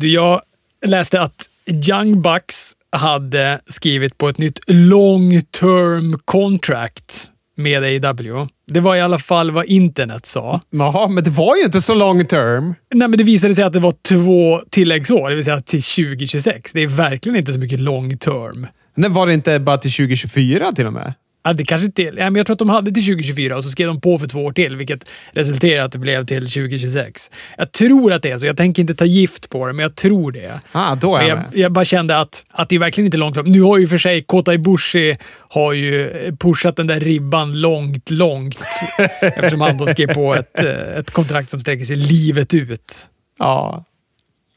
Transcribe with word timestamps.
Du, 0.00 0.08
jag 0.08 0.40
läste 0.86 1.20
att 1.20 1.48
Young 1.88 2.22
Bucks 2.22 2.72
hade 2.92 3.60
skrivit 3.66 4.18
på 4.18 4.28
ett 4.28 4.38
nytt 4.38 4.60
long 4.66 5.42
term 5.42 6.18
contract 6.24 7.28
med 7.56 8.04
AW. 8.04 8.48
Det 8.66 8.80
var 8.80 8.96
i 8.96 9.00
alla 9.00 9.18
fall 9.18 9.50
vad 9.50 9.66
internet 9.66 10.26
sa. 10.26 10.60
Jaha, 10.70 11.08
men 11.08 11.24
det 11.24 11.30
var 11.30 11.56
ju 11.56 11.62
inte 11.64 11.80
så 11.80 11.94
long 11.94 12.26
term. 12.26 12.74
Nej, 12.94 13.08
men 13.08 13.18
det 13.18 13.24
visade 13.24 13.54
sig 13.54 13.64
att 13.64 13.72
det 13.72 13.80
var 13.80 13.94
två 14.08 14.62
tilläggsår, 14.70 15.30
det 15.30 15.34
vill 15.36 15.44
säga 15.44 15.60
till 15.60 15.82
2026. 15.82 16.72
Det 16.72 16.80
är 16.80 16.86
verkligen 16.86 17.38
inte 17.38 17.52
så 17.52 17.58
mycket 17.58 17.80
long 17.80 18.18
term. 18.18 18.66
Nej, 18.94 19.10
var 19.10 19.26
det 19.26 19.34
inte 19.34 19.60
bara 19.60 19.78
till 19.78 19.92
2024 19.92 20.72
till 20.72 20.86
och 20.86 20.92
med? 20.92 21.14
Ja, 21.48 21.52
det 21.52 21.64
kanske 21.64 21.86
inte... 21.86 22.02
Ja, 22.02 22.12
men 22.14 22.34
jag 22.34 22.46
tror 22.46 22.54
att 22.54 22.58
de 22.58 22.68
hade 22.68 22.92
till 22.92 23.04
2024 23.04 23.56
och 23.56 23.64
så 23.64 23.70
skrev 23.70 23.88
de 23.88 24.00
på 24.00 24.18
för 24.18 24.26
två 24.26 24.44
år 24.44 24.52
till, 24.52 24.76
vilket 24.76 25.04
resulterade 25.32 25.84
att 25.84 25.92
det 25.92 25.98
blev 25.98 26.26
till 26.26 26.42
2026. 26.42 27.30
Jag 27.58 27.72
tror 27.72 28.12
att 28.12 28.22
det 28.22 28.30
är 28.30 28.38
så. 28.38 28.46
Jag 28.46 28.56
tänker 28.56 28.82
inte 28.82 28.94
ta 28.94 29.04
gift 29.04 29.48
på 29.48 29.66
det, 29.66 29.72
men 29.72 29.82
jag 29.82 29.94
tror 29.94 30.32
det. 30.32 30.60
Ah, 30.72 30.94
då 30.94 31.16
är 31.16 31.18
Men 31.18 31.28
jag 31.28 31.38
jag, 31.38 31.60
jag 31.60 31.72
bara 31.72 31.84
kände 31.84 32.18
att, 32.18 32.44
att 32.50 32.68
det 32.68 32.74
är 32.74 32.80
verkligen 32.80 33.06
inte 33.06 33.16
långt 33.16 33.34
fram. 33.34 33.46
Nu 33.46 33.60
har 33.62 33.78
ju 33.78 33.88
för 33.88 33.98
sig 33.98 34.22
Kota 34.22 34.54
Ibushi 34.54 35.16
har 35.48 35.72
ju 35.72 36.10
pushat 36.38 36.76
den 36.76 36.86
där 36.86 37.00
ribban 37.00 37.60
långt, 37.60 38.10
långt. 38.10 38.62
eftersom 39.20 39.60
han 39.60 39.78
då 39.78 39.86
skrev 39.86 40.14
på 40.14 40.34
ett, 40.34 40.60
eh, 40.60 40.98
ett 40.98 41.10
kontrakt 41.10 41.50
som 41.50 41.60
sträcker 41.60 41.84
sig 41.84 41.96
livet 41.96 42.54
ut. 42.54 43.06
Ja. 43.38 43.84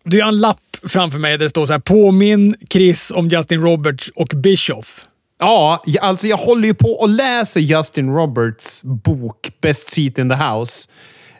Du 0.03 0.21
har 0.21 0.27
en 0.27 0.39
lapp 0.39 0.59
framför 0.87 1.19
mig 1.19 1.31
där 1.31 1.45
det 1.45 1.49
står 1.49 1.65
så 1.65 1.73
här. 1.73 1.79
Påminn 1.79 2.55
Chris 2.69 3.11
om 3.11 3.27
Justin 3.27 3.61
Roberts 3.61 4.11
och 4.15 4.27
Bischoff. 4.27 5.05
Ja, 5.43 5.83
alltså 6.01 6.27
jag 6.27 6.37
håller 6.37 6.67
ju 6.67 6.73
på 6.73 6.91
och 6.91 7.09
läser 7.09 7.59
Justin 7.59 8.13
Roberts 8.13 8.83
bok 8.83 9.51
Best 9.61 9.89
Seat 9.89 10.17
in 10.17 10.29
the 10.29 10.35
House. 10.35 10.89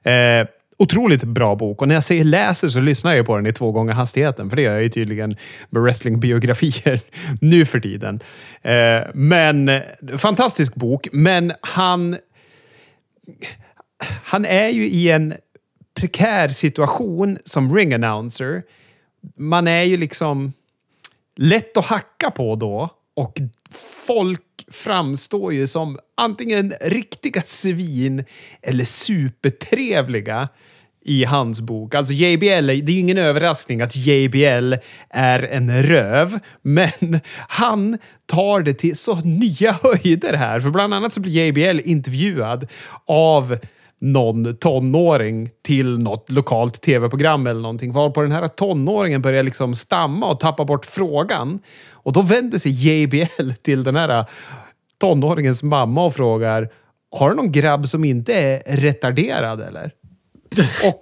Eh, 0.03 0.47
otroligt 0.77 1.23
bra 1.23 1.55
bok 1.55 1.81
och 1.81 1.87
när 1.87 1.95
jag 1.95 2.03
säger 2.03 2.23
läser 2.23 2.67
så 2.67 2.79
lyssnar 2.79 3.15
jag 3.15 3.25
på 3.25 3.35
den 3.35 3.47
i 3.47 3.53
två 3.53 3.71
gånger 3.71 3.93
hastigheten. 3.93 4.49
För 4.49 4.55
det 4.55 4.61
gör 4.61 4.73
jag 4.73 4.83
ju 4.83 4.89
tydligen 4.89 5.35
med 5.69 5.81
wrestlingbiografier 5.81 6.99
nu 7.41 7.65
för 7.65 7.79
tiden. 7.79 8.19
Eh, 8.61 9.01
men 9.13 9.81
fantastisk 10.17 10.75
bok, 10.75 11.07
men 11.11 11.53
han... 11.61 12.17
Han 14.23 14.45
är 14.45 14.67
ju 14.67 14.87
i 14.87 15.11
en 15.11 15.33
prekär 15.99 16.47
situation 16.47 17.37
som 17.45 17.75
ring 17.75 17.93
announcer. 17.93 18.63
Man 19.37 19.67
är 19.67 19.83
ju 19.83 19.97
liksom 19.97 20.53
lätt 21.35 21.77
att 21.77 21.85
hacka 21.85 22.31
på 22.31 22.55
då 22.55 22.89
och 23.21 23.41
folk 24.05 24.41
framstår 24.71 25.53
ju 25.53 25.67
som 25.67 25.99
antingen 26.17 26.73
riktiga 26.81 27.41
svin 27.41 28.25
eller 28.61 28.85
supertrevliga 28.85 30.49
i 31.05 31.23
hans 31.23 31.61
bok. 31.61 31.95
Alltså 31.95 32.13
JBL, 32.13 32.67
det 32.67 32.73
är 32.73 32.91
ju 32.91 32.99
ingen 32.99 33.17
överraskning 33.17 33.81
att 33.81 33.95
JBL 33.95 34.73
är 35.09 35.43
en 35.43 35.83
röv, 35.83 36.39
men 36.61 36.89
han 37.47 37.97
tar 38.25 38.59
det 38.59 38.73
till 38.73 38.97
så 38.97 39.15
nya 39.15 39.75
höjder 39.83 40.33
här. 40.33 40.59
För 40.59 40.69
bland 40.69 40.93
annat 40.93 41.13
så 41.13 41.19
blir 41.19 41.47
JBL 41.47 41.79
intervjuad 41.83 42.67
av 43.05 43.57
någon 44.01 44.57
tonåring 44.57 45.49
till 45.61 45.99
något 45.99 46.31
lokalt 46.31 46.81
tv-program 46.81 47.47
eller 47.47 47.61
någonting. 47.61 47.91
Varpå 47.91 48.21
den 48.21 48.31
här 48.31 48.47
tonåringen 48.47 49.21
börjar 49.21 49.43
liksom 49.43 49.75
stamma 49.75 50.31
och 50.31 50.39
tappa 50.39 50.65
bort 50.65 50.85
frågan. 50.85 51.59
Och 51.91 52.13
då 52.13 52.21
vänder 52.21 52.59
sig 52.59 52.71
JBL 52.71 53.51
till 53.61 53.83
den 53.83 53.95
här 53.95 54.25
tonåringens 54.97 55.63
mamma 55.63 56.05
och 56.05 56.13
frågar 56.13 56.69
Har 57.11 57.29
du 57.29 57.35
någon 57.35 57.51
grabb 57.51 57.87
som 57.87 58.03
inte 58.03 58.33
är 58.33 58.77
retarderad 58.77 59.61
eller? 59.61 59.91
och 60.87 61.01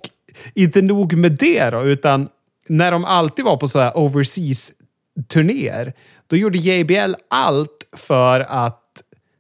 inte 0.56 0.82
nog 0.82 1.14
med 1.14 1.32
det 1.32 1.70
då, 1.70 1.82
utan 1.82 2.30
när 2.68 2.92
de 2.92 3.06
alltid 3.06 3.46
var 3.46 3.58
på 3.58 3.68
så 3.68 3.80
här 3.80 3.98
overseas-turnéer, 3.98 5.94
då 6.28 6.36
gjorde 6.36 6.58
JBL 6.58 7.14
allt 7.30 7.84
för 7.94 8.40
att 8.40 8.79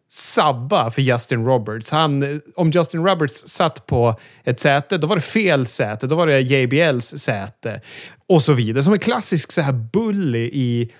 sabba 0.10 0.92
för 0.92 1.02
Justin 1.02 1.46
Roberts. 1.46 1.92
Han, 1.92 2.42
om 2.56 2.72
Justin 2.72 3.04
Roberts 3.04 3.44
satt 3.48 3.86
på 3.86 4.20
ett 4.44 4.60
säte, 4.60 4.98
då 4.98 5.08
var 5.08 5.16
det 5.16 5.22
fel 5.22 5.66
säte. 5.66 6.08
Då 6.08 6.16
var 6.16 6.28
det 6.28 6.40
JBLs 6.40 7.18
säte. 7.18 7.82
Och 8.28 8.42
så 8.42 8.54
vidare. 8.54 8.84
Som 8.84 8.94
en 8.94 9.00
klassisk 9.00 9.52
så 9.52 9.62
här 9.62 9.74
bully 9.74 10.50
i 10.54 10.92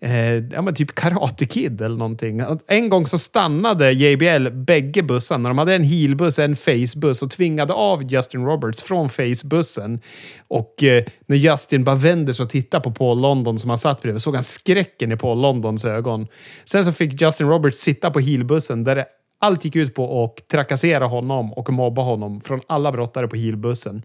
eh, 0.00 0.34
ja, 0.34 0.62
men 0.62 0.74
typ 0.74 0.94
Karate 0.94 1.46
Kid 1.46 1.80
eller 1.80 1.96
någonting. 1.96 2.42
En 2.66 2.88
gång 2.88 3.06
så 3.06 3.18
stannade 3.18 3.92
JBL 3.92 4.48
bägge 4.50 5.02
bussarna. 5.02 5.48
De 5.48 5.58
hade 5.58 5.74
en 5.74 5.84
heelbuss, 5.84 6.38
en 6.38 6.56
facebuss 6.56 7.22
och 7.22 7.30
tvingade 7.30 7.72
av 7.72 8.12
Justin 8.12 8.44
Roberts 8.44 8.82
från 8.82 9.08
facebussen. 9.08 10.00
Och 10.48 10.82
eh, 10.82 11.04
när 11.26 11.36
Justin 11.36 11.84
bara 11.84 11.96
vände 11.96 12.34
sig 12.34 12.42
och 12.42 12.50
tittade 12.50 12.84
på 12.84 12.90
Paul 12.90 13.20
London 13.20 13.58
som 13.58 13.70
han 13.70 13.78
satt 13.78 14.02
bredvid 14.02 14.22
såg 14.22 14.34
han 14.34 14.44
skräcken 14.44 15.12
i 15.12 15.16
Paul 15.16 15.40
Londons 15.40 15.84
ögon. 15.84 16.26
Sen 16.64 16.84
så 16.84 16.92
fick 16.92 17.20
Justin 17.22 17.48
Roberts 17.48 17.78
sitta 17.78 18.10
på 18.10 18.20
heelbussen 18.20 18.84
där 18.84 18.96
det 18.96 19.06
allt 19.40 19.64
gick 19.64 19.76
ut 19.76 19.94
på 19.94 20.24
att 20.24 20.48
trakassera 20.48 21.06
honom 21.06 21.52
och 21.52 21.70
mobba 21.70 22.02
honom 22.02 22.40
från 22.40 22.60
alla 22.66 22.92
brottare 22.92 23.28
på 23.28 23.36
heelbussen 23.36 24.02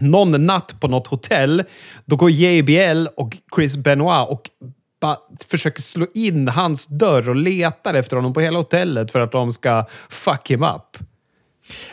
någon 0.00 0.46
natt 0.46 0.80
på 0.80 0.88
något 0.88 1.06
hotell, 1.06 1.62
då 2.04 2.16
går 2.16 2.30
JBL 2.30 3.06
och 3.16 3.36
Chris 3.56 3.76
Benoit 3.76 4.28
och 4.28 4.42
bara 5.00 5.16
försöker 5.50 5.82
slå 5.82 6.06
in 6.14 6.48
hans 6.48 6.86
dörr 6.86 7.28
och 7.28 7.36
letar 7.36 7.94
efter 7.94 8.16
honom 8.16 8.32
på 8.32 8.40
hela 8.40 8.58
hotellet 8.58 9.12
för 9.12 9.20
att 9.20 9.32
de 9.32 9.52
ska 9.52 9.84
fuck 10.08 10.50
him 10.50 10.62
up. 10.62 10.98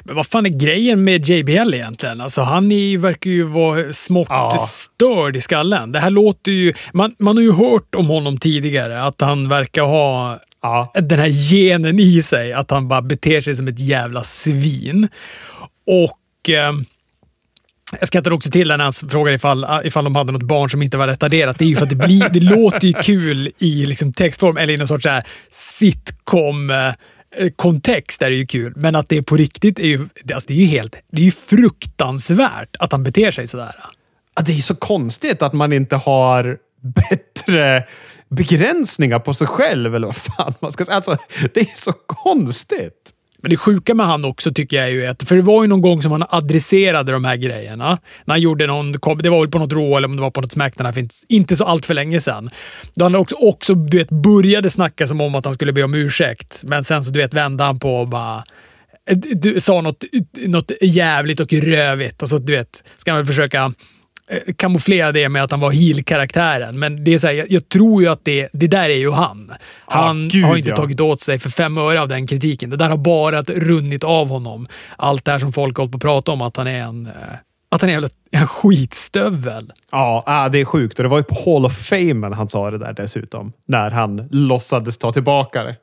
Men 0.04 0.16
vad 0.16 0.28
fan 0.28 0.46
är 0.46 0.50
grejen 0.50 1.04
med 1.04 1.30
JBL 1.30 1.74
egentligen? 1.74 2.22
Alltså, 2.22 2.42
han 2.42 2.72
är, 2.72 2.98
verkar 2.98 3.30
ju 3.30 3.44
vara 3.44 3.94
smått 3.94 4.28
Ja. 4.30 4.68
störd 4.70 5.36
i 5.36 5.42
skallen. 5.42 5.92
Det 5.92 6.00
här 6.00 6.10
låter 6.10 6.52
ju... 6.52 6.74
Man, 6.94 7.16
man 7.20 7.38
har 7.38 7.44
ju 7.44 7.52
hört 7.52 7.96
om 7.96 8.08
honom 8.08 8.38
tidigare, 8.38 9.04
att 9.04 9.22
han 9.22 9.50
verkar 9.50 9.82
ha 9.84 10.40
Ja. 10.62 10.92
den 10.96 11.20
här 11.20 11.52
genen 11.52 12.00
i 12.00 12.22
sig. 12.22 12.54
Att 12.54 12.72
han 12.72 12.88
bara 12.88 13.02
beter 13.02 13.42
sig 13.42 13.56
som 13.56 13.68
ett 13.68 13.80
jävla 13.80 14.24
svin. 14.24 15.08
Och... 15.88 16.50
Eh, 16.50 16.74
jag 18.00 18.08
skrattade 18.08 18.36
också 18.36 18.52
till 18.52 18.68
när 18.68 18.78
han 18.78 18.94
frågade 18.94 19.36
ifall, 19.36 19.64
ah, 19.66 19.84
ifall 19.84 20.04
de 20.04 20.16
hade 20.16 20.32
något 20.32 20.44
barn 20.44 20.70
som 20.70 20.82
inte 20.82 20.98
var 20.98 21.08
retarderat. 21.08 21.60
Det 21.60 21.66
är 21.66 21.70
ju 21.70 21.76
för 21.76 21.84
att 21.84 21.90
det, 21.90 21.96
blir, 21.96 22.30
det 22.30 22.40
låter 22.40 22.88
ju 22.88 22.94
kul 22.94 23.52
i 23.58 23.86
liksom 23.86 24.14
textform 24.14 24.58
eller 24.58 24.74
i 24.74 24.78
någon 24.78 24.88
sorts 24.88 25.04
så 25.04 25.10
här 25.10 25.24
sitcom-kontext. 25.52 28.22
Eh, 28.22 28.26
är 28.26 28.30
det 28.30 28.36
ju 28.38 28.46
kul. 28.46 28.74
Men 28.76 28.96
att 28.96 29.10
det 29.10 29.18
är 29.18 29.22
på 29.22 29.38
riktigt 29.38 29.80
är 29.80 29.88
ju, 29.88 30.08
det- 30.24 30.34
alltså 30.34 30.48
det 30.48 30.54
är 30.54 30.58
ju 30.58 30.66
helt, 30.66 30.96
det 31.12 31.22
är 31.22 31.26
ju 31.26 31.32
fruktansvärt 31.32 32.76
att 32.80 32.92
han 32.92 33.04
beter 33.04 33.32
sig 33.32 33.48
sådär. 33.48 33.76
Ja, 34.36 34.42
Det 34.46 34.52
är 34.52 34.56
så 34.62 34.76
konstigt 34.76 35.42
att 35.42 35.54
man 35.54 35.74
inte 35.74 35.96
har 35.96 36.58
bättre 36.82 37.84
begränsningar 38.30 39.20
på 39.20 39.34
sig 39.34 39.48
själv, 39.48 39.96
eller 39.96 40.08
vad 40.08 40.16
fan 40.16 40.54
man 40.60 40.72
ska 40.72 40.86
säga. 40.86 40.96
Alltså, 40.96 41.18
det 41.54 41.60
är 41.60 41.76
så 41.76 41.92
konstigt. 42.06 43.14
Men 43.48 43.52
det 43.52 43.58
sjuka 43.58 43.96
med 43.96 44.06
han 44.06 44.26
också 44.26 44.54
tycker 44.54 44.78
jag 44.78 44.86
är 44.86 44.90
ju 44.90 45.06
att, 45.06 45.24
för 45.24 45.36
det 45.36 45.42
var 45.42 45.64
ju 45.64 45.70
någon 45.70 45.82
gång 45.82 46.02
som 46.02 46.12
han 46.12 46.24
adresserade 46.30 47.12
de 47.12 47.26
här 47.26 47.36
grejerna. 47.36 48.00
När 48.26 48.34
han 48.34 48.42
gjorde 48.42 48.68
någon, 48.68 48.92
det 48.92 49.30
var 49.30 49.40
väl 49.40 49.52
på 49.52 49.60
något 49.60 49.74
Raw 49.74 49.98
eller 49.98 50.08
om 50.08 50.16
det 50.16 50.22
var 50.22 50.32
på 50.32 50.42
något 50.42 50.52
Smackdown, 50.52 50.86
här 50.86 51.08
inte 51.28 51.56
så 51.56 51.66
allt 51.66 51.86
för 51.86 51.94
länge 51.94 52.22
sedan. 52.22 52.50
Då 52.96 53.06
han 53.06 53.16
också, 53.16 53.36
också 53.36 53.74
du 53.74 53.98
vet, 53.98 54.10
började 54.10 54.70
snacka 54.70 55.08
som 55.08 55.22
om 55.22 55.36
att 55.36 55.46
han 55.46 55.54
skulle 55.54 55.74
be 55.74 55.84
om 55.84 55.96
ursäkt, 55.96 56.64
men 56.64 56.84
sen 56.84 57.04
så 57.04 57.12
du 57.12 57.20
vet, 57.20 57.34
vände 57.34 57.64
han 57.64 57.80
på 57.80 57.96
och 57.96 58.08
bara 58.08 58.44
du 59.16 59.60
sa 59.60 59.82
något, 59.82 60.04
något 60.34 60.72
jävligt 60.82 61.40
och 61.40 61.54
rövigt 61.54 62.24
och 62.24 62.30
så 62.30 62.38
du 62.38 62.54
vet, 62.54 62.84
ska 62.98 63.12
han 63.12 63.18
väl 63.18 63.28
försöka 63.28 63.74
kamouflera 64.56 65.12
det 65.12 65.30
med 65.30 65.44
att 65.44 65.52
han 65.52 65.60
var 65.60 65.72
heel-karaktären. 65.72 66.80
Men 66.80 67.04
det 67.04 67.14
är 67.14 67.20
så 67.20 67.28
här, 67.28 67.34
jag, 67.34 67.52
jag 67.52 67.70
tror 67.70 68.02
ju 68.02 68.10
att 68.10 68.26
det, 68.26 68.50
det 68.54 68.68
där 68.68 68.90
är 68.90 68.98
ju 68.98 69.12
han. 69.12 69.52
Han 69.86 70.28
gud, 70.28 70.46
har 70.46 70.58
inte 70.58 70.70
ja. 70.70 70.76
tagit 70.76 71.02
åt 71.02 71.20
sig 71.20 71.40
för 71.40 71.50
fem 71.50 71.78
öre 71.78 72.02
av 72.02 72.08
den 72.08 72.28
kritiken. 72.28 72.70
Det 72.70 72.78
där 72.78 72.90
har 72.90 72.98
bara 72.98 73.42
runnit 73.42 74.04
av 74.04 74.28
honom. 74.28 74.68
Allt 74.98 75.26
det 75.26 75.32
här 75.32 75.40
som 75.40 75.54
folk 75.54 75.78
har 75.78 75.82
hållit 75.82 75.92
på 75.92 75.98
att 75.98 76.02
prata 76.02 76.32
om, 76.32 76.42
att 76.42 76.58
han 76.58 76.68
är 76.68 76.80
en, 76.80 77.06
eh, 77.06 77.12
att 77.72 77.82
han 77.82 77.90
är 77.90 78.10
en 78.32 78.48
skitstövel. 78.48 79.72
Ja, 79.92 80.24
ah, 80.26 80.50
det 80.50 80.60
är 80.60 80.66
sjukt. 80.66 81.00
Och 81.00 81.04
det 81.04 81.10
var 81.10 81.18
ju 81.18 81.24
på 81.24 81.36
Hall 81.46 81.66
of 81.66 81.78
Fame 81.78 82.36
han 82.36 82.50
sa 82.50 82.72
det 82.72 82.78
där 82.78 82.94
dessutom. 82.94 83.54
När 83.68 83.92
han 83.92 84.28
låtsades 84.32 84.98
ta 84.98 85.12
tillbaka 85.12 85.64
det. 85.64 85.76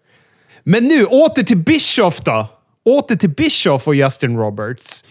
Men 0.64 0.84
nu, 0.84 1.04
åter 1.04 1.42
till 1.42 1.56
Bischoff 1.56 2.20
då! 2.20 2.46
Åter 2.84 3.16
till 3.16 3.30
Bischoff 3.30 3.88
och 3.88 3.94
Justin 3.94 4.36
Roberts. 4.36 5.04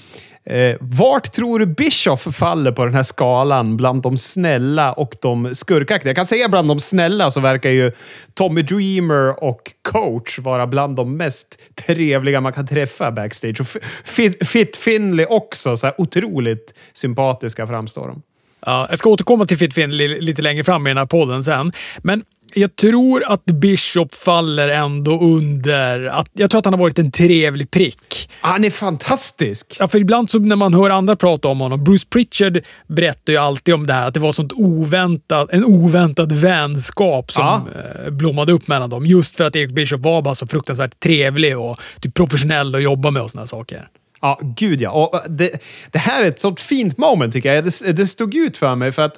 Eh, 0.45 0.75
vart 0.79 1.31
tror 1.31 1.59
du 1.59 1.65
Bischoff 1.65 2.35
faller 2.35 2.71
på 2.71 2.85
den 2.85 2.95
här 2.95 3.03
skalan 3.03 3.77
bland 3.77 4.01
de 4.01 4.17
snälla 4.17 4.93
och 4.93 5.15
de 5.21 5.55
skurkaktiga? 5.55 6.09
Jag 6.09 6.15
kan 6.15 6.25
säga 6.25 6.49
bland 6.49 6.67
de 6.67 6.79
snälla 6.79 7.31
så 7.31 7.39
verkar 7.39 7.69
ju 7.69 7.91
Tommy 8.33 8.61
Dreamer 8.61 9.43
och 9.43 9.71
coach 9.81 10.39
vara 10.39 10.67
bland 10.67 10.95
de 10.95 11.17
mest 11.17 11.59
trevliga 11.75 12.41
man 12.41 12.53
kan 12.53 12.67
träffa 12.67 13.11
backstage. 13.11 13.61
Och 13.61 13.67
Fit, 14.03 14.47
Fit 14.47 14.75
Finley 14.75 15.25
också. 15.25 15.77
Så 15.77 15.87
här 15.87 15.95
otroligt 15.97 16.73
sympatiska 16.93 17.67
framstår 17.67 18.07
de. 18.07 18.21
Ja, 18.65 18.87
jag 18.89 18.99
ska 18.99 19.09
återkomma 19.09 19.45
till 19.45 19.57
Fit 19.57 19.73
Finley 19.73 20.21
lite 20.21 20.41
längre 20.41 20.63
fram 20.63 20.87
i 20.87 20.89
den 20.89 20.97
här 20.97 21.05
podden 21.05 21.43
sen. 21.43 21.71
Men 21.97 22.23
jag 22.55 22.75
tror 22.75 23.23
att 23.23 23.45
Bishop 23.45 24.13
faller 24.13 24.67
ändå 24.69 25.19
under... 25.21 26.05
Att, 26.05 26.27
jag 26.33 26.51
tror 26.51 26.59
att 26.59 26.65
han 26.65 26.73
har 26.73 26.79
varit 26.79 26.99
en 26.99 27.11
trevlig 27.11 27.71
prick. 27.71 28.29
Han 28.41 28.63
är 28.63 28.69
fantastisk! 28.69 29.77
Ja, 29.79 29.87
för 29.87 29.99
ibland 29.99 30.29
så 30.29 30.39
när 30.39 30.55
man 30.55 30.73
hör 30.73 30.89
andra 30.89 31.15
prata 31.15 31.47
om 31.47 31.59
honom. 31.59 31.83
Bruce 31.83 32.07
Pritchard 32.09 32.59
berättar 32.87 33.33
ju 33.33 33.37
alltid 33.39 33.73
om 33.73 33.87
det 33.87 33.93
här, 33.93 34.07
att 34.07 34.13
det 34.13 34.19
var 34.19 34.33
sånt 34.33 34.53
oväntat, 34.55 35.49
en 35.51 35.65
oväntad 35.65 36.31
vänskap 36.31 37.31
som 37.31 37.43
Ja. 37.43 37.61
eh, 38.05 38.09
blommade 38.11 38.51
upp 38.53 38.67
mellan 38.67 38.89
dem. 38.89 39.05
Just 39.05 39.35
för 39.35 39.43
att 39.43 39.55
Eric 39.55 39.71
Bishop 39.71 39.99
var 40.01 40.21
bara 40.21 40.35
så 40.35 40.47
fruktansvärt 40.47 40.99
trevlig 40.99 41.57
och 41.57 41.79
typ 42.01 42.13
professionell 42.13 42.75
att 42.75 42.83
jobba 42.83 43.11
med 43.11 43.21
och 43.21 43.31
såna 43.31 43.47
saker. 43.47 43.87
Ja, 44.23 44.39
gud 44.41 44.81
ja. 44.81 44.91
Och 44.91 45.15
eh, 45.15 45.21
det, 45.29 45.63
det 45.91 45.99
här 45.99 46.23
är 46.23 46.27
ett 46.27 46.39
sånt 46.39 46.59
fint 46.59 46.97
moment 46.97 47.33
tycker 47.33 47.53
jag. 47.53 47.63
Det, 47.63 47.91
det 47.91 48.07
stod 48.07 48.35
ut 48.35 48.57
för 48.57 48.75
mig 48.75 48.91
för 48.91 49.01
att 49.01 49.15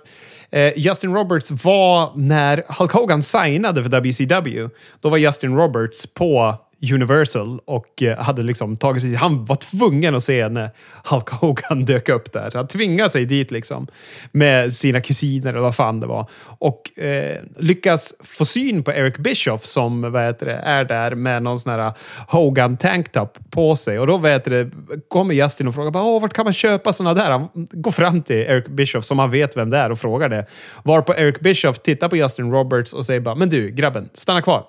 eh, 0.52 0.80
Justin 0.80 1.14
Roberts 1.14 1.52
var, 1.52 2.12
när 2.16 2.64
Hulk 2.80 2.92
Hogan 2.92 3.24
signade 3.24 3.84
för 3.84 3.90
WCW, 3.90 4.70
då 5.02 5.10
var 5.10 5.18
Justin 5.18 5.56
Roberts 5.56 6.14
på 6.14 6.56
Universal 6.94 7.60
och 7.66 8.04
eh, 8.04 8.18
hade 8.18 8.44
liksom 8.44 8.78
tagit 8.78 9.04
sig... 9.04 9.16
Han 9.16 9.46
var 9.46 9.56
tvungen 9.56 10.16
att 10.16 10.24
se 10.24 10.50
när 10.50 10.70
Hulk 11.10 11.30
Hogan 11.30 11.86
dök 11.86 12.10
upp 12.10 12.34
där. 12.34 12.52
Han 12.54 12.68
tvingade 12.68 13.10
sig 13.10 13.26
dit 13.26 13.52
liksom 13.52 13.88
med 14.32 14.74
sina 14.74 15.02
kusiner 15.02 15.50
eller 15.50 15.60
vad 15.60 15.76
fan 15.76 16.00
det 16.00 16.08
var. 16.08 16.30
Och 16.44 17.00
eh, 17.00 17.38
lyckas 17.58 18.16
få 18.24 18.46
syn 18.46 18.84
på 18.84 18.92
Eric 18.92 19.18
Bischoff 19.18 19.66
som 19.66 20.12
vad 20.12 20.24
heter 20.24 20.46
det, 20.46 20.56
är 20.56 20.86
där 20.86 21.16
med 21.16 21.44
någon 21.44 21.60
sån 21.60 21.72
här 21.72 21.94
Hogan 22.28 22.78
tanktop 22.78 23.38
på 23.50 23.76
sig. 23.76 24.00
Och 24.00 24.08
då 24.08 24.18
vad 24.18 24.44
det, 24.46 24.72
kommer 25.08 25.34
Justin 25.34 25.68
och 25.68 25.76
frågar 25.76 25.92
bara, 25.92 26.04
Åh, 26.04 26.22
vart 26.22 26.34
kan 26.34 26.46
man 26.46 26.54
köpa 26.54 26.94
såna 26.94 27.14
där? 27.14 27.32
Han 27.32 27.50
går 27.54 27.92
fram 27.92 28.22
till 28.22 28.36
Eric 28.36 28.68
Bischoff 28.68 29.06
som 29.06 29.20
han 29.20 29.30
vet 29.30 29.58
vem 29.58 29.70
det 29.70 29.78
är 29.78 29.92
och 29.92 30.00
frågar 30.00 30.30
det. 30.30 30.46
Varpå 30.84 31.16
Eric 31.16 31.40
Bischoff 31.40 31.80
tittar 31.80 32.10
på 32.10 32.16
Justin 32.16 32.52
Roberts 32.52 32.94
och 32.94 33.06
säger 33.06 33.20
bara, 33.20 33.36
men 33.36 33.50
du 33.50 33.72
grabben, 33.72 34.10
stanna 34.14 34.42
kvar. 34.42 34.66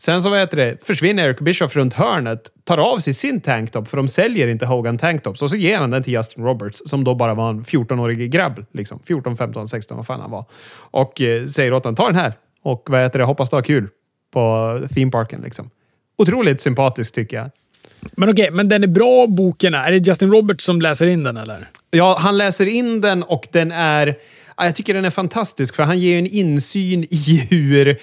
Sen 0.00 0.22
så 0.22 0.30
vad 0.30 0.38
heter 0.38 0.56
det, 0.56 0.84
försvinner 0.84 1.24
Eric 1.24 1.38
Bischoff 1.38 1.76
runt 1.76 1.94
hörnet, 1.94 2.50
tar 2.64 2.78
av 2.78 2.98
sig 2.98 3.12
sin 3.12 3.40
tanktop, 3.40 3.88
för 3.88 3.96
de 3.96 4.08
säljer 4.08 4.48
inte 4.48 4.66
Hogan 4.66 4.98
tanktops, 4.98 5.42
och 5.42 5.50
så 5.50 5.56
ger 5.56 5.78
han 5.78 5.90
den 5.90 6.02
till 6.02 6.12
Justin 6.12 6.44
Roberts, 6.44 6.82
som 6.86 7.04
då 7.04 7.14
bara 7.14 7.34
var 7.34 7.50
en 7.50 7.62
14-årig 7.62 8.30
grabb. 8.30 8.64
Liksom. 8.72 9.00
14, 9.06 9.36
15, 9.36 9.68
16, 9.68 9.96
vad 9.96 10.06
fan 10.06 10.20
han 10.20 10.30
var. 10.30 10.44
Och 10.72 11.20
eh, 11.20 11.46
säger 11.46 11.72
åt 11.72 11.84
honom, 11.84 11.96
ta 11.96 12.06
den 12.06 12.14
här. 12.14 12.32
Och 12.62 12.86
vad 12.90 13.02
heter 13.02 13.18
det, 13.18 13.24
hoppas 13.24 13.50
du 13.50 13.56
har 13.56 13.62
kul 13.62 13.88
på 14.32 14.80
themeparken. 14.94 15.40
Liksom. 15.40 15.70
Otroligt 16.18 16.60
sympatiskt 16.60 17.14
tycker 17.14 17.36
jag. 17.36 17.50
Men 18.12 18.30
okej, 18.30 18.50
men 18.50 18.68
den 18.68 18.82
är 18.82 18.88
bra 18.88 19.26
boken. 19.26 19.74
Är 19.74 19.92
det 19.92 19.98
Justin 19.98 20.30
Roberts 20.30 20.64
som 20.64 20.80
läser 20.80 21.06
in 21.06 21.22
den 21.22 21.36
eller? 21.36 21.70
Ja, 21.90 22.16
han 22.20 22.38
läser 22.38 22.66
in 22.66 23.00
den 23.00 23.22
och 23.22 23.48
den 23.52 23.72
är... 23.72 24.06
ja, 24.56 24.64
Jag 24.64 24.76
tycker 24.76 24.94
den 24.94 25.04
är 25.04 25.10
fantastisk 25.10 25.74
för 25.76 25.82
han 25.82 25.98
ger 25.98 26.18
en 26.18 26.26
insyn 26.26 27.06
i 27.10 27.46
hur 27.50 27.98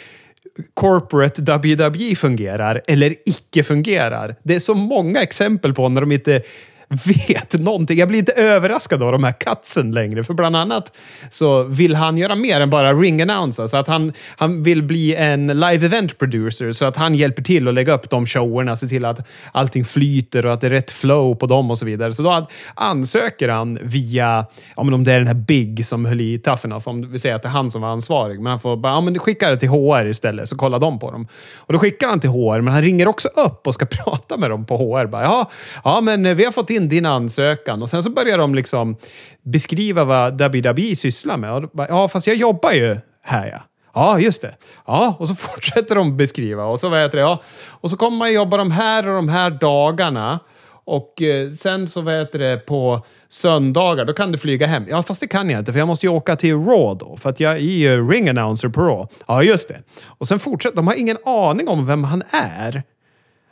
corporate 0.73 1.41
WWE 1.41 2.15
fungerar 2.15 2.81
eller 2.87 3.15
icke 3.25 3.63
fungerar. 3.63 4.35
Det 4.43 4.55
är 4.55 4.59
så 4.59 4.73
många 4.73 5.21
exempel 5.21 5.73
på 5.73 5.89
när 5.89 6.01
de 6.01 6.11
inte 6.11 6.41
vet 6.89 7.53
någonting. 7.53 7.99
Jag 7.99 8.07
blir 8.07 8.19
inte 8.19 8.31
överraskad 8.31 9.03
av 9.03 9.11
de 9.11 9.23
här 9.23 9.31
cutsen 9.31 9.91
längre. 9.91 10.23
För 10.23 10.33
bland 10.33 10.55
annat 10.55 10.97
så 11.29 11.63
vill 11.63 11.95
han 11.95 12.17
göra 12.17 12.35
mer 12.35 12.61
än 12.61 12.69
bara 12.69 12.93
ring 12.93 13.21
announce, 13.21 13.67
Så 13.67 13.77
att 13.77 13.87
han, 13.87 14.13
han 14.37 14.63
vill 14.63 14.83
bli 14.83 15.15
en 15.15 15.47
live 15.47 15.85
event 15.85 16.17
producer. 16.17 16.71
Så 16.71 16.85
att 16.85 16.95
han 16.95 17.15
hjälper 17.15 17.43
till 17.43 17.67
att 17.67 17.73
lägga 17.73 17.93
upp 17.93 18.09
de 18.09 18.25
showerna. 18.25 18.75
Se 18.75 18.87
till 18.87 19.05
att 19.05 19.27
allting 19.51 19.85
flyter 19.85 20.45
och 20.45 20.53
att 20.53 20.61
det 20.61 20.67
är 20.67 20.71
rätt 20.71 20.91
flow 20.91 21.35
på 21.35 21.45
dem 21.45 21.71
och 21.71 21.77
så 21.77 21.85
vidare. 21.85 22.13
Så 22.13 22.23
då 22.23 22.47
ansöker 22.75 23.49
han 23.49 23.79
via, 23.81 24.45
ja, 24.75 24.83
men 24.83 24.93
om 24.93 25.03
det 25.03 25.13
är 25.13 25.17
den 25.17 25.27
här 25.27 25.33
Big 25.33 25.85
som 25.85 26.05
höll 26.05 26.21
i 26.21 26.39
Tough 26.39 26.65
Enough. 26.65 26.87
Om 26.87 27.11
vi 27.11 27.19
säger 27.19 27.35
att 27.35 27.41
det 27.41 27.47
är 27.47 27.51
han 27.51 27.71
som 27.71 27.81
var 27.81 27.89
ansvarig. 27.89 28.39
Men 28.39 28.49
han 28.49 28.59
får 28.59 28.77
bara, 28.77 28.93
ja 28.93 29.01
men 29.01 29.19
skicka 29.19 29.49
det 29.49 29.57
till 29.57 29.69
HR 29.69 30.05
istället 30.05 30.49
så 30.49 30.57
kollar 30.57 30.79
de 30.79 30.99
på 30.99 31.11
dem. 31.11 31.27
Och 31.55 31.73
då 31.73 31.79
skickar 31.79 32.07
han 32.07 32.19
till 32.19 32.29
HR, 32.29 32.61
men 32.61 32.73
han 32.73 32.81
ringer 32.81 33.07
också 33.07 33.27
upp 33.27 33.67
och 33.67 33.73
ska 33.73 33.85
prata 34.03 34.37
med 34.37 34.49
dem 34.49 34.65
på 34.65 34.77
HR. 34.77 35.05
Bara, 35.05 35.23
ja, 35.23 35.49
ja, 35.83 36.01
men 36.01 36.37
vi 36.37 36.45
har 36.45 36.51
fått 36.51 36.69
in 36.69 36.76
din 36.79 37.05
ansökan. 37.05 37.81
Och 37.81 37.89
sen 37.89 38.03
så 38.03 38.09
börjar 38.09 38.37
de 38.37 38.55
liksom 38.55 38.95
beskriva 39.43 40.03
vad 40.03 40.41
WWE 40.41 40.95
sysslar 40.95 41.37
med. 41.37 41.53
Och 41.53 41.69
bara, 41.73 41.87
ja, 41.89 42.07
fast 42.07 42.27
jag 42.27 42.35
jobbar 42.35 42.71
ju 42.71 42.97
här 43.23 43.47
ja. 43.47 43.61
Ja, 43.93 44.19
just 44.19 44.41
det. 44.41 44.55
Ja, 44.85 45.15
och 45.19 45.27
så 45.27 45.35
fortsätter 45.49 45.95
de 45.95 46.17
beskriva. 46.17 46.63
Och 46.65 46.79
så, 46.79 46.89
vad 46.89 47.01
heter 47.01 47.17
det, 47.17 47.23
ja. 47.23 47.41
och 47.69 47.89
så 47.89 47.97
kommer 47.97 48.17
man 48.17 48.33
jobba 48.33 48.57
de 48.57 48.71
här 48.71 49.07
och 49.07 49.15
de 49.15 49.29
här 49.29 49.49
dagarna. 49.49 50.39
Och 50.85 51.21
eh, 51.21 51.49
sen 51.49 51.87
så 51.87 52.01
vad 52.01 52.13
heter 52.13 52.39
det, 52.39 52.57
på 52.57 53.05
söndagar, 53.29 54.05
då 54.05 54.13
kan 54.13 54.31
du 54.31 54.37
flyga 54.37 54.67
hem. 54.67 54.85
Ja, 54.89 55.03
fast 55.03 55.19
det 55.19 55.27
kan 55.27 55.49
jag 55.49 55.59
inte, 55.59 55.71
för 55.71 55.79
jag 55.79 55.87
måste 55.87 56.05
ju 56.05 56.11
åka 56.11 56.35
till 56.35 56.53
Raw 56.53 56.99
då. 56.99 57.17
För 57.17 57.29
att 57.29 57.39
jag 57.39 57.51
är 57.51 57.57
ju 57.57 58.09
ring 58.09 58.29
announcer 58.29 58.69
på 58.69 58.81
Raw. 58.81 59.07
Ja, 59.27 59.43
just 59.43 59.67
det. 59.67 59.81
Och 60.05 60.27
sen 60.27 60.39
fortsätter, 60.39 60.75
de 60.75 60.87
har 60.87 60.99
ingen 60.99 61.17
aning 61.25 61.67
om 61.67 61.85
vem 61.85 62.03
han 62.03 62.23
är. 62.31 62.83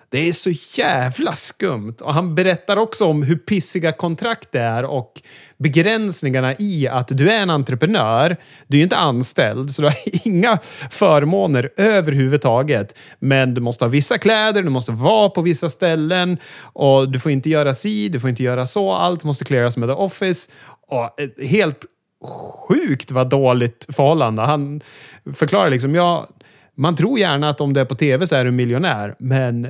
Det 0.10 0.28
är 0.28 0.32
så 0.32 0.52
jävla 0.74 1.34
skumt. 1.34 1.96
Och 2.02 2.14
han 2.14 2.36
berättar 2.36 2.78
också 2.78 3.06
om 3.06 3.24
hur 3.24 3.36
pissiga 3.36 3.92
kontrakt 3.92 4.52
det 4.52 4.60
är 4.60 4.86
och 4.86 5.22
begränsningarna 5.58 6.54
i 6.60 6.88
att 6.88 7.08
du 7.08 7.32
är 7.32 7.42
en 7.42 7.50
entreprenör. 7.50 8.38
Du 8.68 8.78
är 8.78 8.80
ju 8.80 8.84
inte 8.84 8.98
anställd, 8.98 9.76
så 9.76 9.82
du 9.82 9.88
har 9.88 9.98
inga 10.28 10.60
förmåner 10.90 11.70
överhuvudtaget. 11.78 12.98
Men 13.20 13.54
du 13.54 13.62
måste 13.62 13.86
ha 13.86 13.90
vissa 13.90 14.18
kläder, 14.18 14.64
du 14.64 14.70
måste 14.70 14.92
vara 14.92 15.30
på 15.30 15.42
vissa 15.42 15.70
ställen 15.70 16.38
och 16.60 17.12
du 17.12 17.20
får 17.20 17.32
inte 17.32 17.50
göra 17.50 17.74
si, 17.74 18.10
du 18.10 18.20
får 18.20 18.30
inte 18.30 18.44
göra 18.44 18.66
så. 18.66 18.92
Allt 18.92 19.24
måste 19.24 19.46
clearas 19.46 19.78
med 19.78 19.90
the 19.90 19.94
office. 19.94 20.52
Och 20.88 21.22
eh, 21.22 21.48
helt 21.48 21.86
sjukt 22.68 23.12
vad 23.12 23.30
dåligt 23.30 23.86
förhållande. 23.90 24.42
Han 24.42 24.82
förklarar 25.34 25.70
liksom, 25.70 25.96
ja, 25.96 26.28
man 26.78 26.96
tror 26.96 27.20
gärna 27.20 27.50
att 27.50 27.62
om 27.62 27.74
du 27.74 27.80
är 27.80 27.86
på 27.86 27.96
tv 27.96 28.28
så 28.28 28.36
är 28.36 28.46
du 28.46 28.52
miljonär, 28.52 29.16
men 29.20 29.68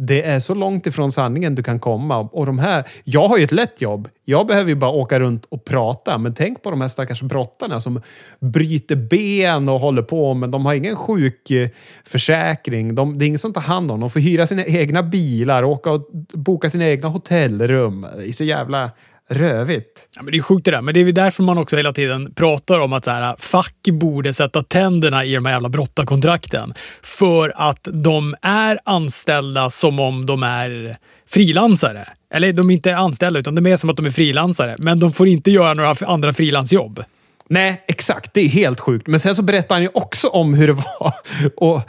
det 0.00 0.26
är 0.26 0.38
så 0.38 0.54
långt 0.54 0.86
ifrån 0.86 1.12
sanningen 1.12 1.54
du 1.54 1.62
kan 1.62 1.80
komma. 1.80 2.18
Och 2.18 2.46
de 2.46 2.58
här, 2.58 2.84
jag 3.04 3.28
har 3.28 3.38
ju 3.38 3.44
ett 3.44 3.52
lätt 3.52 3.80
jobb. 3.80 4.08
Jag 4.24 4.46
behöver 4.46 4.68
ju 4.70 4.74
bara 4.74 4.90
åka 4.90 5.20
runt 5.20 5.44
och 5.48 5.64
prata. 5.64 6.18
Men 6.18 6.34
tänk 6.34 6.62
på 6.62 6.70
de 6.70 6.80
här 6.80 6.88
stackars 6.88 7.22
brottarna 7.22 7.80
som 7.80 8.02
bryter 8.40 8.96
ben 8.96 9.68
och 9.68 9.80
håller 9.80 10.02
på, 10.02 10.34
men 10.34 10.50
de 10.50 10.66
har 10.66 10.74
ingen 10.74 10.96
sjukförsäkring. 10.96 12.94
De, 12.94 13.18
det 13.18 13.24
är 13.24 13.26
ingen 13.26 13.38
som 13.38 13.52
tar 13.52 13.60
hand 13.60 13.90
om 13.90 14.00
dem. 14.00 14.00
De 14.00 14.10
får 14.10 14.20
hyra 14.20 14.46
sina 14.46 14.64
egna 14.64 15.02
bilar, 15.02 15.62
åka 15.64 15.90
och 15.90 16.08
boka 16.32 16.70
sina 16.70 16.88
egna 16.88 17.08
hotellrum. 17.08 18.06
Det 18.16 18.28
är 18.28 18.32
så 18.32 18.44
jävla 18.44 18.90
rövigt. 19.28 20.08
Ja, 20.14 20.22
men 20.22 20.32
det 20.32 20.38
är 20.38 20.42
sjukt 20.42 20.64
det 20.64 20.70
där, 20.70 20.80
men 20.80 20.94
det 20.94 21.00
är 21.00 21.12
därför 21.12 21.42
man 21.42 21.58
också 21.58 21.76
hela 21.76 21.92
tiden 21.92 22.34
pratar 22.34 22.78
om 22.80 22.92
att 22.92 23.04
så 23.04 23.10
här, 23.10 23.36
fack 23.38 23.88
borde 23.92 24.34
sätta 24.34 24.62
tänderna 24.62 25.24
i 25.24 25.34
de 25.34 25.46
här 25.46 25.52
jävla 25.52 25.68
brottarkontrakten. 25.68 26.74
För 27.02 27.52
att 27.56 27.88
de 27.92 28.34
är 28.42 28.78
anställda 28.84 29.70
som 29.70 30.00
om 30.00 30.26
de 30.26 30.42
är 30.42 30.96
frilansare. 31.28 32.08
Eller 32.34 32.52
de 32.52 32.70
är 32.70 32.74
inte 32.74 32.96
anställda, 32.96 33.40
utan 33.40 33.54
de 33.54 33.66
är 33.66 33.76
som 33.76 33.90
att 33.90 33.96
de 33.96 34.06
är 34.06 34.10
frilansare. 34.10 34.76
Men 34.78 35.00
de 35.00 35.12
får 35.12 35.28
inte 35.28 35.50
göra 35.50 35.74
några 35.74 35.94
andra 36.06 36.32
frilansjobb. 36.32 37.04
Nej, 37.50 37.84
exakt. 37.86 38.34
Det 38.34 38.40
är 38.40 38.48
helt 38.48 38.80
sjukt. 38.80 39.06
Men 39.06 39.20
sen 39.20 39.34
så 39.34 39.42
berättar 39.42 39.74
han 39.74 39.82
ju 39.82 39.90
också 39.94 40.28
om 40.28 40.54
hur 40.54 40.66
det 40.66 40.72
var 40.72 41.12
och, 41.56 41.80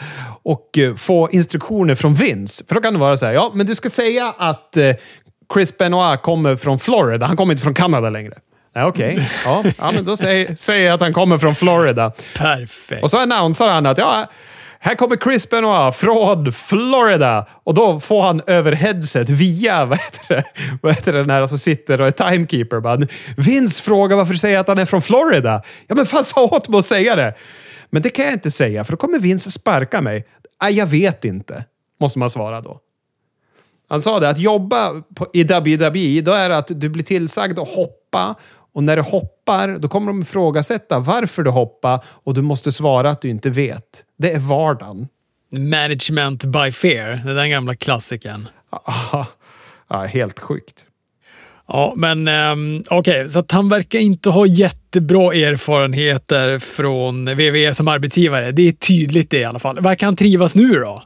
och 0.44 0.78
eh, 0.78 0.96
få 0.96 1.30
instruktioner 1.32 1.96
från 1.96 2.14
Vince. 2.14 2.66
För 2.68 2.76
då 2.76 2.82
kan 2.82 2.94
det 2.94 3.00
vara 3.00 3.18
så 3.18 3.26
här, 3.26 3.34
ja, 3.34 3.52
men 3.54 3.66
du 3.66 3.76
ska 3.76 3.90
säga 3.90 4.34
att 4.38 4.78
eh, 4.78 4.96
Chris 5.54 5.78
Benoit 5.78 6.22
kommer 6.22 6.56
från 6.56 6.80
Florida. 6.80 7.26
Han 7.26 7.38
kommer 7.38 7.54
inte 7.54 7.64
från 7.64 7.74
Kanada 7.74 8.10
längre. 8.10 8.34
Nej, 8.76 8.86
okej. 8.86 9.30
Ja, 9.46 9.64
ja, 9.78 9.92
men 9.92 10.06
då 10.06 10.18
säger, 10.18 10.56
säger 10.56 10.86
jag 10.86 10.94
att 10.94 11.02
han 11.02 11.14
kommer 11.14 11.38
från 11.38 11.56
Florida. 11.56 12.12
Perfekt. 12.38 13.04
Och 13.04 13.12
så 13.12 13.20
annonserar 13.20 13.72
han 13.72 13.86
att 13.86 13.98
ja, 13.98 14.28
här 14.80 14.96
kommer 14.96 15.18
Chris 15.18 15.50
Benoit 15.50 15.96
från 15.96 16.52
Florida. 16.52 17.48
Och 17.64 17.74
då 17.74 18.00
får 18.00 18.22
han 18.22 18.42
över 18.48 18.72
headset 18.72 19.30
via, 19.30 19.86
vad 19.86 19.98
heter 19.98 20.36
det, 20.36 20.44
vad 20.82 20.94
heter 20.94 21.14
det 21.14 21.24
när 21.24 21.48
som 21.48 21.58
sitter 21.58 22.02
och 22.02 22.08
är 22.08 22.12
timekeeper. 22.12 22.80
Bara, 22.80 23.00
Vince 23.38 23.84
frågar 23.84 24.18
varför 24.18 24.34
du 24.34 24.40
säger 24.40 24.60
att 24.60 24.68
han 24.68 24.78
är 24.78 24.86
från 24.86 25.02
Florida. 25.02 25.64
Ja, 25.88 25.96
men 25.96 26.06
fan 26.06 26.26
sa 26.26 26.44
åt 26.44 26.70
mig 26.70 26.80
att 26.80 26.86
säga 26.86 27.16
det. 27.16 27.34
Men 27.90 28.02
det 28.02 28.10
kan 28.10 28.26
jag 28.26 28.34
inte 28.34 28.52
säga, 28.52 28.84
för 28.84 28.92
då 28.92 28.98
kommer 28.98 29.20
Vince 29.20 29.52
sparka 29.52 30.02
mig. 30.02 30.26
Nej, 30.62 30.74
jag 30.78 30.88
vet 30.88 31.26
inte, 31.26 31.66
måste 32.02 32.20
man 32.20 32.30
svara 32.30 32.62
då. 32.62 32.80
Han 33.90 34.02
sa 34.02 34.20
det, 34.20 34.30
att 34.30 34.40
jobba 34.40 35.02
på, 35.16 35.28
i 35.34 35.44
WWE, 35.44 36.22
då 36.22 36.32
är 36.32 36.50
det 36.50 36.58
att 36.58 36.72
du 36.76 36.90
blir 36.90 37.04
tillsagd 37.04 37.60
att 37.60 37.70
hoppa 37.70 38.36
och 38.74 38.84
när 38.84 38.96
du 38.96 39.02
hoppar, 39.02 39.78
då 39.80 39.88
kommer 39.88 40.08
de 40.08 40.22
ifrågasätta 40.22 41.00
varför 41.00 41.44
du 41.44 41.50
hoppar 41.50 42.04
och 42.06 42.34
du 42.34 42.42
måste 42.42 42.72
svara 42.72 43.10
att 43.10 43.22
du 43.22 43.30
inte 43.30 43.50
vet. 43.50 44.04
Det 44.18 44.32
är 44.32 44.40
vardagen. 44.40 45.08
Management 45.52 46.46
by 46.46 46.72
fear, 46.72 47.22
det 47.26 47.32
är 47.32 47.36
den 47.36 47.50
gamla 47.50 47.76
klassikern. 47.76 48.48
ja, 49.90 50.06
helt 50.06 50.40
sjukt. 50.40 50.86
Ja, 51.68 51.94
men 51.98 52.28
um, 52.28 52.84
okej, 52.90 53.22
okay, 53.22 53.30
så 53.30 53.44
han 53.50 53.70
verkar 53.70 54.00
inte 54.00 54.30
ha 54.30 54.46
jättebra 54.46 55.34
erfarenheter 55.34 56.60
från 56.60 57.26
WWE 57.26 57.76
som 57.76 57.88
arbetsgivare. 57.88 58.52
Det 58.52 58.68
är 58.68 58.72
tydligt 58.72 59.30
det 59.30 59.40
i 59.40 59.44
alla 59.44 59.60
fall. 59.60 59.82
Verkar 59.82 60.08
han 60.08 60.16
trivas 60.16 60.56
nu 60.56 60.74
då? 60.74 61.04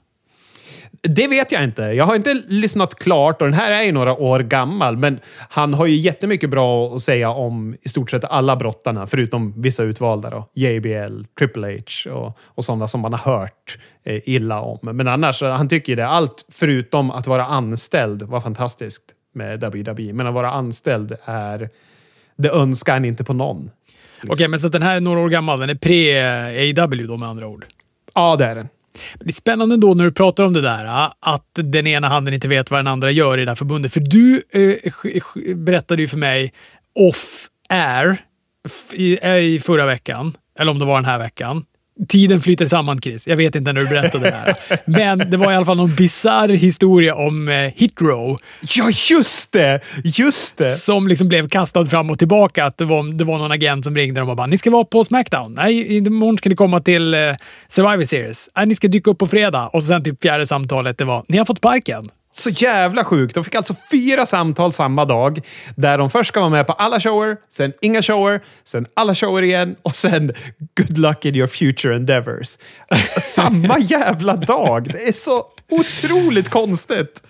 Det 1.08 1.28
vet 1.28 1.52
jag 1.52 1.64
inte. 1.64 1.82
Jag 1.82 2.06
har 2.06 2.16
inte 2.16 2.34
lyssnat 2.48 2.96
klart 2.96 3.42
och 3.42 3.48
den 3.48 3.54
här 3.54 3.72
är 3.72 3.84
ju 3.84 3.92
några 3.92 4.14
år 4.14 4.40
gammal, 4.40 4.98
men 4.98 5.20
han 5.50 5.74
har 5.74 5.86
ju 5.86 5.96
jättemycket 5.96 6.50
bra 6.50 6.96
att 6.96 7.02
säga 7.02 7.30
om 7.30 7.76
i 7.82 7.90
stort 7.90 8.12
sett 8.12 8.24
alla 8.24 8.56
brottarna, 8.56 9.08
förutom 9.08 9.62
vissa 9.62 9.84
utvalda 9.84 10.30
då. 10.30 10.50
JBL, 10.54 11.24
Triple 11.40 11.82
H 12.06 12.12
och, 12.12 12.38
och 12.40 12.66
sådana 12.66 12.88
som 12.88 13.02
man 13.02 13.14
har 13.14 13.40
hört 13.40 13.78
eh, 14.04 14.22
illa 14.26 14.62
om. 14.62 14.80
Men 14.82 15.08
annars, 15.08 15.42
han 15.42 15.70
tycker 15.70 15.92
ju 15.92 15.96
det. 15.96 16.08
Allt 16.08 16.46
förutom 16.52 17.12
att 17.12 17.28
vara 17.28 17.46
anställd 17.46 18.24
var 18.24 18.40
fantastiskt 18.40 19.04
med 19.36 19.64
WWE, 19.64 20.14
men 20.14 20.28
att 20.28 20.34
vara 20.34 20.52
anställd 20.52 21.16
är... 21.26 21.70
Det 22.38 22.50
önskar 22.50 22.94
han 22.94 23.06
inte 23.06 23.24
på 23.24 23.34
någon. 23.34 23.70
Okej, 24.28 24.48
men 24.48 24.60
så 24.60 24.68
den 24.68 24.82
här 24.82 24.96
är 24.96 25.02
några 25.02 25.20
år 25.20 25.30
gammal. 25.30 25.60
Den 25.60 25.70
är 25.70 25.76
pre-AW 25.76 27.08
då 27.08 27.18
med 27.18 27.30
andra 27.30 27.48
ord. 27.48 27.66
Ja, 28.14 28.36
det 28.36 28.46
är 28.46 28.56
den. 28.56 28.68
Det 29.20 29.30
är 29.30 29.34
spännande 29.34 29.78
då 29.78 29.94
när 29.94 30.06
du 30.06 30.12
pratar 30.12 30.44
om 30.44 30.54
det 30.54 30.62
där, 30.62 30.86
äh, 30.86 31.12
att 31.20 31.50
den 31.54 31.88
ena 31.88 32.08
handen 32.08 32.34
inte 32.34 32.48
vet 32.48 32.72
vad 32.72 32.80
den 32.80 32.88
andra 32.88 33.12
gör 33.12 33.38
i 33.38 33.46
det 33.46 33.52
här 33.52 33.56
förbundet. 33.56 33.94
För 33.94 34.00
du 34.00 34.44
eh, 34.52 35.56
berättade 35.56 36.02
ju 36.02 36.08
för 36.08 36.18
mig 36.18 36.54
off-air 36.96 38.18
i, 38.92 39.20
eh, 39.22 39.38
i 39.38 39.60
förra 39.60 39.86
veckan, 39.86 40.34
eller 40.60 40.72
om 40.72 40.80
det 40.80 40.86
var 40.86 40.96
den 40.96 41.06
här 41.06 41.20
veckan, 41.20 41.66
Tiden 42.08 42.42
flyter 42.42 42.66
samman, 42.66 43.02
Chris. 43.02 43.28
Jag 43.28 43.38
vet 43.38 43.56
inte 43.56 43.74
när 43.74 43.82
du 43.82 43.88
berättade 43.88 44.30
det 44.30 44.36
här. 44.36 44.56
Men 44.86 45.32
det 45.32 45.38
var 45.38 45.52
i 45.52 45.56
alla 45.56 45.66
fall 45.66 45.78
någon 45.78 45.96
bizarr 45.96 46.50
historia 46.50 47.16
om 47.16 47.50
eh, 47.50 47.56
Hitrow. 47.56 48.40
Ja, 48.76 48.90
just 49.12 49.52
det! 49.52 49.80
Just 50.04 50.58
det! 50.58 50.76
Som 50.76 51.08
liksom 51.08 51.28
blev 51.30 51.50
kastad 51.50 51.86
fram 51.86 52.10
och 52.10 52.20
tillbaka. 52.20 52.66
Att 52.66 52.78
det 52.78 52.86
var, 52.86 53.14
det 53.14 53.24
var 53.24 53.38
någon 53.38 53.52
agent 53.52 53.86
som 53.86 53.96
ringde 53.96 54.20
dem 54.20 54.30
och 54.30 54.36
bara 54.36 54.48
“Ni 54.48 54.58
ska 54.58 54.70
vara 54.72 54.86
på 54.86 55.04
Smackdown. 55.04 55.54
Nej, 55.54 55.98
imorgon 55.98 56.38
ska 56.38 56.50
ni 56.50 56.56
komma 56.56 56.82
till 56.82 57.14
eh, 57.14 57.20
Survivor 57.68 58.04
Series. 58.04 58.50
Nej, 58.56 58.66
ni 58.66 58.76
ska 58.76 58.88
dyka 58.88 59.12
upp 59.12 59.18
på 59.18 59.28
fredag.” 59.28 59.68
Och 59.68 59.84
sen 59.84 60.04
typ 60.04 60.22
fjärde 60.22 60.48
samtalet, 60.48 60.98
det 60.98 61.06
var 61.06 61.24
“Ni 61.28 61.38
har 61.38 61.46
fått 61.46 61.58
sparken.” 61.58 62.10
Så 62.36 62.50
jävla 62.50 63.04
sjukt. 63.04 63.36
De 63.36 63.44
fick 63.44 63.56
alltså 63.56 63.76
fyra 63.92 64.26
samtal 64.26 64.74
samma 64.74 65.06
dag 65.06 65.42
där 65.76 65.98
de 65.98 66.10
först 66.10 66.28
ska 66.28 66.40
vara 66.40 66.50
med 66.50 66.68
på 66.68 66.74
alla 66.74 67.00
shower, 67.00 67.38
sen 67.50 67.74
inga 67.82 68.02
shower, 68.02 68.44
sen 68.64 68.86
alla 68.94 69.16
shower 69.16 69.42
igen 69.42 69.76
och 69.82 69.96
sen 69.96 70.32
good 70.78 70.98
luck 70.98 71.26
in 71.26 71.36
your 71.36 71.48
future 71.48 71.96
endeavors. 71.96 72.58
samma 73.22 73.80
jävla 73.80 74.36
dag! 74.36 74.90
Det 74.94 75.08
är 75.08 75.14
så 75.14 75.46
otroligt 75.72 76.50
konstigt. 76.50 77.24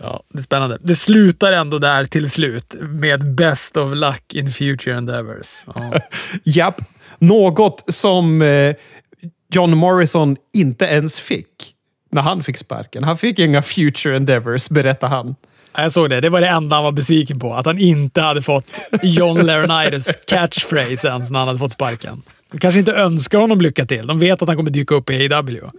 Ja, 0.00 0.22
det 0.32 0.38
är 0.38 0.42
spännande. 0.42 0.78
Det 0.82 0.96
slutar 0.96 1.52
ändå 1.52 1.78
där 1.78 2.04
till 2.04 2.30
slut 2.30 2.74
med 2.80 3.34
best 3.34 3.76
of 3.76 3.94
luck 3.94 4.34
in 4.34 4.50
future 4.50 4.96
endeavors. 4.96 5.64
Ja. 5.74 6.00
Japp. 6.44 6.80
Något 7.18 7.84
som 7.94 8.42
eh, 8.42 8.74
John 9.54 9.76
Morrison 9.76 10.36
inte 10.54 10.84
ens 10.84 11.20
fick 11.20 11.73
när 12.14 12.22
han 12.22 12.42
fick 12.42 12.58
sparken. 12.58 13.04
Han 13.04 13.18
fick 13.18 13.38
inga 13.38 13.62
future 13.62 14.16
endeavors, 14.16 14.68
berättar 14.68 15.08
han. 15.08 15.34
Jag 15.76 15.92
såg 15.92 16.10
det. 16.10 16.20
Det 16.20 16.28
var 16.28 16.40
det 16.40 16.48
enda 16.48 16.76
han 16.76 16.84
var 16.84 16.92
besviken 16.92 17.40
på. 17.40 17.54
Att 17.54 17.66
han 17.66 17.78
inte 17.78 18.20
hade 18.20 18.42
fått 18.42 18.66
John 19.02 19.46
Laurinaitis 19.46 20.18
catchphrase 20.26 21.08
ens 21.08 21.30
när 21.30 21.38
han 21.38 21.48
hade 21.48 21.58
fått 21.58 21.72
sparken. 21.72 22.22
De 22.52 22.58
kanske 22.58 22.78
inte 22.78 22.92
önskar 22.92 23.38
honom 23.38 23.60
lycka 23.60 23.86
till. 23.86 24.06
De 24.06 24.18
vet 24.18 24.42
att 24.42 24.48
han 24.48 24.56
kommer 24.56 24.70
dyka 24.70 24.94
upp 24.94 25.10
i 25.10 25.34
AW. 25.34 25.60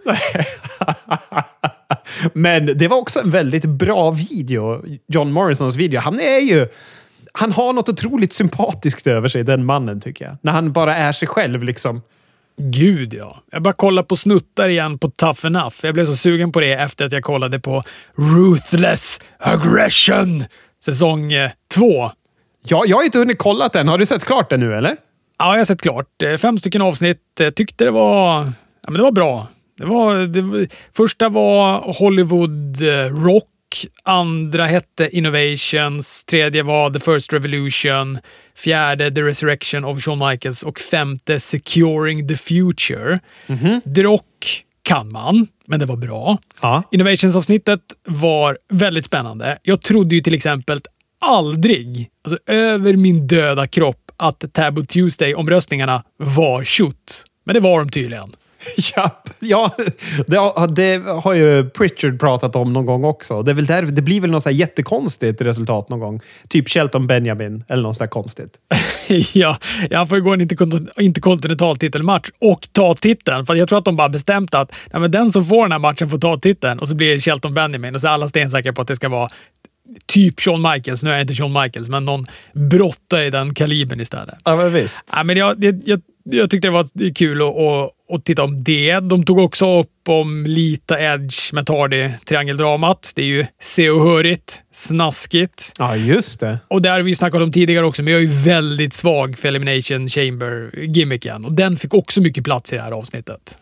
Men 2.33 2.77
det 2.77 2.87
var 2.87 2.97
också 2.97 3.19
en 3.19 3.31
väldigt 3.31 3.65
bra 3.65 4.11
video. 4.11 4.83
John 5.07 5.31
Morrisons 5.31 5.75
video. 5.75 5.99
Han 5.99 6.19
är 6.19 6.39
ju... 6.39 6.67
Han 7.33 7.51
har 7.51 7.73
något 7.73 7.89
otroligt 7.89 8.33
sympatiskt 8.33 9.07
över 9.07 9.27
sig, 9.27 9.43
den 9.43 9.65
mannen, 9.65 10.01
tycker 10.01 10.25
jag. 10.25 10.37
När 10.41 10.51
han 10.51 10.71
bara 10.71 10.95
är 10.95 11.11
sig 11.11 11.27
själv 11.27 11.63
liksom. 11.63 12.01
Gud 12.57 13.13
ja. 13.13 13.41
Jag 13.51 13.61
bara 13.61 13.73
kollar 13.73 14.03
på 14.03 14.15
snuttar 14.15 14.69
igen 14.69 14.99
på 14.99 15.09
Tough 15.09 15.45
Enough. 15.45 15.75
Jag 15.81 15.93
blev 15.93 16.05
så 16.05 16.15
sugen 16.15 16.51
på 16.51 16.59
det 16.59 16.73
efter 16.73 17.05
att 17.05 17.11
jag 17.11 17.23
kollade 17.23 17.59
på 17.59 17.83
Ruthless 18.15 19.19
Aggression 19.39 20.43
säsong 20.85 21.33
eh, 21.33 21.51
två. 21.73 22.11
Ja, 22.67 22.83
jag 22.87 22.97
har 22.97 23.03
inte 23.03 23.19
hunnit 23.19 23.37
kolla 23.37 23.67
den. 23.67 23.87
Har 23.87 23.97
du 23.97 24.05
sett 24.05 24.25
klart 24.25 24.49
den 24.49 24.59
nu 24.59 24.73
eller? 24.73 24.97
Ja, 25.37 25.51
jag 25.51 25.57
har 25.57 25.65
sett 25.65 25.81
klart. 25.81 26.21
Eh, 26.23 26.37
fem 26.37 26.57
stycken 26.57 26.81
avsnitt. 26.81 27.39
Eh, 27.39 27.49
tyckte 27.49 27.83
det 27.83 27.91
var, 27.91 28.43
ja, 28.81 28.89
men 28.89 28.93
det 28.93 29.03
var 29.03 29.11
bra. 29.11 29.47
Det 29.77 29.85
var, 29.85 30.15
det 30.15 30.69
första 30.93 31.29
var 31.29 31.93
Hollywood 31.99 32.81
Rock 33.25 33.49
andra 34.03 34.65
hette 34.65 35.09
Innovations, 35.17 36.25
tredje 36.25 36.63
var 36.63 36.89
The 36.89 36.99
First 36.99 37.33
Revolution, 37.33 38.19
fjärde 38.57 39.11
The 39.11 39.21
Resurrection 39.21 39.85
of 39.85 40.03
Shawn 40.03 40.29
Michaels 40.29 40.63
och 40.63 40.79
femte 40.79 41.39
Securing 41.39 42.27
the 42.27 42.35
Future. 42.35 43.19
Mm 43.47 43.59
-hmm. 43.61 43.95
The 43.95 44.03
Rock 44.03 44.63
kan 44.81 45.11
man, 45.11 45.47
men 45.67 45.79
det 45.79 45.85
var 45.85 45.95
bra. 45.95 46.37
Ja. 46.61 46.83
Innovations-avsnittet 46.91 47.81
var 48.07 48.57
väldigt 48.69 49.05
spännande. 49.05 49.57
Jag 49.63 49.81
trodde 49.81 50.15
ju 50.15 50.21
till 50.21 50.33
exempel 50.33 50.79
aldrig, 51.21 52.09
alltså 52.23 52.39
över 52.53 52.93
min 52.93 53.27
döda 53.27 53.67
kropp, 53.67 54.11
att 54.17 54.53
Taboo 54.53 54.85
Tuesday-omröstningarna 54.85 56.03
var 56.17 56.63
tjott. 56.63 57.25
Men 57.43 57.53
det 57.53 57.59
var 57.59 57.79
de 57.79 57.89
tydligen. 57.89 58.31
Ja, 58.95 59.23
ja 59.39 59.71
det, 60.27 60.35
har, 60.35 60.67
det 60.67 61.09
har 61.23 61.33
ju 61.33 61.69
Pritchard 61.69 62.19
pratat 62.19 62.55
om 62.55 62.73
någon 62.73 62.85
gång 62.85 63.03
också. 63.03 63.41
Det, 63.41 63.51
är 63.51 63.55
väl 63.55 63.65
där, 63.65 63.81
det 63.81 64.01
blir 64.01 64.21
väl 64.21 64.31
något 64.31 64.43
så 64.43 64.51
jättekonstigt 64.51 65.41
resultat 65.41 65.89
någon 65.89 65.99
gång. 65.99 66.19
Typ 66.49 66.69
Shelton 66.69 67.07
Benjamin 67.07 67.63
eller 67.67 67.83
något 67.83 67.97
sånt 67.97 68.09
konstigt. 68.09 68.51
ja, 69.33 69.57
han 69.91 70.07
får 70.07 70.17
ju 70.17 70.23
gå 70.23 70.33
en 70.33 70.41
interkontinental 70.97 71.77
titelmatch 71.77 72.29
och 72.41 72.67
ta 72.71 72.93
titeln. 72.93 73.45
För 73.45 73.55
jag 73.55 73.69
tror 73.69 73.79
att 73.79 73.85
de 73.85 73.95
bara 73.95 74.09
bestämt 74.09 74.53
att 74.53 74.71
nej, 74.93 75.01
men 75.01 75.11
den 75.11 75.31
som 75.31 75.45
får 75.45 75.61
den 75.61 75.71
här 75.71 75.79
matchen 75.79 76.09
får 76.09 76.17
ta 76.17 76.37
titeln 76.37 76.79
och 76.79 76.87
så 76.87 76.95
blir 76.95 77.13
det 77.13 77.19
Shelton 77.19 77.53
Benjamin 77.53 77.95
och 77.95 78.01
så 78.01 78.07
är 78.07 78.11
alla 78.11 78.27
stensäkra 78.27 78.73
på 78.73 78.81
att 78.81 78.87
det 78.87 78.95
ska 78.95 79.09
vara 79.09 79.29
typ 80.05 80.39
Shawn 80.39 80.61
Michaels. 80.61 81.03
Nu 81.03 81.09
är 81.09 81.13
jag 81.13 81.21
inte 81.21 81.33
Shawn 81.33 81.53
Michaels, 81.53 81.89
men 81.89 82.05
någon 82.05 82.27
brottare 82.53 83.25
i 83.25 83.29
den 83.29 83.53
kalibern 83.53 83.99
istället. 83.99 84.35
Ja, 84.43 84.55
men 84.55 84.73
visst. 84.73 85.09
Ja, 85.11 85.23
men 85.23 85.37
jag, 85.37 85.63
jag, 85.63 85.81
jag, 85.85 86.01
jag 86.29 86.49
tyckte 86.49 86.67
det 86.67 86.71
var 86.71 87.13
kul 87.13 87.41
att, 87.41 87.47
att, 87.47 88.15
att 88.15 88.25
titta 88.25 88.43
om 88.43 88.63
det. 88.63 88.99
De 88.99 89.25
tog 89.25 89.39
också 89.39 89.79
upp 89.79 90.09
om 90.09 90.45
Lita 90.45 90.99
Edge 91.01 91.53
med 91.53 91.65
Tardy 91.65 92.09
triangeldramat. 92.25 93.11
Det 93.15 93.21
är 93.21 93.25
ju 93.25 93.45
se 93.61 93.89
och 93.89 94.01
hörigt, 94.01 94.61
snaskigt. 94.73 95.71
Ja, 95.79 95.95
just 95.95 96.39
det. 96.39 96.59
Och 96.67 96.81
det 96.81 96.89
har 96.89 97.01
vi 97.01 97.15
snackat 97.15 97.41
om 97.41 97.51
tidigare 97.51 97.85
också, 97.85 98.03
men 98.03 98.13
jag 98.13 98.21
är 98.21 98.25
ju 98.25 98.43
väldigt 98.43 98.93
svag 98.93 99.37
för 99.37 99.47
Elimination 99.47 100.09
Chamber-gimmicken 100.09 101.45
och 101.45 101.51
den 101.51 101.77
fick 101.77 101.93
också 101.93 102.21
mycket 102.21 102.43
plats 102.43 102.73
i 102.73 102.75
det 102.75 102.81
här 102.81 102.91
avsnittet. 102.91 103.57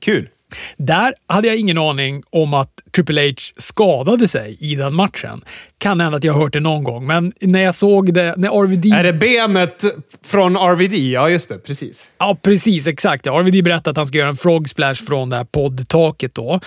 Kul. 0.00 0.28
Där 0.76 1.14
hade 1.26 1.48
jag 1.48 1.56
ingen 1.56 1.78
aning 1.78 2.22
om 2.30 2.54
att 2.54 2.70
Triple 2.94 3.28
H 3.28 3.34
skadade 3.56 4.28
sig 4.28 4.56
i 4.60 4.74
den 4.74 4.94
matchen. 4.94 5.44
Kan 5.78 6.00
hända 6.00 6.18
att 6.18 6.24
jag 6.24 6.34
hört 6.34 6.52
det 6.52 6.60
någon 6.60 6.84
gång, 6.84 7.06
men 7.06 7.32
när 7.40 7.60
jag 7.60 7.74
såg 7.74 8.14
det... 8.14 8.34
När 8.36 8.48
RVD... 8.48 8.86
Är 8.86 9.04
det 9.04 9.12
benet 9.12 9.84
från 10.24 10.56
RVD? 10.56 10.94
Ja, 10.94 11.30
just 11.30 11.48
det. 11.48 11.58
Precis. 11.58 12.10
Ja, 12.18 12.38
precis. 12.42 12.86
Exakt. 12.86 13.26
RVD 13.26 13.64
berättade 13.64 13.90
att 13.90 13.96
han 13.96 14.06
ska 14.06 14.18
göra 14.18 14.28
en 14.28 14.36
frog 14.36 14.68
splash 14.68 14.94
från 14.94 15.30
det 15.30 15.36
här 15.36 15.44
poddtaket 15.44 16.34
då. 16.34 16.60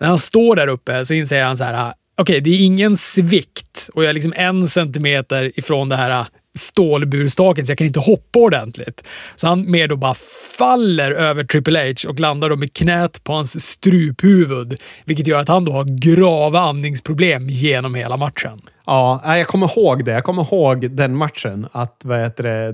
När 0.00 0.08
han 0.08 0.18
står 0.18 0.56
där 0.56 0.68
uppe 0.68 1.04
så 1.04 1.14
inser 1.14 1.42
han 1.42 1.56
så 1.56 1.64
här 1.64 1.92
okej, 2.18 2.22
okay, 2.22 2.40
det 2.40 2.50
är 2.50 2.66
ingen 2.66 2.96
svikt 2.96 3.90
och 3.94 4.04
jag 4.04 4.10
är 4.10 4.14
liksom 4.14 4.32
en 4.36 4.68
centimeter 4.68 5.58
ifrån 5.58 5.88
det 5.88 5.96
här 5.96 6.26
stålburstaket 6.58 7.66
så 7.66 7.70
jag 7.70 7.78
kan 7.78 7.86
inte 7.86 8.00
hoppa 8.00 8.38
ordentligt. 8.38 9.04
Så 9.36 9.46
han 9.46 9.70
mer 9.70 9.88
då 9.88 9.96
bara 9.96 10.14
faller 10.58 11.10
över 11.10 11.44
Triple 11.44 11.94
H 12.02 12.10
och 12.10 12.20
landar 12.20 12.50
då 12.50 12.56
med 12.56 12.72
knät 12.72 13.24
på 13.24 13.32
hans 13.32 13.66
struphuvud, 13.66 14.80
vilket 15.04 15.26
gör 15.26 15.40
att 15.40 15.48
han 15.48 15.64
då 15.64 15.72
har 15.72 15.84
grava 15.84 16.60
andningsproblem 16.60 17.48
genom 17.48 17.94
hela 17.94 18.16
matchen. 18.16 18.60
Ja, 18.86 19.36
jag 19.36 19.46
kommer 19.46 19.78
ihåg 19.78 20.04
det. 20.04 20.12
Jag 20.12 20.24
kommer 20.24 20.42
ihåg 20.42 20.90
den 20.90 21.16
matchen. 21.16 21.66
Att, 21.72 22.00
vad 22.04 22.20
heter 22.20 22.42
det, 22.42 22.72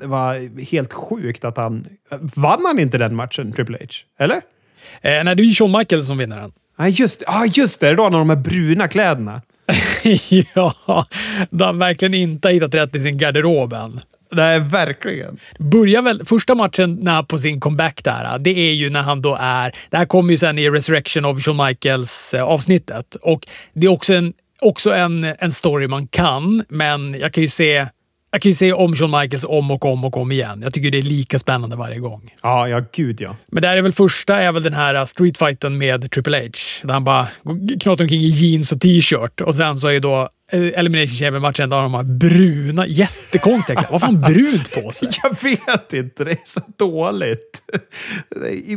det 0.00 0.06
var 0.06 0.60
helt 0.70 0.92
sjukt 0.92 1.44
att 1.44 1.56
han... 1.56 1.86
Vann 2.36 2.62
han 2.66 2.78
inte 2.78 2.98
den 2.98 3.14
matchen, 3.16 3.52
Triple 3.52 3.78
H? 3.80 3.86
Eller? 4.18 4.36
Eh, 4.36 5.24
nej, 5.24 5.36
det 5.36 5.42
är 5.42 5.44
ju 5.44 5.54
Shawn 5.54 5.78
Michaels 5.78 6.06
som 6.06 6.18
vinner 6.18 6.36
den. 6.36 6.52
Ja, 6.78 6.88
just, 6.88 7.22
ah, 7.26 7.44
just 7.44 7.80
det. 7.80 7.90
Det 7.90 7.96
var 7.96 8.10
de 8.10 8.30
här 8.30 8.36
bruna 8.36 8.88
kläderna. 8.88 9.42
ja, 10.54 11.06
de 11.50 11.64
har 11.64 11.72
verkligen 11.72 12.14
inte 12.14 12.48
hittat 12.48 12.74
rätt 12.74 12.96
i 12.96 13.00
sin 13.00 13.18
garderob 13.18 13.72
än. 13.72 14.00
Nej, 14.32 14.60
verkligen. 14.60 15.38
Börjar 15.58 16.02
väl, 16.02 16.24
första 16.24 16.54
matchen 16.54 16.98
när 17.02 17.22
på 17.22 17.38
sin 17.38 17.60
comeback 17.60 18.04
där, 18.04 18.38
det 18.38 18.50
är 18.50 18.72
ju 18.72 18.90
när 18.90 19.02
han 19.02 19.22
då 19.22 19.38
är... 19.40 19.74
Det 19.90 19.96
här 19.96 20.06
kommer 20.06 20.30
ju 20.30 20.38
sen 20.38 20.58
i 20.58 20.70
Resurrection 20.70 21.24
of 21.24 21.42
Shawn 21.42 21.66
Michaels 21.66 22.34
eh, 22.34 22.42
och 23.22 23.46
det 23.72 23.86
är 23.86 23.90
också 23.90 24.14
en, 24.14 24.32
också 24.60 24.94
en, 24.94 25.24
en 25.24 25.52
story 25.52 25.86
man 25.86 26.08
kan, 26.08 26.64
men 26.68 27.14
jag 27.20 27.32
kan 27.32 27.42
ju 27.42 27.48
se 27.48 27.86
jag 28.36 28.42
kan 28.42 28.50
ju 28.50 28.54
se 28.54 28.72
om 28.72 28.96
Shawn 28.96 29.10
Michaels 29.10 29.44
om 29.48 29.70
och 29.70 29.84
om 29.84 30.04
och 30.04 30.16
om 30.16 30.32
igen. 30.32 30.60
Jag 30.62 30.74
tycker 30.74 30.90
det 30.90 30.98
är 30.98 31.02
lika 31.02 31.38
spännande 31.38 31.76
varje 31.76 31.98
gång. 31.98 32.34
Ja, 32.42 32.68
ja, 32.68 32.82
gud 32.92 33.20
ja. 33.20 33.36
Men 33.46 33.62
där 33.62 33.76
är 33.76 33.82
väl 33.82 33.92
första 33.92 34.36
är 34.42 34.52
väl 34.52 34.62
den 34.62 34.72
här 34.72 35.04
streetfighten 35.04 35.78
med 35.78 36.10
Triple 36.10 36.38
H. 36.38 36.48
Där 36.82 36.94
han 36.94 37.04
bara 37.04 37.28
knatar 37.80 38.04
omkring 38.04 38.20
i 38.20 38.28
jeans 38.28 38.72
och 38.72 38.80
t-shirt. 38.80 39.40
Och 39.40 39.54
sen 39.54 39.76
så 39.76 39.88
är 39.88 39.92
ju 39.92 40.00
då 40.00 40.28
eh, 40.52 40.60
Elimination 40.60 41.16
Chamber-matchen 41.16 41.70
där 41.70 41.76
de 41.82 41.94
har 41.94 42.02
bruna, 42.02 42.86
jättekonstiga 42.86 43.76
kläder. 43.76 43.92
Vad 43.92 44.00
fan 44.00 44.20
brunt 44.20 44.72
på 44.74 44.92
sig? 44.94 45.08
Jag 45.22 45.42
vet 45.42 45.92
inte, 45.92 46.24
det 46.24 46.30
är 46.30 46.38
så 46.44 46.60
dåligt. 46.78 47.62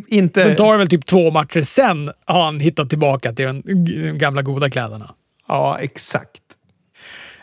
inte... 0.07 0.43
Sen 0.43 0.55
tar 0.55 0.71
det 0.71 0.77
väl 0.77 0.87
typ 0.87 1.05
två 1.05 1.31
matcher 1.31 1.61
sen 1.61 2.11
har 2.25 2.45
han 2.45 2.59
hittat 2.59 2.89
tillbaka 2.89 3.33
till 3.33 3.45
de 3.45 4.17
gamla 4.17 4.41
goda 4.41 4.69
kläderna. 4.69 5.15
Ja, 5.47 5.77
exakt. 5.79 6.41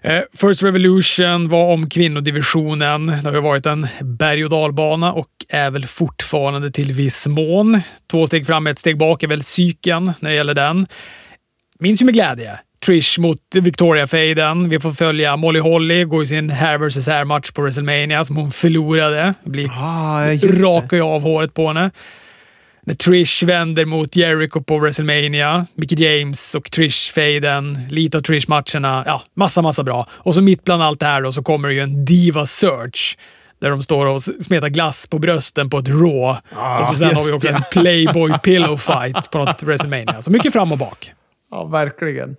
Eh, 0.06 0.22
First 0.32 0.62
Revolution 0.62 1.48
var 1.48 1.72
om 1.72 1.90
kvinnodivisionen. 1.90 3.06
Det 3.06 3.24
har 3.24 3.32
ju 3.32 3.40
varit 3.40 3.66
en 3.66 3.86
berg 4.00 4.44
och 4.44 4.50
dalbana 4.50 5.12
och 5.12 5.28
är 5.48 5.70
väl 5.70 5.86
fortfarande 5.86 6.70
till 6.70 6.92
viss 6.92 7.26
mån. 7.26 7.80
Två 8.10 8.26
steg 8.26 8.46
fram, 8.46 8.66
ett 8.66 8.78
steg 8.78 8.98
bak 8.98 9.22
är 9.22 9.26
väl 9.26 9.42
psyken 9.42 10.12
när 10.20 10.30
det 10.30 10.36
gäller 10.36 10.54
den. 10.54 10.86
Minns 11.78 12.00
ju 12.00 12.04
med 12.04 12.14
glädje. 12.14 12.58
Trish 12.86 13.18
mot 13.18 13.38
Victoria-fejden. 13.54 14.68
Vi 14.68 14.80
får 14.80 14.92
följa 14.92 15.36
Molly 15.36 15.60
Holly, 15.60 16.04
går 16.04 16.22
i 16.22 16.26
sin 16.26 16.50
hair 16.50 16.78
vs 16.78 17.06
hair-match 17.06 17.50
på 17.50 17.62
WrestleMania 17.62 18.24
som 18.24 18.36
hon 18.36 18.50
förlorade. 18.50 19.34
Det 19.44 19.50
blir 19.50 19.70
Ah, 19.70 20.20
rakar 20.64 20.96
ju 20.96 21.02
av 21.02 21.22
håret 21.22 21.54
på 21.54 21.68
henne. 21.68 21.90
När 22.86 22.94
Trish 22.94 23.42
vänder 23.42 23.84
mot 23.84 24.16
Jericho 24.16 24.62
på 24.62 24.78
WrestleMania, 24.78 25.66
Mickey 25.74 25.94
James 26.04 26.54
och 26.54 26.70
Trish-fejden, 26.70 27.78
lite 27.90 28.18
av 28.18 28.22
Trish-matcherna. 28.22 29.02
Ja, 29.06 29.22
massa, 29.34 29.62
massa 29.62 29.82
bra. 29.82 30.06
Och 30.10 30.34
så 30.34 30.42
mitt 30.42 30.64
bland 30.64 30.82
allt 30.82 31.00
det 31.00 31.06
här 31.06 31.22
då, 31.22 31.32
så 31.32 31.42
kommer 31.42 31.68
det 31.68 31.74
ju 31.74 31.80
en 31.80 32.04
Diva 32.04 32.46
Search 32.46 33.18
där 33.60 33.70
de 33.70 33.82
står 33.82 34.06
och 34.06 34.22
smetar 34.22 34.68
glass 34.68 35.06
på 35.06 35.18
brösten 35.18 35.70
på 35.70 35.78
ett 35.78 35.88
Raw. 35.88 36.40
Ah, 36.56 36.80
och 36.80 36.88
så 36.88 36.94
sen 36.94 37.06
har 37.06 37.30
vi 37.30 37.32
också 37.32 37.48
det. 37.48 37.54
en 37.54 37.62
Playboy 37.72 38.32
Pillow 38.42 38.76
Fight 38.76 39.30
på 39.30 39.38
något 39.38 39.62
WrestleMania. 39.62 40.22
Så 40.22 40.30
mycket 40.30 40.52
fram 40.52 40.72
och 40.72 40.78
bak. 40.78 41.12
Ja, 41.50 41.64
verkligen. 41.64 42.36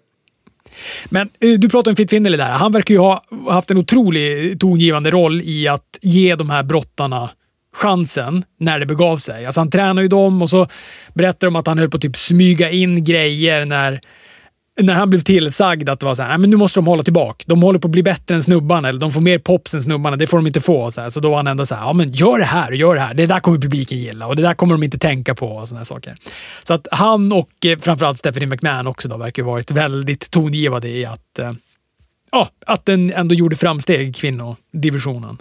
Men 1.05 1.29
eh, 1.39 1.59
du 1.59 1.69
pratade 1.69 1.89
om 1.89 1.95
Fit 1.95 2.09
Finley 2.09 2.37
där. 2.37 2.51
Han 2.51 2.71
verkar 2.71 2.93
ju 2.93 2.99
ha 2.99 3.23
haft 3.49 3.71
en 3.71 3.77
otrolig 3.77 4.59
tongivande 4.59 5.11
roll 5.11 5.41
i 5.41 5.67
att 5.67 5.97
ge 6.01 6.35
de 6.35 6.49
här 6.49 6.63
brottarna 6.63 7.29
chansen 7.77 8.43
när 8.59 8.79
det 8.79 8.85
begav 8.85 9.17
sig. 9.17 9.45
Alltså 9.45 9.61
han 9.61 9.69
tränar 9.69 10.01
ju 10.01 10.07
dem 10.07 10.41
och 10.41 10.49
så 10.49 10.67
berättar 11.13 11.47
de 11.47 11.55
att 11.55 11.67
han 11.67 11.77
höll 11.77 11.89
på 11.89 11.97
att 11.97 12.01
typ 12.01 12.17
smyga 12.17 12.69
in 12.69 13.03
grejer 13.03 13.65
när, 13.65 14.01
när 14.81 14.93
han 14.93 15.09
blev 15.09 15.19
tillsagd 15.19 15.89
att 15.89 15.99
det 15.99 16.05
var 16.05 16.15
så 16.15 16.21
här, 16.21 16.29
Nej, 16.29 16.37
men 16.37 16.49
nu 16.49 16.57
måste 16.57 16.77
de 16.77 16.87
hålla 16.87 17.03
tillbaka. 17.03 17.43
De 17.47 17.61
håller 17.61 17.79
på 17.79 17.87
att 17.87 17.91
bli 17.91 18.03
bättre 18.03 18.35
än 18.35 18.43
snubbarna 18.43 18.89
eller 18.89 18.99
de 18.99 19.11
får 19.11 19.21
mer 19.21 19.39
pops 19.39 19.73
än 19.73 19.81
snubbarna. 19.81 20.15
Det 20.15 20.27
får 20.27 20.37
de 20.37 20.47
inte 20.47 20.61
få. 20.61 20.91
Så, 20.91 21.01
här. 21.01 21.09
så 21.09 21.19
då 21.19 21.29
var 21.29 21.37
han 21.37 21.47
ändå 21.47 21.65
så 21.65 21.75
här, 21.75 21.81
ja 21.81 21.93
men 21.93 22.11
gör 22.11 22.37
det 22.37 22.45
här, 22.45 22.71
gör 22.71 22.95
det 22.95 23.01
här. 23.01 23.13
Det 23.13 23.25
där 23.25 23.39
kommer 23.39 23.57
publiken 23.57 23.97
gilla 23.97 24.27
och 24.27 24.35
det 24.35 24.41
där 24.41 24.53
kommer 24.53 24.73
de 24.73 24.83
inte 24.83 24.99
tänka 24.99 25.35
på 25.35 25.47
och 25.47 25.67
såna 25.67 25.79
här 25.79 25.85
saker. 25.85 26.15
Så 26.63 26.73
att 26.73 26.87
han 26.91 27.31
och 27.31 27.65
eh, 27.65 27.77
framförallt 27.77 28.19
Stephanie 28.19 28.47
McMahon 28.47 28.87
också 28.87 29.07
då 29.07 29.17
verkar 29.17 29.43
ha 29.43 29.51
varit 29.51 29.71
väldigt 29.71 30.31
tongivande 30.31 30.89
i 30.89 31.05
att, 31.05 31.39
eh, 31.39 31.51
ja, 32.31 32.49
att 32.65 32.85
den 32.85 33.13
ändå 33.13 33.35
gjorde 33.35 33.55
framsteg, 33.55 34.15
kvinnodivisionen. 34.15 35.37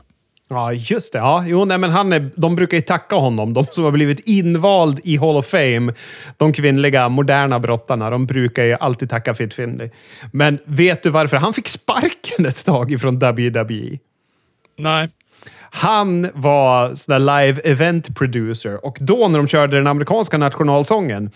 Ja, 0.49 0.73
just 0.73 1.12
det. 1.12 1.19
Ja, 1.19 1.45
jo, 1.47 1.65
nej, 1.65 1.79
men 1.79 1.91
han 1.91 2.12
är, 2.12 2.31
de 2.37 2.57
brukar 2.57 2.76
ju 2.76 2.83
tacka 2.83 3.17
honom. 3.17 3.55
De 3.55 3.65
som 3.67 3.85
har 3.85 3.91
blivit 3.91 4.21
invald 4.21 5.00
i 5.05 5.17
Hall 5.17 5.37
of 5.37 5.47
Fame, 5.47 5.93
de 6.37 6.53
kvinnliga 6.53 7.09
moderna 7.09 7.61
brottarna, 7.61 8.11
de 8.11 8.26
brukar 8.26 8.65
ju 8.65 8.76
alltid 8.81 9.11
tacka 9.11 9.35
Fit 9.35 9.55
Finley. 9.55 9.91
Men 10.33 10.59
vet 10.65 11.03
du 11.03 11.11
varför 11.11 11.37
han 11.37 11.53
fick 11.53 11.69
sparken 11.69 12.47
ett 12.47 12.65
tag 12.65 12.93
ifrån 12.93 13.19
WWE? 13.19 13.99
Nej. 14.79 15.09
Han 15.71 16.29
var 16.35 16.95
sån 16.95 17.12
där 17.12 17.43
live 17.43 17.61
event 17.65 18.17
producer 18.17 18.85
och 18.87 18.99
då 19.00 19.29
när 19.29 19.38
de 19.38 19.49
körde 19.49 19.76
den 19.76 19.87
amerikanska 19.87 20.38
nationalsången, 20.38 21.31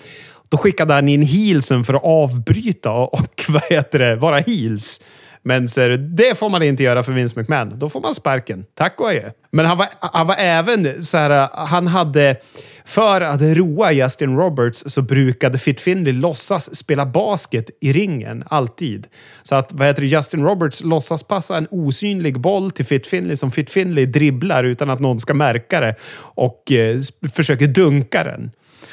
då 0.48 0.56
skickade 0.56 0.94
han 0.94 1.08
in 1.08 1.22
heelsen 1.22 1.84
för 1.84 1.94
att 1.94 2.04
avbryta 2.04 2.90
och, 2.90 3.14
och 3.14 3.44
vad 3.48 3.62
heter 3.70 3.98
det, 3.98 4.16
vara 4.16 4.38
heels. 4.38 5.00
Men 5.42 5.68
så 5.68 5.80
är 5.80 5.88
det, 5.88 5.96
det 5.96 6.38
får 6.38 6.48
man 6.48 6.62
inte 6.62 6.82
göra 6.82 7.02
för 7.02 7.12
Vince 7.12 7.40
McMahon. 7.40 7.78
Då 7.78 7.88
får 7.88 8.00
man 8.00 8.14
sparken. 8.14 8.64
Tack 8.74 9.00
och 9.00 9.08
adjö. 9.08 9.30
Men 9.50 9.66
han 9.66 9.78
var, 9.78 9.86
han 10.00 10.26
var 10.26 10.36
även 10.38 11.06
så 11.06 11.16
här, 11.16 11.48
han 11.52 11.86
hade, 11.86 12.36
för 12.84 13.20
att 13.20 13.42
roa 13.42 13.92
Justin 13.92 14.36
Roberts 14.36 14.84
så 14.86 15.02
brukade 15.02 15.58
Fit 15.58 15.80
Finley 15.80 16.12
låtsas 16.12 16.76
spela 16.76 17.06
basket 17.06 17.70
i 17.80 17.92
ringen, 17.92 18.44
alltid. 18.46 19.06
Så 19.42 19.54
att, 19.54 19.72
vad 19.72 19.86
heter 19.86 20.02
det, 20.02 20.08
Justin 20.08 20.44
Roberts 20.44 20.80
låtsas 20.80 21.22
passa 21.22 21.56
en 21.56 21.68
osynlig 21.70 22.40
boll 22.40 22.70
till 22.70 22.86
Fit 22.86 23.06
Finley 23.06 23.36
som 23.36 23.50
Fit 23.50 23.70
Finley 23.70 24.06
dribblar 24.06 24.64
utan 24.64 24.90
att 24.90 25.00
någon 25.00 25.20
ska 25.20 25.34
märka 25.34 25.80
det 25.80 25.94
och 26.18 26.72
eh, 26.72 26.98
försöker 27.32 27.66
dunka 27.66 28.24
den. 28.24 28.50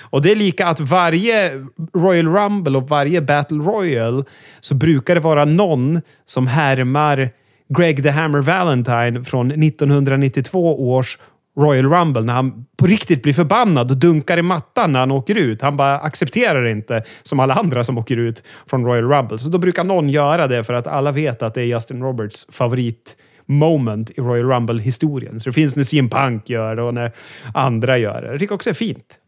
Och 0.09 0.21
det 0.21 0.31
är 0.31 0.35
lika 0.35 0.67
att 0.67 0.79
varje 0.79 1.51
Royal 1.95 2.27
Rumble 2.27 2.77
och 2.77 2.89
varje 2.89 3.21
Battle 3.21 3.57
Royal 3.57 4.23
så 4.59 4.75
brukar 4.75 5.15
det 5.15 5.21
vara 5.21 5.45
någon 5.45 6.01
som 6.25 6.47
härmar 6.47 7.29
Greg 7.69 8.03
the 8.03 8.09
Hammer 8.09 8.41
Valentine 8.41 9.23
från 9.23 9.51
1992 9.51 10.91
års 10.91 11.17
Royal 11.57 11.85
Rumble 11.85 12.21
när 12.21 12.33
han 12.33 12.65
på 12.77 12.87
riktigt 12.87 13.23
blir 13.23 13.33
förbannad 13.33 13.91
och 13.91 13.97
dunkar 13.97 14.37
i 14.37 14.41
mattan 14.41 14.91
när 14.91 14.99
han 14.99 15.11
åker 15.11 15.35
ut. 15.35 15.61
Han 15.61 15.77
bara 15.77 15.99
accepterar 15.99 16.63
det 16.63 16.71
inte 16.71 17.03
som 17.23 17.39
alla 17.39 17.53
andra 17.53 17.83
som 17.83 17.97
åker 17.97 18.17
ut 18.17 18.43
från 18.65 18.85
Royal 18.85 19.09
Rumble. 19.09 19.37
Så 19.37 19.49
då 19.49 19.57
brukar 19.57 19.83
någon 19.83 20.09
göra 20.09 20.47
det 20.47 20.63
för 20.63 20.73
att 20.73 20.87
alla 20.87 21.11
vet 21.11 21.43
att 21.43 21.53
det 21.53 21.61
är 21.61 21.65
Justin 21.65 22.01
Roberts 22.01 22.47
favorit 22.49 23.17
moment 23.45 24.09
i 24.09 24.21
Royal 24.21 24.49
Rumble-historien. 24.49 25.39
Så 25.39 25.49
det 25.49 25.53
finns 25.53 25.75
när 25.75 25.83
CM 25.83 26.09
Punk 26.09 26.49
gör 26.49 26.75
det 26.75 26.81
och 26.81 26.93
när 26.93 27.11
andra 27.53 27.97
gör 27.97 28.21
det. 28.21 28.31
Det 28.31 28.39
tycker 28.39 28.51
jag 28.51 28.55
också 28.55 28.69
är 28.69 28.73
fint. 28.73 29.19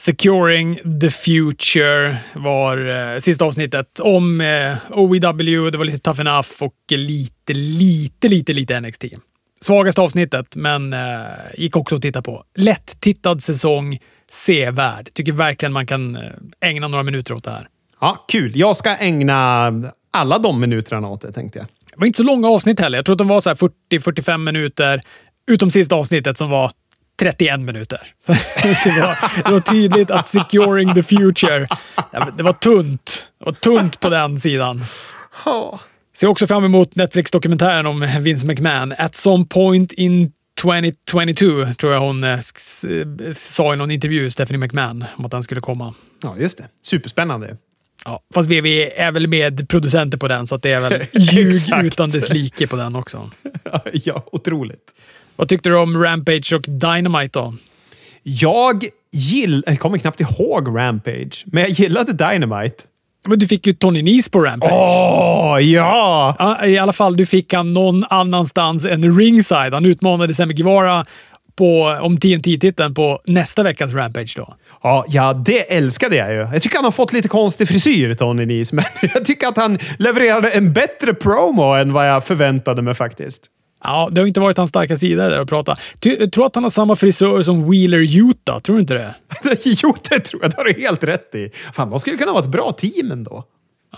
Securing 0.00 0.80
the 1.00 1.10
Future 1.10 2.16
var 2.34 2.88
eh, 2.88 3.18
sista 3.18 3.44
avsnittet 3.44 4.00
om 4.00 4.40
eh, 4.40 4.76
OEW. 4.90 5.70
Det 5.70 5.78
var 5.78 5.84
lite 5.84 5.98
tough 5.98 6.20
enough 6.20 6.48
och 6.58 6.74
lite, 6.90 7.52
lite, 7.52 8.28
lite, 8.28 8.52
lite 8.52 8.80
NXT. 8.80 9.04
Svagaste 9.60 10.00
avsnittet, 10.00 10.56
men 10.56 10.92
eh, 10.92 10.98
gick 11.54 11.76
också 11.76 11.94
att 11.94 12.02
titta 12.02 12.22
på. 12.22 12.42
Lätt-tittad 12.56 13.42
säsong, 13.42 13.98
sevärd. 14.30 15.14
Tycker 15.14 15.32
verkligen 15.32 15.72
man 15.72 15.86
kan 15.86 16.16
eh, 16.16 16.22
ägna 16.60 16.88
några 16.88 17.02
minuter 17.02 17.34
åt 17.34 17.44
det 17.44 17.50
här. 17.50 17.68
Ja, 18.00 18.24
kul. 18.28 18.52
Jag 18.54 18.76
ska 18.76 18.96
ägna 18.96 19.72
alla 20.10 20.38
de 20.38 20.60
minuterna 20.60 21.08
åt 21.08 21.20
det, 21.20 21.32
tänkte 21.32 21.58
jag. 21.58 21.66
Det 21.66 21.96
var 21.96 22.06
inte 22.06 22.16
så 22.16 22.22
långa 22.22 22.48
avsnitt 22.48 22.80
heller. 22.80 22.98
Jag 22.98 23.04
tror 23.04 23.14
att 23.14 23.18
de 23.18 23.28
var 23.28 23.40
så 23.40 23.50
här 23.50 23.56
40-45 23.92 24.38
minuter, 24.38 25.02
utom 25.46 25.70
sista 25.70 25.94
avsnittet 25.94 26.38
som 26.38 26.50
var 26.50 26.72
31 27.20 27.60
minuter. 27.60 27.98
Så 28.18 28.32
det, 28.88 29.00
var, 29.00 29.44
det 29.44 29.52
var 29.52 29.60
tydligt 29.60 30.10
att 30.10 30.28
Securing 30.28 30.94
the 30.94 31.02
Future, 31.02 31.68
det 32.36 32.42
var 32.42 32.52
tunt. 32.52 33.30
Det 33.38 33.44
var 33.44 33.52
tunt 33.52 34.00
på 34.00 34.08
den 34.08 34.40
sidan. 34.40 34.84
Ser 36.16 36.26
också 36.26 36.46
fram 36.46 36.64
emot 36.64 36.94
Netflix-dokumentären 36.94 37.86
om 37.86 38.08
Vince 38.20 38.46
McMahon. 38.46 38.92
At 38.92 39.14
some 39.14 39.44
point 39.44 39.92
in 39.92 40.32
2022 40.60 41.74
tror 41.78 41.92
jag 41.92 42.00
hon 42.00 42.24
eh, 42.24 42.38
sa 43.32 43.74
i 43.74 43.76
någon 43.76 43.90
intervju, 43.90 44.30
Stephanie 44.30 44.58
McMahon, 44.58 45.04
om 45.16 45.24
att 45.24 45.30
den 45.30 45.42
skulle 45.42 45.60
komma. 45.60 45.94
Ja, 46.22 46.34
just 46.38 46.58
det. 46.58 46.68
Superspännande. 46.82 47.56
Ja, 48.04 48.22
fast 48.34 48.50
VV 48.50 48.66
är 48.96 49.12
väl 49.12 49.26
med 49.26 49.68
producenter 49.68 50.18
på 50.18 50.28
den, 50.28 50.46
så 50.46 50.54
att 50.54 50.62
det 50.62 50.72
är 50.72 50.80
väl 50.80 51.04
ljug 51.12 51.52
utan 51.84 52.10
dess 52.10 52.28
like 52.28 52.66
på 52.66 52.76
den 52.76 52.96
också. 52.96 53.30
ja, 53.92 54.24
otroligt. 54.32 54.94
Vad 55.40 55.48
tyckte 55.48 55.68
du 55.68 55.76
om 55.76 56.02
Rampage 56.02 56.52
och 56.52 56.62
Dynamite 56.62 57.38
då? 57.38 57.54
Jag 58.22 58.84
gill... 59.12 59.64
Jag 59.66 59.78
kommer 59.78 59.98
knappt 59.98 60.20
ihåg 60.20 60.78
Rampage, 60.78 61.44
men 61.46 61.62
jag 61.62 61.70
gillade 61.70 62.12
Dynamite. 62.12 62.84
Men 63.26 63.38
du 63.38 63.46
fick 63.46 63.66
ju 63.66 63.72
Tony 63.72 64.02
Nese 64.02 64.30
på 64.30 64.40
Rampage. 64.40 64.72
Åh, 64.72 65.60
ja! 65.60 66.36
Ja, 66.38 66.66
I 66.66 66.78
alla 66.78 66.92
fall, 66.92 67.16
du 67.16 67.26
fick 67.26 67.52
han 67.52 67.72
någon 67.72 68.04
annanstans 68.10 68.84
än 68.84 69.18
ringside. 69.18 69.74
Han 69.74 69.84
utmanade 69.84 70.34
Sammy 70.34 70.54
Guevara 70.54 71.06
på, 71.56 71.98
om 72.00 72.20
TNT-titeln 72.20 72.94
på 72.94 73.20
nästa 73.24 73.62
veckas 73.62 73.92
Rampage 73.92 74.34
då. 74.36 74.54
Ja, 74.82 75.04
ja, 75.08 75.32
det 75.32 75.76
älskade 75.76 76.16
jag 76.16 76.32
ju. 76.32 76.38
Jag 76.38 76.62
tycker 76.62 76.76
han 76.76 76.84
har 76.84 76.92
fått 76.92 77.12
lite 77.12 77.28
konstig 77.28 77.68
frisyr, 77.68 78.14
Tony 78.14 78.46
Nese, 78.46 78.74
men 78.74 78.84
jag 79.14 79.24
tycker 79.24 79.46
att 79.46 79.56
han 79.56 79.78
levererade 79.98 80.50
en 80.50 80.72
bättre 80.72 81.14
promo 81.14 81.62
än 81.62 81.92
vad 81.92 82.08
jag 82.08 82.24
förväntade 82.24 82.82
mig 82.82 82.94
faktiskt. 82.94 83.50
Ja, 83.84 84.08
det 84.12 84.20
har 84.20 84.26
inte 84.26 84.40
varit 84.40 84.56
hans 84.56 84.70
starka 84.70 84.96
sida 84.96 85.28
där 85.28 85.40
att 85.40 85.48
prata. 85.48 85.78
Jag 86.00 86.32
tror 86.32 86.46
att 86.46 86.54
han 86.54 86.64
har 86.64 86.70
samma 86.70 86.96
frisör 86.96 87.42
som 87.42 87.70
Wheeler 87.70 88.18
Utah. 88.18 88.60
Tror 88.60 88.76
du 88.76 88.80
inte 88.80 88.94
det? 88.94 89.14
jo, 89.64 89.94
det 90.10 90.20
tror 90.20 90.42
jag. 90.42 90.50
Det 90.50 90.56
har 90.56 90.64
du 90.64 90.72
helt 90.80 91.04
rätt 91.04 91.34
i. 91.34 91.50
Fan, 91.72 91.90
de 91.90 92.00
skulle 92.00 92.16
kunna 92.16 92.32
vara 92.32 92.42
ett 92.42 92.50
bra 92.50 92.72
team 92.72 93.10
ändå. 93.10 93.44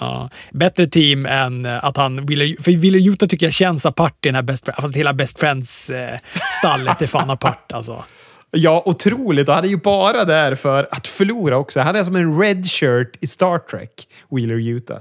Ja, 0.01 0.31
bättre 0.53 0.87
team 0.87 1.27
än 1.27 1.65
eh, 1.65 1.85
att 1.85 1.97
han... 1.97 2.27
Wheeler, 2.27 2.63
för 2.63 2.73
Wheeler 2.73 3.09
Utah 3.09 3.29
tycker 3.29 3.47
jag 3.47 3.53
känns 3.53 3.87
apart 3.87 4.27
i 4.27 4.29
den 4.29 4.35
här 4.35 4.43
Best 4.43 4.65
Friends. 4.65 4.81
Fast 4.81 4.97
hela 4.97 5.13
Best 5.13 5.39
Friends-stallet 5.39 7.03
är 7.03 7.07
fan 7.07 7.31
apart 7.31 7.73
alltså. 7.73 8.05
Ja, 8.51 8.83
otroligt. 8.87 9.49
Och 9.49 9.55
han 9.55 9.65
är 9.65 9.69
ju 9.69 9.77
bara 9.77 10.25
där 10.25 10.55
för 10.55 10.89
att 10.91 11.07
förlora 11.07 11.57
också. 11.57 11.81
Han 11.81 11.97
är 11.97 12.05
som 12.05 12.17
en 12.17 12.41
red 12.41 12.71
shirt 12.71 13.17
i 13.21 13.27
Star 13.27 13.59
Trek, 13.59 14.09
Wheeler 14.31 14.69
Utah. 14.69 14.99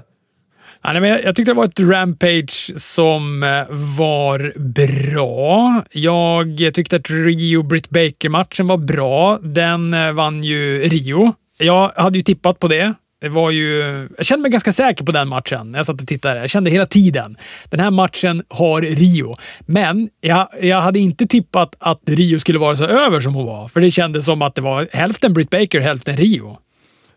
Ja, 0.84 1.00
men 1.00 1.08
jag 1.08 1.36
tyckte 1.36 1.50
det 1.50 1.56
var 1.56 1.64
ett 1.64 1.80
Rampage 1.80 2.72
som 2.76 3.42
eh, 3.42 3.64
var 3.98 4.52
bra. 4.58 5.84
Jag 5.90 6.74
tyckte 6.74 6.96
att 6.96 7.10
Rio-Britt 7.10 7.88
Baker-matchen 7.90 8.66
var 8.66 8.76
bra. 8.76 9.38
Den 9.42 9.94
eh, 9.94 10.12
vann 10.12 10.44
ju 10.44 10.82
Rio. 10.82 11.34
Jag 11.58 11.92
hade 11.96 12.18
ju 12.18 12.24
tippat 12.24 12.58
på 12.58 12.68
det. 12.68 12.94
Det 13.20 13.28
var 13.28 13.50
ju... 13.50 13.80
Jag 14.16 14.26
kände 14.26 14.42
mig 14.42 14.50
ganska 14.50 14.72
säker 14.72 15.04
på 15.04 15.12
den 15.12 15.28
matchen 15.28 15.72
när 15.72 15.78
jag 15.78 15.86
satt 15.86 16.00
och 16.00 16.08
tittade. 16.08 16.40
Jag 16.40 16.50
kände 16.50 16.70
hela 16.70 16.86
tiden, 16.86 17.36
den 17.64 17.80
här 17.80 17.90
matchen 17.90 18.42
har 18.48 18.82
Rio. 18.82 19.36
Men 19.60 20.08
jag, 20.20 20.48
jag 20.60 20.80
hade 20.80 20.98
inte 20.98 21.26
tippat 21.26 21.76
att 21.78 22.00
Rio 22.06 22.38
skulle 22.38 22.58
vara 22.58 22.76
så 22.76 22.84
över 22.84 23.20
som 23.20 23.34
hon 23.34 23.46
var. 23.46 23.68
För 23.68 23.80
det 23.80 23.90
kändes 23.90 24.24
som 24.24 24.42
att 24.42 24.54
det 24.54 24.60
var 24.62 24.88
hälften 24.92 25.32
Britt 25.32 25.50
Baker, 25.50 25.80
hälften 25.80 26.16
Rio. 26.16 26.58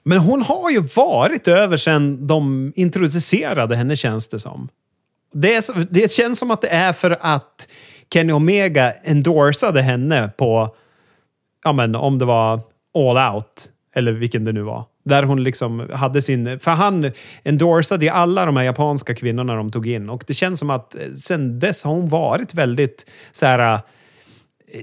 Men 0.06 0.18
hon 0.18 0.41
har 0.41 0.72
ju 0.72 0.80
varit 0.80 1.48
över 1.48 1.78
sedan 1.78 2.28
de 2.28 2.74
introducerade 2.76 3.76
henne, 3.76 3.96
känns 3.96 4.28
det 4.28 4.39
som. 4.39 4.70
Det, 5.34 5.56
är, 5.56 5.88
det 5.89 6.12
känns 6.12 6.39
som 6.39 6.52
att 6.52 6.62
det 6.62 6.68
är 6.68 6.94
för 6.94 7.18
att 7.22 7.68
Kenny 8.13 8.34
Omega 8.34 8.91
endorsade 8.91 9.82
henne 9.82 10.30
på, 10.38 10.76
ja 11.63 11.74
men 11.74 11.96
om 11.96 12.20
det 12.20 12.26
var 12.26 12.60
All 12.98 13.36
Out, 13.36 13.70
eller 13.96 14.12
vilken 14.12 14.44
det 14.44 14.52
nu 14.52 14.62
var. 14.62 14.84
Där 15.06 15.24
hon 15.24 15.44
liksom 15.44 15.89
hade 15.94 16.22
sin... 16.22 16.60
För 16.60 16.72
han 16.72 17.12
endorsade 17.44 18.06
ju 18.06 18.12
alla 18.12 18.46
de 18.46 18.58
här 18.58 18.63
japanska 18.63 19.15
kvinnorna 19.15 19.56
de 19.56 19.70
tog 19.70 19.88
in. 19.88 20.10
Och 20.10 20.24
det 20.28 20.34
känns 20.34 20.60
som 20.60 20.70
att 20.70 20.96
eh, 20.96 21.02
sen 21.18 21.60
dess 21.60 21.84
har 21.84 21.91
hon 21.94 22.10
varit 22.10 22.54
väldigt 22.54 23.06
så 23.32 23.46
här... 23.46 23.74
Eh, 23.74 23.80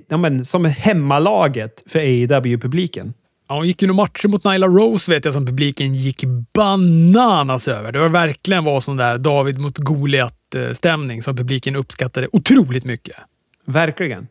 ja, 0.09 0.17
men, 0.17 0.45
som 0.45 0.65
hemmalaget 0.65 1.83
för 1.87 1.99
AEW-publiken. 1.99 3.15
Ja, 3.49 3.55
hon 3.55 3.67
gick 3.67 3.83
ju 3.83 3.93
matcher 3.93 4.29
mot 4.29 4.45
Nyla 4.45 4.67
Rose 4.67 5.13
vet 5.13 5.25
jag 5.25 5.35
som 5.35 5.47
publiken 5.47 5.95
gick 5.95 6.25
bananas 6.55 7.69
över. 7.69 7.93
Det 7.93 7.99
var 7.99 8.09
verkligen 8.09 8.65
var 8.65 8.81
sån 8.81 8.97
där 8.97 9.19
David 9.19 9.61
mot 9.61 9.79
Goliat-stämning 9.79 11.23
som 11.23 11.37
publiken 11.37 11.77
uppskattade 11.77 12.29
otroligt 12.33 12.85
mycket. 12.85 13.17
Verkligen. 13.65 14.29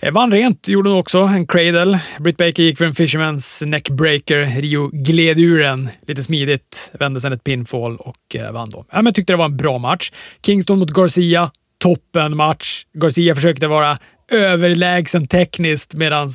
Eh, 0.00 0.12
vann 0.12 0.32
rent 0.32 0.68
gjorde 0.68 0.90
hon 0.90 0.98
också. 0.98 1.18
En 1.18 1.46
cradle. 1.46 2.00
Britt 2.18 2.36
Baker 2.36 2.62
gick 2.62 2.78
för 2.78 2.84
en 2.84 2.92
Fisherman's 2.92 3.66
neckbreaker. 3.66 4.60
Rio 4.60 4.90
gled 4.92 5.38
ur 5.38 5.58
den 5.58 5.88
lite 6.06 6.22
smidigt, 6.22 6.90
vände 7.00 7.20
sen 7.20 7.32
ett 7.32 7.44
pinfall 7.44 7.96
och 7.96 8.36
eh, 8.36 8.52
vann 8.52 8.70
då. 8.70 8.84
Ja, 8.90 9.02
men 9.02 9.12
tyckte 9.12 9.32
det 9.32 9.36
var 9.36 9.44
en 9.44 9.56
bra 9.56 9.78
match. 9.78 10.12
Kingston 10.42 10.78
mot 10.78 10.90
Garcia. 10.90 11.50
Toppen 11.78 12.36
match. 12.36 12.84
Garcia 12.92 13.34
försökte 13.34 13.66
vara 13.66 13.98
överlägsen 14.32 15.26
tekniskt 15.26 15.94
medan 15.94 16.30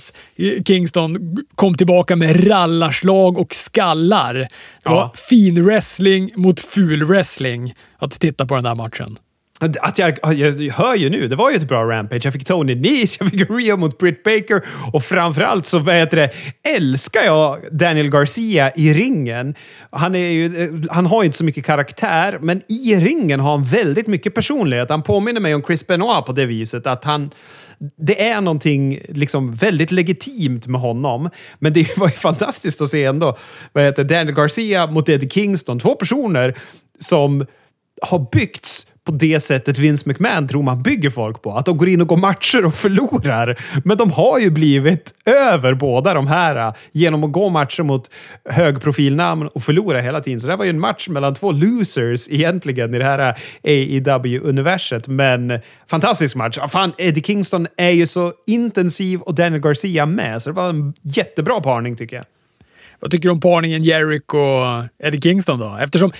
Kingston 0.66 1.38
kom 1.56 1.78
tillbaka 1.78 2.16
med 2.16 2.48
rallarslag 2.50 3.38
och 3.38 3.54
skallar. 3.54 4.34
Det 4.34 4.90
var 4.90 4.96
ja. 4.96 5.14
fin 5.30 5.66
wrestling 5.66 6.32
mot 6.36 6.60
ful 6.60 7.04
wrestling 7.04 7.74
att 7.98 8.20
titta 8.20 8.46
på 8.46 8.56
den 8.56 8.64
där 8.64 8.76
matchen. 8.76 9.18
Att 9.82 9.98
jag, 9.98 10.18
jag 10.34 10.74
hör 10.74 10.96
ju 10.96 11.10
nu, 11.10 11.28
det 11.28 11.36
var 11.36 11.52
ju 11.52 11.56
ett 11.56 11.68
bra 11.68 11.84
rampage. 11.84 12.26
Jag 12.26 12.34
fick 12.34 12.46
Tony 12.46 12.76
Nese, 12.76 13.18
jag 13.20 13.30
fick 13.30 13.50
Rio 13.50 13.78
mot 13.78 13.98
Britt 13.98 14.24
Baker 14.24 14.62
och 14.94 15.04
framförallt 15.04 15.66
så 15.66 15.80
vet 15.80 16.12
det, 16.12 16.30
älskar 16.78 17.22
jag 17.22 17.60
Daniel 17.72 18.10
Garcia 18.10 18.72
i 18.76 18.94
ringen. 18.94 19.56
Han, 19.92 20.16
är 20.16 20.30
ju, 20.30 20.72
han 20.90 21.06
har 21.06 21.22
ju 21.22 21.26
inte 21.26 21.38
så 21.38 21.44
mycket 21.44 21.66
karaktär, 21.66 22.38
men 22.42 22.62
i 22.68 22.96
ringen 22.96 23.40
har 23.40 23.52
han 23.52 23.64
väldigt 23.64 24.08
mycket 24.08 24.36
personlighet. 24.36 24.90
Han 24.90 25.04
påminner 25.04 25.42
mig 25.42 25.56
om 25.56 25.64
Chris 25.64 25.88
Benoit 25.88 26.26
på 26.26 26.32
det 26.32 26.46
viset 26.46 26.88
att 26.88 27.04
han 27.04 27.32
det 27.98 28.30
är 28.30 28.42
någonting 28.42 29.00
liksom 29.10 29.52
väldigt 29.52 29.92
legitimt 29.92 30.68
med 30.68 30.82
honom. 30.82 31.30
Men 31.60 31.74
det 31.74 31.88
var 31.98 32.08
ju 32.08 32.14
fantastiskt 32.14 32.82
att 32.82 32.90
se 32.90 33.06
ändå. 33.06 33.38
Vad 33.74 33.84
heter 33.84 34.04
Daniel 34.04 34.36
Garcia 34.36 34.88
mot 34.88 35.10
Eddie 35.10 35.30
Kingston. 35.30 35.80
Två 35.80 35.96
personer 35.96 36.58
som 37.00 37.46
har 38.02 38.28
byggts 38.32 38.88
på 39.06 39.12
det 39.12 39.40
sättet 39.40 39.80
Vince 39.80 40.10
McMahon 40.10 40.48
tror 40.48 40.64
man 40.64 40.84
bygger 40.84 41.10
folk 41.10 41.42
på. 41.42 41.54
Att 41.54 41.66
de 41.66 41.78
går 41.78 41.90
in 41.90 42.02
och 42.02 42.08
går 42.08 42.18
matcher 42.18 42.66
och 42.66 42.74
förlorar. 42.74 43.60
Men 43.86 43.98
de 43.98 44.12
har 44.12 44.40
ju 44.40 44.50
blivit 44.50 45.14
över 45.26 45.74
båda 45.74 46.14
de 46.14 46.28
här 46.28 46.56
äh, 46.56 46.74
genom 46.92 47.24
att 47.24 47.32
gå 47.32 47.50
matcher 47.50 47.84
mot 47.84 48.12
högprofilnamn 48.50 49.48
och 49.48 49.64
förlora 49.64 50.00
hela 50.00 50.22
tiden. 50.22 50.42
Så 50.42 50.48
det 50.48 50.54
här 50.54 50.58
var 50.58 50.66
ju 50.66 50.70
en 50.70 50.80
match 50.80 51.10
mellan 51.10 51.34
två 51.34 51.52
losers 51.52 52.30
egentligen 52.30 52.96
i 52.96 52.98
det 52.98 53.06
här 53.06 53.20
äh, 53.20 53.36
AEW-universet. 53.64 55.08
Men 55.08 55.60
fantastisk 55.88 56.36
match. 56.36 56.58
Fan, 56.70 56.94
Eddie 56.98 57.24
Kingston 57.24 57.68
är 57.78 57.90
ju 57.90 58.08
så 58.08 58.34
intensiv 58.48 59.22
och 59.22 59.36
Daniel 59.36 59.62
Garcia 59.62 60.06
med, 60.06 60.42
så 60.42 60.50
det 60.50 60.56
var 60.56 60.70
en 60.70 60.94
jättebra 61.02 61.62
parning 61.62 61.96
tycker 61.96 62.16
jag. 62.16 62.26
Vad 63.02 63.12
tycker 63.12 63.28
du 63.28 63.32
om 63.32 63.40
parningen 63.40 63.84
Jerick 63.84 64.34
och 64.34 64.84
Eddie 65.04 65.22
Kingston 65.22 65.60
då? 65.60 65.78
Eftersom 65.82 66.12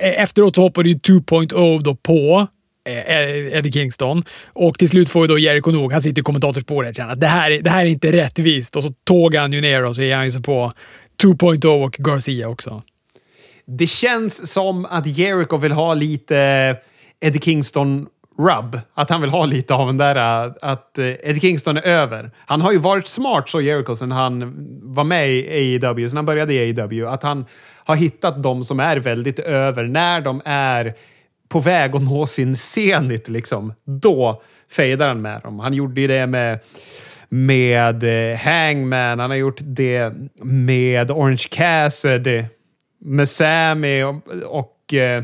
e, 0.00 0.08
efteråt 0.08 0.54
så 0.54 0.62
hoppade 0.62 0.88
ju 0.88 0.94
2.0 0.94 1.82
då 1.82 1.94
på 1.94 2.46
e, 2.88 2.92
e, 2.92 3.58
Eddie 3.58 3.72
Kingston. 3.72 4.24
Och 4.46 4.78
till 4.78 4.88
slut 4.88 5.10
får 5.10 5.22
ju 5.22 5.28
då 5.28 5.38
Jericho 5.38 5.70
nog, 5.70 5.92
han 5.92 6.02
sitter 6.02 6.20
i 6.20 6.24
kommentatorsbordet 6.24 6.88
och 6.88 6.94
känner 6.94 7.12
att 7.12 7.20
det 7.20 7.26
här, 7.26 7.50
det 7.50 7.70
här 7.70 7.86
är 7.86 7.90
inte 7.90 8.12
rättvist. 8.12 8.76
Och 8.76 8.82
så 8.82 8.92
tågar 9.04 9.40
han 9.40 9.52
ju 9.52 9.60
ner 9.60 9.84
och 9.84 9.96
så 9.96 10.02
är 10.02 10.16
han 10.16 10.24
ju 10.24 10.32
så 10.32 10.40
på 10.40 10.72
2.0 11.22 11.84
och 11.84 11.92
Garcia 11.92 12.48
också. 12.48 12.82
Det 13.66 13.86
känns 13.86 14.52
som 14.52 14.84
att 14.84 15.06
Jericho 15.06 15.56
vill 15.56 15.72
ha 15.72 15.94
lite 15.94 16.76
Eddie 17.20 17.40
Kingston 17.40 18.06
rub. 18.38 18.80
Att 18.94 19.10
han 19.10 19.20
vill 19.20 19.30
ha 19.30 19.46
lite 19.46 19.74
av 19.74 19.86
den 19.86 19.96
där 19.96 20.44
äh, 20.46 20.52
att 20.62 20.98
eh, 20.98 21.06
Eddie 21.06 21.40
Kingston 21.40 21.76
är 21.76 21.86
över. 21.86 22.30
Han 22.36 22.60
har 22.60 22.72
ju 22.72 22.78
varit 22.78 23.06
smart 23.06 23.48
så 23.48 23.60
Jericho 23.60 23.96
sen 23.96 24.12
han 24.12 24.54
var 24.82 25.04
med 25.04 25.30
i 25.30 25.78
AEW, 25.82 26.08
sen 26.08 26.16
han 26.16 26.26
började 26.26 26.54
i 26.54 26.58
AEW. 26.58 27.06
Att 27.06 27.22
han 27.22 27.46
har 27.84 27.96
hittat 27.96 28.42
de 28.42 28.64
som 28.64 28.80
är 28.80 28.96
väldigt 28.96 29.38
över 29.38 29.84
när 29.84 30.20
de 30.20 30.42
är 30.44 30.94
på 31.48 31.60
väg 31.60 31.96
att 31.96 32.02
nå 32.02 32.26
sin 32.26 32.56
zenit 32.56 33.28
liksom. 33.28 33.72
Då 33.84 34.42
fejdar 34.70 35.08
han 35.08 35.22
med 35.22 35.40
dem. 35.42 35.58
Han 35.58 35.74
gjorde 35.74 36.00
ju 36.00 36.06
det 36.06 36.26
med 36.26 36.60
med 37.28 38.04
eh, 38.04 38.38
Hangman, 38.38 39.18
han 39.18 39.30
har 39.30 39.36
gjort 39.36 39.58
det 39.60 40.12
med 40.42 41.10
Orange 41.10 41.46
Cassidy, 41.50 42.44
med 42.98 43.28
Sammy 43.28 44.02
och, 44.02 44.14
och 44.44 44.94
eh, 44.94 45.22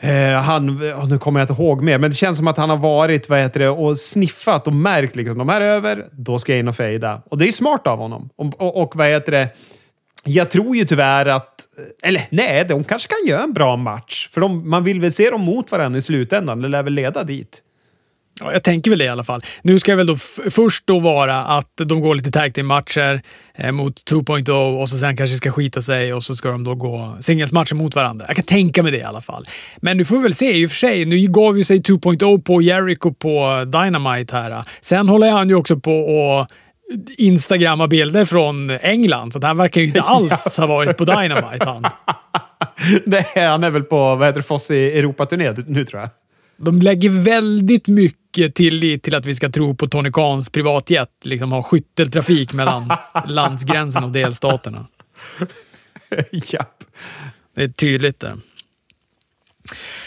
Eh, 0.00 0.42
han, 0.42 0.80
nu 1.10 1.18
kommer 1.18 1.40
jag 1.40 1.50
inte 1.50 1.62
ihåg 1.62 1.82
mer, 1.82 1.98
men 1.98 2.10
det 2.10 2.16
känns 2.16 2.38
som 2.38 2.48
att 2.48 2.56
han 2.56 2.70
har 2.70 2.76
varit 2.76 3.28
vad 3.28 3.38
heter 3.38 3.60
det, 3.60 3.68
och 3.68 3.98
sniffat 3.98 4.66
och 4.66 4.72
märkt 4.72 5.16
liksom, 5.16 5.38
de 5.38 5.48
här 5.48 5.60
är 5.60 5.66
över, 5.66 6.04
då 6.12 6.38
ska 6.38 6.52
jag 6.52 6.58
in 6.58 6.68
och 6.68 6.76
fejda. 6.76 7.22
Och 7.30 7.38
det 7.38 7.48
är 7.48 7.52
smart 7.52 7.86
av 7.86 7.98
honom. 7.98 8.30
Och, 8.36 8.62
och, 8.62 8.82
och 8.82 8.96
vad 8.96 9.06
heter 9.06 9.32
det, 9.32 9.48
jag 10.24 10.50
tror 10.50 10.76
ju 10.76 10.84
tyvärr 10.84 11.26
att... 11.26 11.60
Eh, 12.02 12.08
eller 12.08 12.22
nej, 12.30 12.64
de 12.68 12.84
kanske 12.84 13.08
kan 13.08 13.28
göra 13.28 13.42
en 13.42 13.52
bra 13.52 13.76
match. 13.76 14.28
För 14.32 14.40
de, 14.40 14.70
man 14.70 14.84
vill 14.84 15.00
väl 15.00 15.12
se 15.12 15.30
dem 15.30 15.40
mot 15.40 15.72
varandra 15.72 15.98
i 15.98 16.02
slutändan. 16.02 16.62
Det 16.62 16.68
lär 16.68 16.82
väl 16.82 16.92
leda 16.92 17.24
dit. 17.24 17.62
Ja, 18.40 18.52
jag 18.52 18.62
tänker 18.62 18.90
väl 18.90 18.98
det 18.98 19.04
i 19.04 19.08
alla 19.08 19.24
fall. 19.24 19.42
Nu 19.62 19.78
ska 19.78 19.92
det 19.92 19.96
väl 19.96 20.06
då 20.06 20.16
först 20.50 20.86
då 20.86 20.98
vara 20.98 21.44
att 21.44 21.72
de 21.76 22.00
går 22.00 22.14
lite 22.14 22.30
tag 22.30 22.64
matcher 22.64 23.22
eh, 23.54 23.72
mot 23.72 24.10
2.0 24.10 24.80
och 24.80 24.88
så 24.88 24.96
sen 24.96 25.16
kanske 25.16 25.36
ska 25.36 25.52
skita 25.52 25.82
sig 25.82 26.14
och 26.14 26.22
så 26.22 26.36
ska 26.36 26.50
de 26.50 26.64
då 26.64 26.74
gå 26.74 27.16
singelsmatcher 27.20 27.74
mot 27.74 27.94
varandra. 27.94 28.24
Jag 28.28 28.36
kan 28.36 28.44
tänka 28.44 28.82
mig 28.82 28.92
det 28.92 28.98
i 28.98 29.02
alla 29.02 29.20
fall. 29.20 29.48
Men 29.76 29.96
nu 29.96 30.04
får 30.04 30.16
vi 30.16 30.22
väl 30.22 30.34
se 30.34 30.52
i 30.56 30.66
och 30.66 30.70
för 30.70 30.76
sig. 30.76 31.04
Nu 31.04 31.26
gav 31.26 31.58
ju 31.58 31.64
sig 31.64 31.78
2.0 31.80 32.42
på 32.42 32.62
Jericho 32.62 33.12
på 33.12 33.64
Dynamite 33.64 34.36
här. 34.36 34.64
Sen 34.80 35.08
håller 35.08 35.30
han 35.30 35.48
ju 35.48 35.54
också 35.54 35.80
på 35.80 35.92
och 35.92 36.46
instagramma 37.16 37.88
bilder 37.88 38.24
från 38.24 38.70
England, 38.70 39.32
så 39.32 39.46
han 39.46 39.56
verkar 39.56 39.80
ju 39.80 39.86
inte 39.86 40.00
alls 40.06 40.56
ha 40.56 40.66
varit 40.66 40.96
på 40.96 41.04
Dynamite 41.04 41.64
han. 41.64 41.86
Nej, 43.06 43.26
han 43.34 43.64
är 43.64 43.70
väl 43.70 43.82
på 43.82 43.96
vad 43.96 44.26
heter 44.26 44.40
det, 44.40 44.46
Foss 44.46 44.70
i 44.70 44.98
Europaturné 44.98 45.54
nu 45.66 45.84
tror 45.84 46.00
jag. 46.00 46.10
De 46.56 46.82
lägger 46.82 47.10
väldigt 47.10 47.88
mycket 47.88 48.17
tillit 48.48 49.02
till 49.02 49.14
att 49.14 49.26
vi 49.26 49.34
ska 49.34 49.50
tro 49.50 49.74
på 49.74 49.86
Tony 49.86 50.12
Khans 50.12 50.50
privatjet. 50.50 51.08
Liksom 51.24 51.52
ha 51.52 51.62
skytteltrafik 51.62 52.52
mellan 52.52 52.92
landsgränsen 53.26 54.04
och 54.04 54.10
delstaterna. 54.10 54.86
Japp. 56.32 56.84
Det 57.54 57.62
är 57.62 57.68
tydligt 57.68 58.20
det. 58.20 58.36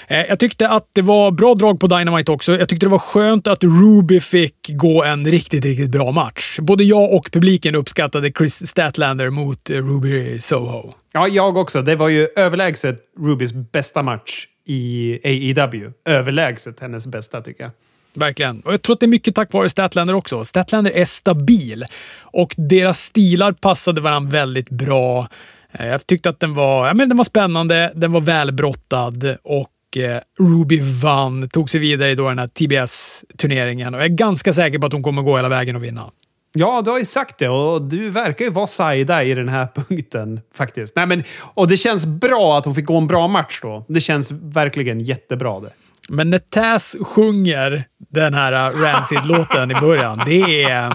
Eh, 0.07 0.25
jag 0.29 0.39
tyckte 0.39 0.69
att 0.69 0.89
det 0.93 1.01
var 1.01 1.31
bra 1.31 1.55
drag 1.55 1.79
på 1.79 1.87
Dynamite 1.87 2.31
också. 2.31 2.57
Jag 2.57 2.69
tyckte 2.69 2.85
det 2.85 2.89
var 2.89 2.99
skönt 2.99 3.47
att 3.47 3.63
Ruby 3.63 4.19
fick 4.19 4.55
gå 4.67 5.03
en 5.03 5.25
riktigt, 5.25 5.65
riktigt 5.65 5.89
bra 5.89 6.11
match. 6.11 6.59
Både 6.59 6.83
jag 6.83 7.13
och 7.13 7.29
publiken 7.31 7.75
uppskattade 7.75 8.31
Chris 8.37 8.67
Statlander 8.67 9.29
mot 9.29 9.69
Ruby 9.69 10.39
Soho. 10.39 10.93
Ja, 11.13 11.27
jag 11.27 11.57
också. 11.57 11.81
Det 11.81 11.95
var 11.95 12.09
ju 12.09 12.27
överlägset 12.35 12.97
Rubys 13.19 13.53
bästa 13.53 14.03
match 14.03 14.47
i 14.65 15.19
AEW. 15.23 15.91
Överlägset 16.05 16.79
hennes 16.79 17.07
bästa 17.07 17.41
tycker 17.41 17.63
jag. 17.63 17.71
Verkligen. 18.13 18.61
Och 18.61 18.73
jag 18.73 18.81
tror 18.81 18.93
att 18.93 18.99
det 18.99 19.05
är 19.05 19.07
mycket 19.07 19.35
tack 19.35 19.53
vare 19.53 19.69
Statlander 19.69 20.13
också. 20.13 20.45
Statlander 20.45 20.91
är 20.91 21.05
stabil 21.05 21.85
och 22.21 22.55
deras 22.57 22.99
stilar 22.99 23.51
passade 23.51 24.01
varandra 24.01 24.31
väldigt 24.31 24.69
bra. 24.69 25.27
Eh, 25.71 25.87
jag 25.87 26.07
tyckte 26.07 26.29
att 26.29 26.39
den 26.39 26.53
var, 26.53 26.87
ja, 26.87 26.93
men 26.93 27.09
den 27.09 27.17
var 27.17 27.25
spännande, 27.25 27.91
den 27.95 28.11
var 28.11 28.21
välbrottad 28.21 29.37
och 29.43 29.97
eh, 29.97 30.21
Ruby 30.39 30.81
vann, 31.03 31.49
tog 31.49 31.69
sig 31.69 31.79
vidare 31.79 32.11
i 32.11 32.15
då 32.15 32.29
den 32.29 32.39
här 32.39 32.47
TBS-turneringen 32.47 33.93
och 33.93 33.99
jag 33.99 34.05
är 34.05 34.09
ganska 34.09 34.53
säker 34.53 34.79
på 34.79 34.85
att 34.85 34.93
hon 34.93 35.03
kommer 35.03 35.21
gå 35.21 35.35
hela 35.35 35.49
vägen 35.49 35.75
och 35.75 35.83
vinna. 35.83 36.11
Ja, 36.53 36.81
du 36.81 36.91
har 36.91 36.99
ju 36.99 37.05
sagt 37.05 37.37
det 37.37 37.49
och 37.49 37.81
du 37.81 38.09
verkar 38.09 38.45
ju 38.45 38.51
vara 38.51 38.67
Saida 38.67 39.23
i 39.23 39.33
den 39.33 39.49
här 39.49 39.67
punkten 39.75 40.41
faktiskt. 40.53 40.95
Nej, 40.95 41.05
men, 41.05 41.23
och 41.39 41.67
det 41.67 41.77
känns 41.77 42.05
bra 42.05 42.57
att 42.57 42.65
hon 42.65 42.75
fick 42.75 42.85
gå 42.85 42.97
en 42.97 43.07
bra 43.07 43.27
match 43.27 43.59
då. 43.61 43.85
Det 43.87 44.01
känns 44.01 44.31
verkligen 44.31 44.99
jättebra 44.99 45.59
det. 45.59 45.69
Men 46.09 46.29
när 46.29 46.39
Taz 46.39 46.95
sjunger 47.01 47.85
den 47.97 48.33
här 48.33 48.71
Rancid-låten 48.71 49.71
i 49.71 49.75
början, 49.75 50.21
det 50.25 50.63
är, 50.63 50.89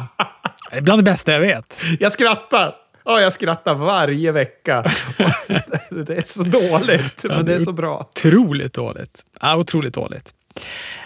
det 0.70 0.76
är 0.76 0.80
bland 0.80 0.98
det 0.98 1.10
bästa 1.10 1.32
jag 1.32 1.40
vet. 1.40 1.78
Jag 2.00 2.12
skrattar. 2.12 2.74
Ja, 3.04 3.20
jag 3.20 3.32
skrattar 3.32 3.74
varje 3.74 4.32
vecka. 4.32 4.82
det 6.06 6.18
är 6.18 6.26
så 6.26 6.42
dåligt, 6.42 7.24
men 7.24 7.44
det 7.44 7.54
är 7.54 7.58
så 7.58 7.72
bra. 7.72 8.08
Otroligt 8.10 8.72
dåligt. 8.72 9.24
Ja, 9.40 9.56
otroligt 9.56 9.94
dåligt. 9.94 10.34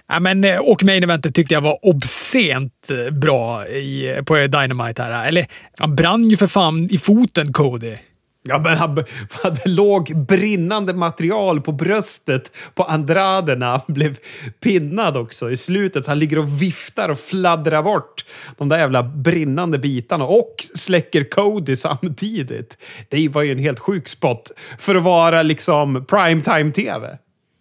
Ja, 0.07 0.21
men, 0.21 0.45
eh, 0.45 0.59
och 0.59 0.85
main 0.85 1.03
eventet 1.03 1.35
tyckte 1.35 1.55
jag 1.55 1.61
var 1.61 1.79
obscent 1.83 2.91
eh, 2.91 3.15
bra 3.15 3.69
i, 3.69 4.23
på 4.27 4.37
Dynamite. 4.37 5.03
här. 5.03 5.29
Eller, 5.29 5.47
han 5.79 5.97
brann 5.97 6.31
ju 6.31 6.37
för 6.37 6.47
fan 6.47 6.89
i 6.91 6.99
foten, 6.99 7.53
Cody. 7.53 7.97
Ja, 8.43 8.59
men 8.59 8.77
han, 8.77 9.05
hade 9.43 9.69
låg 9.69 10.27
brinnande 10.27 10.95
material 10.95 11.61
på 11.61 11.73
bröstet 11.73 12.57
på 12.75 12.83
Andrade 12.83 13.57
när 13.57 13.67
han 13.67 13.81
blev 13.87 14.19
pinnad 14.63 15.17
också 15.17 15.51
i 15.51 15.57
slutet. 15.57 16.05
Så 16.05 16.11
han 16.11 16.19
ligger 16.19 16.39
och 16.39 16.63
viftar 16.63 17.09
och 17.09 17.19
fladdrar 17.19 17.83
bort 17.83 18.25
de 18.59 18.69
där 18.69 18.79
jävla 18.79 19.03
brinnande 19.03 19.79
bitarna 19.79 20.25
och 20.25 20.55
släcker 20.75 21.25
Cody 21.25 21.77
samtidigt. 21.77 22.79
Det 23.09 23.29
var 23.29 23.43
ju 23.43 23.53
en 23.53 23.59
helt 23.59 23.79
sjuk 23.79 24.09
spot 24.09 24.51
för 24.79 24.95
att 24.95 25.03
vara 25.03 25.43
liksom 25.43 26.05
primetime-tv. 26.09 27.19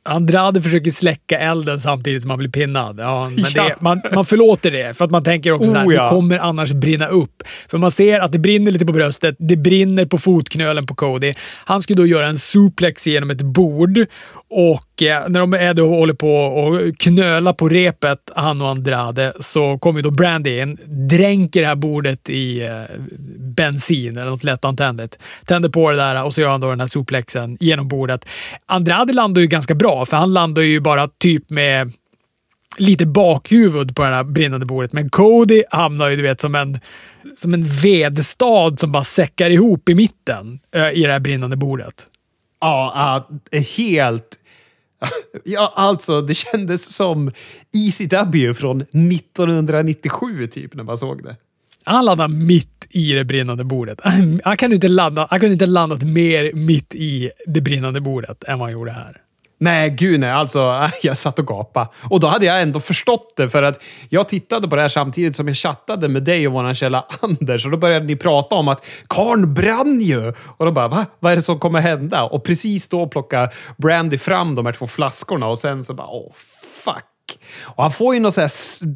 Andrade 0.09 0.61
försöker 0.61 0.91
släcka 0.91 1.39
elden 1.39 1.79
samtidigt 1.79 2.21
som 2.21 2.31
han 2.31 2.39
blir 2.39 2.49
pinnad. 2.49 2.99
Ja, 2.99 3.29
men 3.29 3.45
ja. 3.55 3.63
Det, 3.63 3.75
man, 3.79 4.01
man 4.13 4.25
förlåter 4.25 4.71
det, 4.71 4.97
för 4.97 5.05
att 5.05 5.11
man 5.11 5.23
tänker 5.23 5.51
också 5.51 5.69
oh, 5.69 5.83
så 5.83 5.93
ja. 5.93 6.03
det 6.03 6.09
kommer 6.09 6.39
annars 6.39 6.71
brinna 6.71 7.07
upp. 7.07 7.43
För 7.67 7.77
man 7.77 7.91
ser 7.91 8.19
att 8.19 8.31
det 8.31 8.39
brinner 8.39 8.71
lite 8.71 8.85
på 8.85 8.93
bröstet, 8.93 9.35
det 9.39 9.55
brinner 9.55 10.05
på 10.05 10.17
fotknölen 10.17 10.85
på 10.85 10.95
Cody. 10.95 11.33
Han 11.65 11.81
ska 11.81 11.93
då 11.93 12.05
göra 12.05 12.27
en 12.27 12.37
suplex 12.37 13.07
genom 13.07 13.29
ett 13.29 13.41
bord 13.41 14.05
och 14.49 15.01
eh, 15.01 15.29
när 15.29 15.39
de 15.39 15.53
är 15.53 15.73
då 15.73 15.87
håller 15.87 16.13
på 16.13 16.35
och 16.35 16.97
knöla 16.97 17.53
på 17.53 17.69
repet, 17.69 18.19
han 18.35 18.61
och 18.61 18.69
Andrade, 18.69 19.33
så 19.39 19.77
kommer 19.77 20.01
då 20.01 20.11
Brandy 20.11 20.59
in, 20.59 20.77
dränker 20.85 21.61
det 21.61 21.67
här 21.67 21.75
bordet 21.75 22.29
i 22.29 22.61
eh, 22.61 22.83
bensin 23.37 24.17
eller 24.17 24.31
något 24.31 24.43
lättantändligt. 24.43 25.19
Tänder 25.45 25.69
på 25.69 25.91
det 25.91 25.97
där 25.97 26.23
och 26.23 26.33
så 26.33 26.41
gör 26.41 26.49
han 26.49 26.61
då 26.61 26.69
den 26.69 26.79
här 26.79 26.87
suplexen 26.87 27.57
genom 27.59 27.87
bordet. 27.87 28.25
Andrade 28.65 29.13
landar 29.13 29.41
ju 29.41 29.47
ganska 29.47 29.75
bra, 29.75 30.05
för 30.05 30.17
han 30.17 30.33
landar 30.33 30.61
ju 30.61 30.79
bara 30.79 31.07
typ 31.07 31.49
med 31.49 31.93
lite 32.77 33.05
bakhuvud 33.05 33.95
på 33.95 34.03
det 34.03 34.15
här 34.15 34.23
brinnande 34.23 34.65
bordet. 34.65 34.93
Men 34.93 35.09
Cody 35.09 35.63
hamnar 35.69 36.09
ju 36.09 36.15
du 36.15 36.21
vet 36.21 36.41
som 36.41 36.55
en, 36.55 36.79
som 37.37 37.53
en 37.53 37.67
vedstad 37.67 38.77
som 38.77 38.91
bara 38.91 39.03
säckar 39.03 39.49
ihop 39.49 39.89
i 39.89 39.95
mitten 39.95 40.59
eh, 40.75 40.89
i 40.91 41.03
det 41.03 41.11
här 41.11 41.19
brinnande 41.19 41.55
bordet. 41.55 42.07
Ja, 42.61 43.27
uh, 43.53 43.61
helt 43.61 44.38
Ja, 45.43 45.73
alltså 45.75 46.21
det 46.21 46.33
kändes 46.33 46.93
som 46.93 47.31
ECW 47.73 48.53
från 48.53 48.81
1997 48.81 50.47
typ 50.47 50.75
när 50.75 50.83
man 50.83 50.97
såg 50.97 51.23
det. 51.23 51.35
Han 51.83 52.05
landade 52.05 52.33
mitt 52.33 52.87
i 52.89 53.13
det 53.13 53.25
brinnande 53.25 53.63
bordet. 53.63 53.99
Han 54.43 54.57
kunde 54.57 54.75
inte 54.75 54.87
landa, 54.87 55.27
han 55.29 55.39
kunde 55.39 55.53
inte 55.53 55.65
landat 55.65 56.03
mer 56.03 56.53
mitt 56.53 56.95
i 56.95 57.31
det 57.45 57.61
brinnande 57.61 58.01
bordet 58.01 58.43
än 58.43 58.59
vad 58.59 58.67
han 58.67 58.73
gjorde 58.73 58.91
här. 58.91 59.21
Nej, 59.61 59.89
gud 59.89 60.19
nej. 60.19 60.31
Alltså, 60.31 60.89
jag 61.03 61.17
satt 61.17 61.39
och 61.39 61.47
gapade. 61.47 61.87
Och 62.09 62.19
då 62.19 62.27
hade 62.27 62.45
jag 62.45 62.61
ändå 62.61 62.79
förstått 62.79 63.33
det, 63.37 63.49
för 63.49 63.63
att 63.63 63.83
jag 64.09 64.29
tittade 64.29 64.67
på 64.67 64.75
det 64.75 64.81
här 64.81 64.89
samtidigt 64.89 65.35
som 65.35 65.47
jag 65.47 65.57
chattade 65.57 66.09
med 66.09 66.23
dig 66.23 66.47
och 66.47 66.53
vår 66.53 66.73
källa 66.73 67.05
Anders. 67.21 67.65
Och 67.65 67.71
då 67.71 67.77
började 67.77 68.05
ni 68.05 68.15
prata 68.15 68.55
om 68.55 68.67
att 68.67 68.85
karn 69.07 69.53
brann 69.53 70.01
ju! 70.01 70.33
Och 70.57 70.65
då 70.65 70.71
bara, 70.71 70.87
va? 70.87 71.05
Vad 71.19 71.31
är 71.31 71.35
det 71.35 71.41
som 71.41 71.59
kommer 71.59 71.81
hända? 71.81 72.23
Och 72.23 72.43
precis 72.43 72.87
då 72.87 73.07
plockar 73.07 73.53
Brandy 73.77 74.17
fram 74.17 74.55
de 74.55 74.65
här 74.65 74.73
två 74.73 74.87
flaskorna 74.87 75.47
och 75.47 75.59
sen 75.59 75.83
så 75.83 75.93
bara, 75.93 76.07
åh, 76.07 76.31
fuck. 76.83 77.05
Och 77.61 77.83
han 77.83 77.91
får 77.91 78.13
ju 78.13 78.19
några 78.19 78.49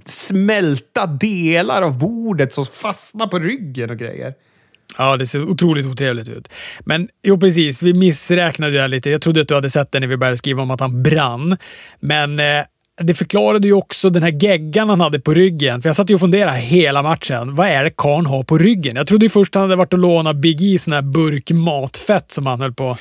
smälta 0.05 1.05
delar 1.05 1.81
av 1.81 1.97
bordet 1.97 2.53
som 2.53 2.65
fastnar 2.65 3.27
på 3.27 3.39
ryggen 3.39 3.89
och 3.89 3.97
grejer. 3.97 4.33
Ja, 4.97 5.17
det 5.17 5.27
ser 5.27 5.49
otroligt 5.49 5.85
otrevligt 5.85 6.29
ut. 6.29 6.47
Men 6.79 7.09
jo, 7.23 7.39
precis. 7.39 7.83
Vi 7.83 7.93
missräknade 7.93 8.81
ju 8.81 8.87
lite. 8.87 9.09
Jag 9.09 9.21
trodde 9.21 9.41
att 9.41 9.47
du 9.47 9.55
hade 9.55 9.69
sett 9.69 9.91
det 9.91 9.99
när 9.99 10.07
vi 10.07 10.17
började 10.17 10.37
skriva 10.37 10.61
om 10.61 10.71
att 10.71 10.79
han 10.79 11.03
brann. 11.03 11.57
Men 11.99 12.39
eh, 12.39 12.63
det 13.01 13.13
förklarade 13.13 13.67
ju 13.67 13.73
också 13.73 14.09
den 14.09 14.23
här 14.23 14.43
geggan 14.43 14.89
han 14.89 15.01
hade 15.01 15.19
på 15.19 15.33
ryggen. 15.33 15.81
För 15.81 15.89
jag 15.89 15.95
satt 15.95 16.09
ju 16.09 16.13
och 16.13 16.19
funderade 16.19 16.57
hela 16.57 17.01
matchen. 17.01 17.55
Vad 17.55 17.67
är 17.67 17.83
det 17.83 17.93
karln 17.97 18.25
har 18.25 18.43
på 18.43 18.57
ryggen? 18.57 18.95
Jag 18.95 19.07
trodde 19.07 19.25
ju 19.25 19.29
först 19.29 19.55
han 19.55 19.61
hade 19.61 19.75
varit 19.75 19.93
och 19.93 19.99
lånat 19.99 20.35
Big 20.35 20.61
E 20.61 20.79
sån 20.79 20.93
här 20.93 21.01
burk 21.01 21.51
matfett 21.51 22.31
som 22.31 22.47
han 22.47 22.61
höll 22.61 22.73
på 22.73 22.97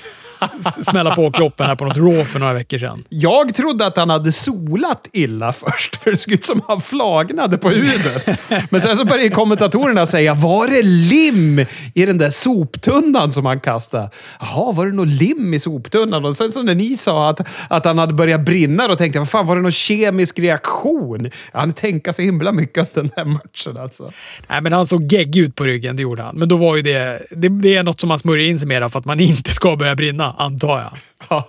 smälla 0.91 1.17
på 1.17 1.31
kroppen 1.31 1.67
här 1.67 1.77
på 1.77 1.85
något 1.85 1.97
Raw 1.97 2.25
för 2.25 2.39
några 2.39 2.53
veckor 2.53 2.79
sedan. 2.79 3.05
Jag 3.09 3.55
trodde 3.55 3.87
att 3.87 3.97
han 3.97 4.11
hade 4.11 4.33
solat 4.33 5.09
illa 5.13 5.53
först, 5.53 5.97
för 5.97 6.11
det 6.11 6.17
såg 6.17 6.35
ut 6.35 6.45
som 6.45 6.59
att 6.59 6.69
han 6.69 6.81
flagnade 6.81 7.59
på 7.59 7.71
huden. 7.71 8.37
Men 8.71 8.81
sen 8.81 8.97
så 8.97 9.05
började 9.05 9.29
kommentatorerna 9.29 10.07
säga, 10.07 10.35
var 10.35 10.69
det 10.69 10.83
lim 10.83 11.67
i 11.95 12.07
den 12.07 12.19
där 12.19 12.31
soptunnan 12.31 13.33
som 13.33 13.47
han 13.47 13.61
kastade? 13.61 14.11
Jaha, 14.41 14.73
var 14.73 14.87
det 14.87 14.93
något 14.93 15.09
lim 15.09 15.55
i 15.55 15.59
soptunnan? 15.59 16.25
Och 16.25 16.37
sen 16.37 16.53
så 16.53 16.63
när 16.63 16.75
ni 16.75 16.97
sa 16.97 17.29
att, 17.29 17.41
att 17.69 17.85
han 17.85 17.99
hade 17.99 18.15
börjat 18.15 18.41
brinna, 18.41 18.89
då 18.89 18.95
tänkte 18.95 19.17
jag, 19.17 19.21
vad 19.21 19.29
fan, 19.29 19.47
var 19.47 19.57
det 19.57 19.63
någon 19.63 19.73
kemisk 19.73 20.39
reaktion? 20.39 21.31
Han 21.53 21.73
tänka 21.73 22.13
så 22.13 22.23
himla 22.23 22.53
mycket 22.53 22.79
om 22.79 23.03
den 23.03 23.11
här 23.17 23.25
matchen 23.25 23.77
alltså. 23.79 24.13
Nej, 24.49 24.61
men 24.61 24.73
han 24.73 24.87
såg 24.87 25.13
geggig 25.13 25.41
ut 25.41 25.55
på 25.55 25.65
ryggen, 25.65 25.97
det 25.97 26.03
gjorde 26.03 26.23
han. 26.23 26.37
Men 26.37 26.49
då 26.49 26.57
var 26.57 26.77
ju 26.77 26.83
det, 26.83 27.23
det, 27.31 27.49
det 27.49 27.77
är 27.77 27.83
något 27.83 28.01
som 28.01 28.09
man 28.09 28.19
smörjer 28.19 28.49
in 28.49 28.59
sig 28.59 28.69
med 28.69 28.93
för 28.93 28.99
att 28.99 29.05
man 29.05 29.21
inte 29.21 29.51
ska 29.55 29.77
börja 29.77 29.95
brinna 29.95 30.32
antar 30.39 30.81
jag. 30.81 31.43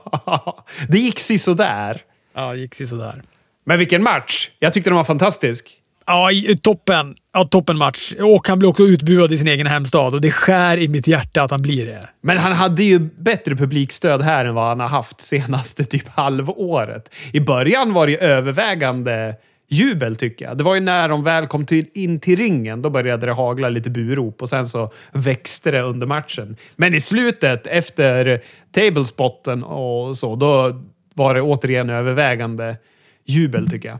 det 0.87 0.97
gick 0.97 1.19
sådär. 1.19 2.01
Ja, 2.35 2.51
det 2.51 2.59
gick 2.59 2.87
sådär. 2.87 3.23
Men 3.65 3.79
vilken 3.79 4.03
match! 4.03 4.49
Jag 4.59 4.73
tyckte 4.73 4.89
den 4.89 4.97
var 4.97 5.03
fantastisk. 5.03 5.79
Ja, 6.05 6.29
toppen. 6.61 7.15
Ja, 7.33 7.43
toppen 7.43 7.77
match. 7.77 8.13
Och 8.19 8.47
han 8.47 8.59
blir 8.59 8.69
också 8.69 8.83
utbuad 8.83 9.31
i 9.31 9.37
sin 9.37 9.47
egen 9.47 9.67
hemstad 9.67 10.13
och 10.13 10.21
det 10.21 10.31
skär 10.31 10.77
i 10.77 10.87
mitt 10.87 11.07
hjärta 11.07 11.43
att 11.43 11.51
han 11.51 11.61
blir 11.61 11.85
det. 11.85 12.09
Men 12.21 12.37
han 12.37 12.51
hade 12.51 12.83
ju 12.83 12.99
bättre 12.99 13.55
publikstöd 13.55 14.21
här 14.21 14.45
än 14.45 14.55
vad 14.55 14.67
han 14.67 14.79
har 14.79 14.87
haft 14.87 15.21
senaste 15.21 15.85
typ 15.85 16.07
halvåret. 16.07 17.13
I 17.33 17.39
början 17.39 17.93
var 17.93 18.07
det 18.07 18.23
övervägande 18.23 19.35
jubel 19.69 20.15
tycker 20.15 20.45
jag. 20.45 20.57
Det 20.57 20.63
var 20.63 20.75
ju 20.75 20.81
när 20.81 21.09
de 21.09 21.23
väl 21.23 21.47
kom 21.47 21.65
till, 21.65 21.85
in 21.93 22.19
till 22.19 22.39
ringen, 22.39 22.81
då 22.81 22.89
började 22.89 23.25
det 23.25 23.31
hagla 23.31 23.69
lite 23.69 23.89
burop 23.89 24.41
och 24.41 24.49
sen 24.49 24.65
så 24.65 24.91
växte 25.11 25.71
det 25.71 25.81
under 25.81 26.07
matchen. 26.07 26.57
Men 26.75 26.93
i 26.93 27.01
slutet, 27.01 27.67
efter 27.67 28.41
tablespotten 28.71 29.63
och 29.63 30.17
så, 30.17 30.35
då 30.35 30.81
var 31.13 31.35
det 31.35 31.41
återigen 31.41 31.89
övervägande 31.89 32.77
jubel 33.25 33.69
tycker 33.69 33.89
jag. 33.89 33.99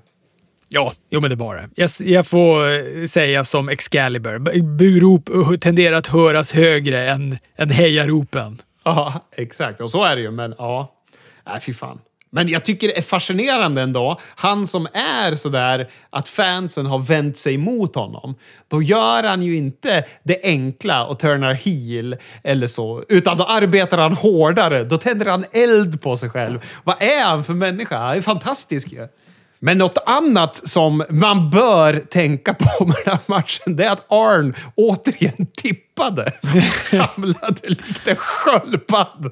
Ja, 0.69 0.93
jo 1.09 1.21
men 1.21 1.29
det 1.29 1.35
var 1.35 1.55
det. 1.55 1.69
Jag, 1.75 1.89
jag 1.99 2.27
får 2.27 2.69
eh, 2.71 3.05
säga 3.05 3.43
som 3.43 3.69
Excalibur. 3.69 4.39
Burop 4.77 5.29
tenderar 5.61 5.95
att 5.95 6.07
höras 6.07 6.51
högre 6.51 7.09
än, 7.09 7.37
än 7.55 7.69
hejaropen. 7.69 8.57
Ja, 8.83 9.13
exakt. 9.37 9.81
Och 9.81 9.91
så 9.91 10.03
är 10.03 10.15
det 10.15 10.21
ju, 10.21 10.31
men 10.31 10.55
ja. 10.57 10.91
Nej, 11.47 11.59
fy 11.61 11.73
fan. 11.73 11.99
Men 12.35 12.47
jag 12.47 12.65
tycker 12.65 12.87
det 12.87 12.97
är 12.97 13.01
fascinerande 13.01 13.81
ändå. 13.81 14.19
Han 14.35 14.67
som 14.67 14.87
är 14.93 15.35
sådär 15.35 15.89
att 16.09 16.29
fansen 16.29 16.85
har 16.85 16.99
vänt 16.99 17.37
sig 17.37 17.57
mot 17.57 17.95
honom. 17.95 18.35
Då 18.67 18.81
gör 18.81 19.23
han 19.23 19.43
ju 19.43 19.57
inte 19.57 20.05
det 20.23 20.39
enkla 20.43 21.05
och 21.05 21.19
turnar 21.19 21.53
heel 21.53 22.15
eller 22.43 22.67
så. 22.67 23.03
Utan 23.09 23.37
då 23.37 23.43
arbetar 23.43 23.97
han 23.97 24.13
hårdare. 24.13 24.83
Då 24.83 24.97
tänder 24.97 25.25
han 25.25 25.45
eld 25.51 26.01
på 26.01 26.17
sig 26.17 26.29
själv. 26.29 26.59
Vad 26.83 27.01
är 27.01 27.23
han 27.23 27.43
för 27.43 27.53
människa? 27.53 27.97
Han 27.97 28.17
är 28.17 28.21
fantastisk 28.21 28.91
ju. 28.91 29.07
Men 29.65 29.77
något 29.77 29.97
annat 30.05 30.61
som 30.69 31.03
man 31.09 31.49
bör 31.49 31.99
tänka 31.99 32.53
på 32.53 32.85
med 32.85 32.95
den 33.05 33.13
här 33.13 33.19
matchen, 33.25 33.75
det 33.75 33.85
är 33.85 33.91
att 33.91 34.11
Arn 34.11 34.53
återigen 34.75 35.47
tippade. 35.57 36.31
Ramlade 36.89 37.69
likt 37.69 38.07
en 38.07 38.15
sköldpadda 38.15 39.29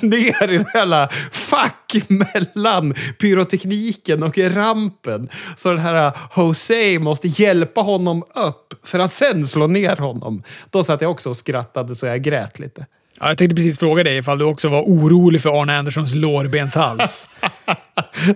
ner 0.00 0.52
i 0.52 0.58
det 0.58 0.70
hela 0.74 1.08
fack 1.32 1.96
mellan 2.08 2.94
pyrotekniken 3.20 4.22
och 4.22 4.38
rampen. 4.38 5.28
Så 5.56 5.68
den 5.68 5.78
här 5.78 6.12
Jose 6.36 6.98
måste 6.98 7.28
hjälpa 7.28 7.80
honom 7.80 8.22
upp 8.22 8.86
för 8.86 8.98
att 8.98 9.12
sen 9.12 9.46
slå 9.46 9.66
ner 9.66 9.96
honom. 9.96 10.42
Då 10.70 10.82
satt 10.82 11.00
jag 11.00 11.10
också 11.10 11.28
och 11.28 11.36
skrattade 11.36 11.94
så 11.94 12.06
jag 12.06 12.22
grät 12.22 12.58
lite. 12.58 12.86
Ja, 13.20 13.28
jag 13.28 13.38
tänkte 13.38 13.56
precis 13.56 13.78
fråga 13.78 14.04
dig 14.04 14.16
ifall 14.16 14.38
du 14.38 14.44
också 14.44 14.68
var 14.68 14.82
orolig 14.82 15.42
för 15.42 15.62
Arne 15.62 15.78
Anderssons 15.78 16.14
lårbenshals. 16.14 17.26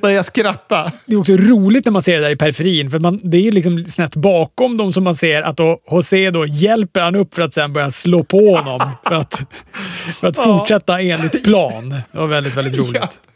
Nej, 0.02 0.14
jag 0.14 0.24
skrattade. 0.24 0.92
Det 1.06 1.14
är 1.14 1.20
också 1.20 1.36
roligt 1.36 1.84
när 1.84 1.92
man 1.92 2.02
ser 2.02 2.14
det 2.14 2.20
där 2.20 2.30
i 2.30 2.36
periferin, 2.36 2.90
för 2.90 2.98
man, 2.98 3.20
det 3.24 3.48
är 3.48 3.52
liksom 3.52 3.84
snett 3.84 4.16
bakom 4.16 4.76
dem 4.76 4.92
som 4.92 5.04
man 5.04 5.16
ser 5.16 5.42
att 5.42 5.56
då 5.56 5.78
José 5.90 6.30
då 6.30 6.46
hjälper 6.46 7.00
han 7.00 7.16
upp 7.16 7.34
för 7.34 7.42
att 7.42 7.54
sen 7.54 7.72
börja 7.72 7.90
slå 7.90 8.24
på 8.24 8.56
honom 8.56 8.90
för 9.04 9.14
att, 9.14 9.42
för 10.20 10.28
att 10.28 10.36
fortsätta 10.36 11.00
enligt 11.00 11.44
plan. 11.44 11.88
Det 11.88 12.18
var 12.18 12.26
väldigt, 12.26 12.56
väldigt 12.56 12.78
roligt. 12.78 13.00
Ja. 13.00 13.31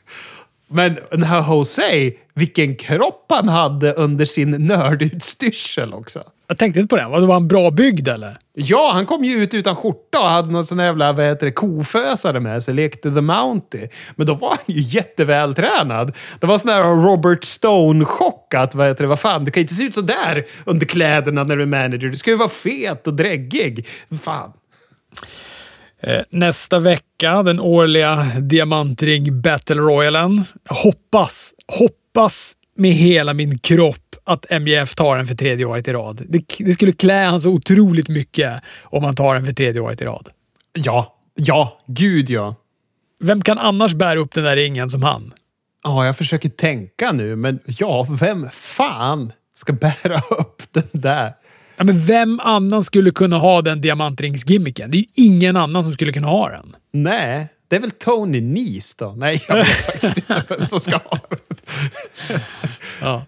Men 0.68 0.98
den 1.10 1.22
här 1.22 1.54
Jose, 1.54 2.12
vilken 2.34 2.76
kropp 2.76 3.26
han 3.28 3.48
hade 3.48 3.92
under 3.92 4.24
sin 4.24 4.50
nördutstyrsel 4.50 5.94
också. 5.94 6.22
Jag 6.48 6.58
tänkte 6.58 6.80
inte 6.80 6.88
på 6.88 6.96
det. 6.96 7.26
Var 7.26 7.32
han 7.32 7.48
bra 7.48 7.70
byggd 7.70 8.08
eller? 8.08 8.38
Ja, 8.54 8.90
han 8.92 9.06
kom 9.06 9.24
ju 9.24 9.42
ut 9.42 9.54
utan 9.54 9.76
skjorta 9.76 10.20
och 10.20 10.26
hade 10.26 10.52
någon 10.52 10.64
sån 10.64 10.78
jävla 10.78 11.12
vad 11.12 11.24
heter 11.24 11.46
det, 11.46 11.52
kofösare 11.52 12.40
med 12.40 12.62
sig, 12.62 12.74
lekte 12.74 13.10
The 13.10 13.20
Mountie. 13.20 13.88
Men 14.16 14.26
då 14.26 14.34
var 14.34 14.48
han 14.48 14.58
ju 14.66 14.80
jättevältränad. 14.82 16.12
Det 16.40 16.46
var 16.46 16.58
sån 16.58 16.70
här 16.70 17.02
Robert 17.02 17.44
Stone-chock 17.44 18.54
att, 18.54 18.74
vad 18.74 18.88
heter 18.88 19.02
det, 19.02 19.08
vad 19.08 19.20
fan, 19.20 19.44
du 19.44 19.50
kan 19.50 19.60
inte 19.60 19.74
se 19.74 19.82
ut 19.82 19.94
så 19.94 20.00
där 20.00 20.44
under 20.64 20.86
kläderna 20.86 21.44
när 21.44 21.56
du 21.56 21.62
är 21.62 21.66
manager. 21.66 22.08
Du 22.08 22.16
ska 22.16 22.30
ju 22.30 22.36
vara 22.36 22.48
fet 22.48 23.06
och 23.06 23.14
dräggig. 23.14 23.86
Fan. 24.22 24.52
Eh, 26.02 26.22
nästa 26.30 26.78
vecka, 26.78 27.42
den 27.42 27.60
årliga 27.60 28.26
Diamantring 28.40 29.40
Battle 29.40 29.76
Royalen. 29.76 30.44
Jag 30.68 30.76
hoppas, 30.76 31.52
hoppas 31.78 32.52
med 32.76 32.92
hela 32.92 33.34
min 33.34 33.58
kropp 33.58 34.16
att 34.24 34.50
MJF 34.50 34.94
tar 34.94 35.16
den 35.16 35.26
för 35.26 35.34
tredje 35.34 35.66
året 35.66 35.88
i 35.88 35.92
rad. 35.92 36.22
Det, 36.28 36.44
det 36.58 36.72
skulle 36.72 36.92
klä 36.92 37.24
han 37.24 37.40
så 37.40 37.50
otroligt 37.50 38.08
mycket 38.08 38.62
om 38.82 39.04
han 39.04 39.14
tar 39.14 39.34
den 39.34 39.46
för 39.46 39.52
tredje 39.52 39.80
året 39.80 40.00
i 40.00 40.04
rad. 40.04 40.28
Ja, 40.72 41.14
ja, 41.34 41.78
gud 41.86 42.30
ja. 42.30 42.54
Vem 43.20 43.42
kan 43.42 43.58
annars 43.58 43.94
bära 43.94 44.18
upp 44.18 44.34
den 44.34 44.44
där 44.44 44.56
ringen 44.56 44.90
som 44.90 45.02
han? 45.02 45.32
Ja, 45.84 46.06
jag 46.06 46.16
försöker 46.16 46.48
tänka 46.48 47.12
nu, 47.12 47.36
men 47.36 47.58
ja, 47.66 48.06
vem 48.20 48.50
fan 48.50 49.32
ska 49.54 49.72
bära 49.72 50.18
upp 50.38 50.62
den 50.72 50.88
där? 50.92 51.32
Ja, 51.76 51.84
men 51.84 52.04
vem 52.04 52.40
annan 52.40 52.84
skulle 52.84 53.10
kunna 53.10 53.38
ha 53.38 53.62
den 53.62 53.80
diamantringsgimmicken? 53.80 54.90
Det 54.90 54.96
är 54.96 55.00
ju 55.00 55.06
ingen 55.14 55.56
annan 55.56 55.84
som 55.84 55.92
skulle 55.92 56.12
kunna 56.12 56.28
ha 56.28 56.48
den. 56.48 56.76
Nej, 56.92 57.48
det 57.68 57.76
är 57.76 57.80
väl 57.80 57.90
Tony 57.90 58.40
Nese 58.40 58.94
då? 58.98 59.14
Nej, 59.16 59.42
jag 59.48 59.56
vet 59.56 59.66
faktiskt 59.86 60.16
inte 60.16 60.42
vem 60.48 60.66
som 60.66 60.80
ska 60.80 60.96
ha 60.96 61.18
den. 61.28 61.38
Ja. 63.00 63.24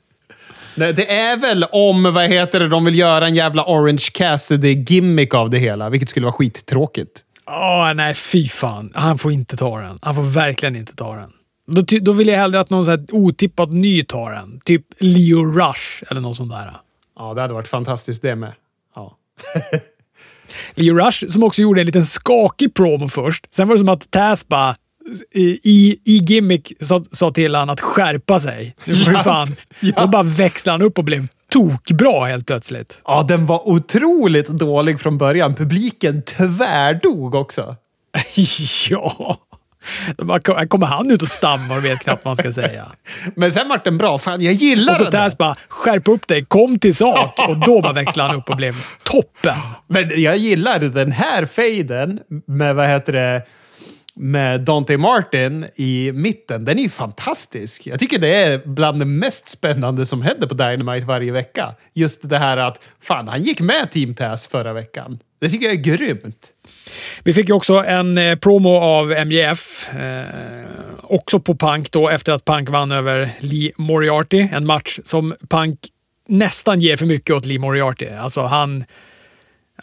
Nej, 0.74 0.92
det 0.92 1.12
är 1.16 1.36
väl 1.36 1.64
om, 1.72 2.02
vad 2.02 2.24
heter 2.24 2.60
det, 2.60 2.68
de 2.68 2.84
vill 2.84 2.98
göra 2.98 3.26
en 3.26 3.34
jävla 3.34 3.64
Orange 3.64 4.04
Cassidy-gimmick 4.14 5.34
av 5.34 5.50
det 5.50 5.58
hela, 5.58 5.90
vilket 5.90 6.08
skulle 6.08 6.26
vara 6.26 6.32
skittråkigt. 6.32 7.20
Åh, 7.46 7.94
nej, 7.94 8.14
fy 8.14 8.48
fan. 8.48 8.92
Han 8.94 9.18
får 9.18 9.32
inte 9.32 9.56
ta 9.56 9.80
den. 9.80 9.98
Han 10.02 10.14
får 10.14 10.22
verkligen 10.22 10.76
inte 10.76 10.94
ta 10.94 11.14
den. 11.14 11.30
Då, 11.66 11.82
då 12.00 12.12
vill 12.12 12.28
jag 12.28 12.36
hellre 12.36 12.60
att 12.60 12.70
någon 12.70 12.84
så 12.84 12.90
här 12.90 13.06
otippat 13.12 13.72
ny 13.72 14.04
tar 14.04 14.30
den. 14.30 14.60
Typ 14.64 14.82
Leo 14.98 15.44
Rush 15.44 16.04
eller 16.10 16.20
något 16.20 16.36
sånt 16.36 16.50
där. 16.50 16.72
Ja, 17.18 17.34
det 17.34 17.40
hade 17.40 17.54
varit 17.54 17.68
fantastiskt 17.68 18.22
det 18.22 18.34
med. 18.36 18.52
Ja. 18.94 19.16
Leo 20.74 20.94
Rush 20.96 21.26
som 21.28 21.42
också 21.42 21.62
gjorde 21.62 21.80
en 21.80 21.86
liten 21.86 22.06
skakig 22.06 22.74
promo 22.74 23.08
först. 23.08 23.46
Sen 23.54 23.68
var 23.68 23.74
det 23.74 23.78
som 23.78 23.88
att 23.88 24.10
Taz 24.10 24.48
bara 24.48 24.76
i, 25.34 25.98
i 26.04 26.18
gimmick 26.28 26.72
sa, 26.80 27.04
sa 27.12 27.30
till 27.30 27.54
han 27.54 27.70
att 27.70 27.80
skärpa 27.80 28.40
sig. 28.40 28.76
Nu 28.84 28.94
får 28.94 29.10
du 29.10 29.12
Ja, 29.16 29.22
fan. 29.22 29.56
ja. 29.80 30.00
Då 30.02 30.06
bara 30.08 30.22
växlade 30.22 30.74
han 30.74 30.82
upp 30.82 30.98
och 30.98 31.04
blev 31.04 31.26
tokbra 31.52 32.26
helt 32.26 32.46
plötsligt. 32.46 33.02
ja, 33.04 33.24
den 33.28 33.46
var 33.46 33.68
otroligt 33.68 34.48
dålig 34.48 35.00
från 35.00 35.18
början. 35.18 35.54
Publiken 35.54 36.22
tvärdog 36.22 37.34
också. 37.34 37.76
ja. 38.90 39.36
Här 40.56 40.66
kommer 40.66 40.86
han 40.86 41.10
ut 41.10 41.22
och 41.22 41.28
stammar 41.28 41.76
och 41.76 41.84
vet 41.84 42.00
knappt 42.00 42.24
vad 42.24 42.30
man 42.30 42.36
ska 42.36 42.52
säga. 42.52 42.88
Men 43.36 43.52
sen 43.52 43.68
vart 43.68 43.84
den 43.84 43.98
bra. 43.98 44.18
Fan, 44.18 44.40
jag 44.42 44.54
gillar 44.54 44.92
Och 44.92 44.96
så 44.98 45.04
den. 45.04 45.12
där. 45.12 45.18
Taz 45.24 45.38
bara, 45.38 45.56
skärp 45.68 46.08
upp 46.08 46.26
dig, 46.28 46.44
kom 46.44 46.78
till 46.78 46.94
sak. 46.94 47.48
Och 47.48 47.56
då 47.56 47.80
bara 47.80 47.92
växlade 47.92 48.28
han 48.28 48.38
upp 48.38 48.50
och 48.50 48.56
blev 48.56 48.76
toppen. 49.02 49.56
Men 49.86 50.10
jag 50.22 50.36
gillar 50.36 50.78
den 50.78 51.12
här 51.12 51.44
fejden 51.46 52.20
med, 52.46 52.74
vad 52.74 52.88
heter 52.88 53.12
det, 53.12 53.42
med 54.14 54.60
Dante 54.60 54.96
Martin 54.98 55.66
i 55.76 56.12
mitten. 56.14 56.64
Den 56.64 56.78
är 56.78 56.82
ju 56.82 56.88
fantastisk. 56.88 57.86
Jag 57.86 57.98
tycker 57.98 58.18
det 58.18 58.34
är 58.34 58.58
bland 58.64 58.98
det 58.98 59.04
mest 59.04 59.48
spännande 59.48 60.06
som 60.06 60.22
händer 60.22 60.46
på 60.46 60.54
Dynamite 60.54 61.06
varje 61.06 61.32
vecka. 61.32 61.74
Just 61.94 62.28
det 62.28 62.38
här 62.38 62.56
att, 62.56 62.80
fan, 63.02 63.28
han 63.28 63.42
gick 63.42 63.60
med 63.60 63.90
Team 63.90 64.14
Taz 64.14 64.46
förra 64.46 64.72
veckan. 64.72 65.18
Det 65.40 65.48
tycker 65.48 65.66
jag 65.66 65.74
är 65.74 65.80
grymt. 65.80 66.46
Vi 67.24 67.32
fick 67.32 67.48
ju 67.48 67.54
också 67.54 67.74
en 67.74 68.18
eh, 68.18 68.36
promo 68.36 68.76
av 68.76 69.10
MJF. 69.10 69.88
Eh, 69.94 70.24
också 71.02 71.40
på 71.40 71.54
Punk 71.54 71.92
då, 71.92 72.08
efter 72.08 72.32
att 72.32 72.44
Punk 72.44 72.70
vann 72.70 72.92
över 72.92 73.30
Lee 73.40 73.72
Moriarty. 73.76 74.48
En 74.52 74.66
match 74.66 74.98
som 75.04 75.34
Punk 75.50 75.78
nästan 76.28 76.80
ger 76.80 76.96
för 76.96 77.06
mycket 77.06 77.36
åt 77.36 77.44
Lee 77.44 77.58
Moriarty. 77.58 78.08
Alltså 78.08 78.42
han... 78.42 78.84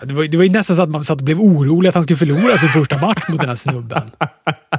Det 0.01 0.13
var, 0.13 0.23
det 0.23 0.37
var 0.37 0.43
ju 0.43 0.49
nästan 0.49 0.75
så 0.75 0.81
att 0.81 0.89
man 0.89 1.03
satt 1.03 1.17
och 1.17 1.23
blev 1.23 1.39
orolig 1.39 1.89
att 1.89 1.95
han 1.95 2.03
skulle 2.03 2.17
förlora 2.17 2.57
sin 2.57 2.69
första 2.69 2.97
match 2.97 3.23
mot 3.29 3.39
den 3.39 3.49
här 3.49 3.55
snubben. 3.55 4.11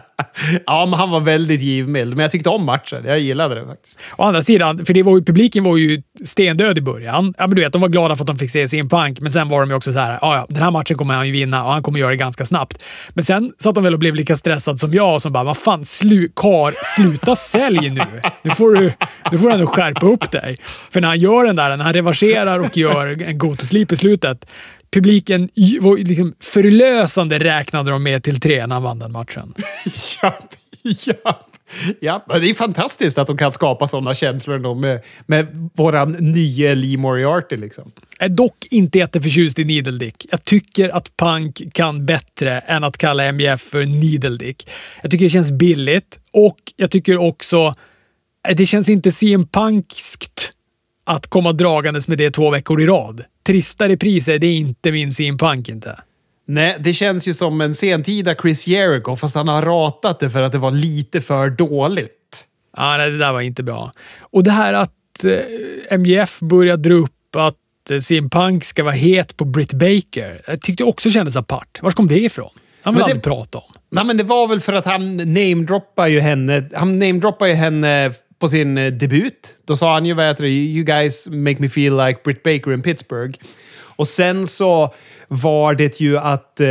Ja, 0.66 0.86
men 0.86 0.98
han 0.98 1.10
var 1.10 1.20
väldigt 1.20 1.60
givmild. 1.60 2.16
Men 2.16 2.22
jag 2.22 2.30
tyckte 2.30 2.48
om 2.48 2.64
matchen. 2.64 3.02
Jag 3.04 3.18
gillade 3.18 3.54
det 3.54 3.66
faktiskt. 3.66 4.00
Å 4.16 4.22
andra 4.22 4.42
sidan, 4.42 4.86
för 4.86 4.94
det 4.94 5.02
var 5.02 5.16
ju, 5.16 5.24
publiken 5.24 5.64
var 5.64 5.76
ju 5.76 6.02
stendöd 6.24 6.78
i 6.78 6.80
början. 6.80 7.34
Ja, 7.38 7.46
men 7.46 7.56
du 7.56 7.62
vet, 7.62 7.72
de 7.72 7.80
var 7.82 7.88
glada 7.88 8.16
för 8.16 8.22
att 8.22 8.26
de 8.26 8.38
fick 8.38 8.50
se 8.50 8.68
sin 8.68 8.88
Punk, 8.88 9.20
men 9.20 9.32
sen 9.32 9.48
var 9.48 9.60
de 9.60 9.70
ju 9.70 9.76
också 9.76 9.92
så 9.92 9.98
här, 9.98 10.18
ja, 10.22 10.36
ja, 10.36 10.46
den 10.48 10.62
här 10.62 10.70
matchen 10.70 10.96
kommer 10.96 11.14
han 11.14 11.26
ju 11.26 11.32
vinna 11.32 11.64
och 11.64 11.72
han 11.72 11.82
kommer 11.82 12.00
göra 12.00 12.10
det 12.10 12.16
ganska 12.16 12.46
snabbt. 12.46 12.82
Men 13.08 13.24
sen 13.24 13.52
satt 13.58 13.74
de 13.74 13.84
väl 13.84 13.92
och 13.92 13.98
blev 13.98 14.14
lika 14.14 14.36
stressade 14.36 14.78
som 14.78 14.94
jag 14.94 15.22
som 15.22 15.32
bara, 15.32 15.44
vad 15.44 15.56
fan, 15.56 15.84
slu, 15.84 16.28
kar, 16.36 16.74
sluta 16.96 17.36
sälj 17.36 17.90
nu. 17.90 18.20
Nu 18.42 18.50
får 18.50 18.74
du, 18.74 18.92
nu 19.32 19.38
får 19.38 19.48
du 19.48 19.54
ändå 19.54 19.66
skärpa 19.66 20.06
upp 20.06 20.30
dig. 20.30 20.58
För 20.90 21.00
när 21.00 21.08
han 21.08 21.18
gör 21.18 21.44
den 21.44 21.56
där, 21.56 21.76
när 21.76 21.84
han 21.84 21.94
reverserar 21.94 22.58
och 22.58 22.76
gör 22.76 23.22
en 23.22 23.38
go 23.38 23.56
to 23.56 23.66
sleep 23.66 23.92
i 23.92 23.96
slutet, 23.96 24.46
publiken 24.90 25.48
var 25.80 25.96
liksom 25.96 26.34
förlösande 26.40 27.38
räknade 27.38 27.90
de 27.90 28.02
med 28.02 28.22
till 28.22 28.40
tre 28.40 28.66
när 28.66 28.74
han 28.74 28.82
vann 28.82 28.98
den 28.98 29.12
matchen. 29.12 29.54
Japp, 30.22 30.54
japp. 30.82 31.56
Ja, 32.00 32.24
men 32.28 32.40
det 32.40 32.50
är 32.50 32.54
fantastiskt 32.54 33.18
att 33.18 33.26
de 33.26 33.36
kan 33.36 33.52
skapa 33.52 33.86
sådana 33.86 34.14
känslor 34.14 34.58
då 34.58 34.74
med, 34.74 35.02
med 35.26 35.70
våran 35.74 36.12
nya 36.12 36.74
Lee 36.74 36.98
Moriarty. 36.98 37.56
Liksom. 37.56 37.92
är 38.18 38.28
dock 38.28 38.66
inte 38.70 38.98
jätteförtjust 38.98 39.58
i 39.58 39.64
Needle 39.64 39.98
Dick. 39.98 40.26
Jag 40.30 40.44
tycker 40.44 40.88
att 40.88 41.16
Punk 41.16 41.74
kan 41.74 42.06
bättre 42.06 42.58
än 42.58 42.84
att 42.84 42.98
kalla 42.98 43.32
MJF 43.32 43.60
för 43.60 43.84
Needle 43.84 44.36
Dick. 44.36 44.70
Jag 45.02 45.10
tycker 45.10 45.24
det 45.24 45.30
känns 45.30 45.50
billigt 45.50 46.18
och 46.32 46.58
jag 46.76 46.90
tycker 46.90 47.18
också 47.18 47.74
eh, 48.48 48.56
det 48.56 48.66
känns 48.66 48.88
inte 48.88 49.12
CM 49.12 49.46
Punkskt 49.46 50.52
att 51.04 51.26
komma 51.26 51.52
dragandes 51.52 52.08
med 52.08 52.18
det 52.18 52.30
två 52.30 52.50
veckor 52.50 52.82
i 52.82 52.86
rad. 52.86 53.24
Tristare 53.46 53.96
priser, 53.96 54.38
det 54.38 54.46
är 54.46 54.54
inte 54.54 54.92
min 54.92 55.12
CM 55.12 55.38
Punk 55.38 55.68
inte. 55.68 56.00
Nej, 56.48 56.76
det 56.80 56.94
känns 56.94 57.28
ju 57.28 57.34
som 57.34 57.60
en 57.60 57.74
sentida 57.74 58.34
Chris 58.34 58.66
Jericho, 58.66 59.16
fast 59.16 59.34
han 59.34 59.48
har 59.48 59.62
ratat 59.62 60.20
det 60.20 60.30
för 60.30 60.42
att 60.42 60.52
det 60.52 60.58
var 60.58 60.70
lite 60.70 61.20
för 61.20 61.50
dåligt. 61.50 62.46
Ja, 62.76 62.96
nej, 62.96 63.10
det 63.10 63.18
där 63.18 63.32
var 63.32 63.40
inte 63.40 63.62
bra. 63.62 63.92
Och 64.20 64.44
det 64.44 64.50
här 64.50 64.74
att 64.74 65.24
eh, 65.24 65.98
MJF 65.98 66.40
börjar 66.40 66.76
dra 66.76 66.94
upp 66.94 67.36
att 67.36 67.90
eh, 67.90 67.98
CM 67.98 68.30
Punk 68.30 68.64
ska 68.64 68.84
vara 68.84 68.94
het 68.94 69.36
på 69.36 69.44
Britt 69.44 69.72
Baker. 69.72 70.42
Jag 70.46 70.62
tyckte 70.62 70.84
också 70.84 71.10
kändes 71.10 71.36
apart. 71.36 71.78
Var 71.82 71.90
kom 71.90 72.08
det 72.08 72.18
ifrån? 72.18 72.50
Han 72.82 72.94
vill 72.94 73.02
aldrig 73.02 73.22
prata 73.22 73.58
om. 73.58 73.72
Nej, 73.90 74.04
men 74.04 74.16
det 74.16 74.24
var 74.24 74.48
väl 74.48 74.60
för 74.60 74.72
att 74.72 74.86
han 74.86 75.16
namedroppar 75.16 76.06
ju 76.06 76.20
henne. 76.20 76.68
Han 76.74 76.98
namedroppar 76.98 77.46
ju 77.46 77.54
henne 77.54 78.12
på 78.38 78.48
sin 78.48 78.78
eh, 78.78 78.92
debut. 78.92 79.56
Då 79.64 79.76
sa 79.76 79.94
han 79.94 80.06
ju 80.06 80.14
vad 80.14 80.26
heter 80.26 80.42
det, 80.42 80.50
You 80.50 80.84
guys 80.84 81.28
make 81.28 81.56
me 81.58 81.68
feel 81.68 81.96
like 82.06 82.20
Britt 82.24 82.42
Baker 82.42 82.74
in 82.74 82.82
Pittsburgh. 82.82 83.38
Och 83.78 84.08
sen 84.08 84.46
så 84.46 84.94
var 85.28 85.74
det 85.74 86.00
ju 86.00 86.18
att 86.18 86.60
eh, 86.60 86.68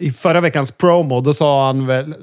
i 0.00 0.12
förra 0.16 0.40
veckans 0.40 0.72
promo, 0.72 1.20
då 1.20 1.32
sa 1.32 1.66
han 1.66 1.86
väl... 1.86 2.14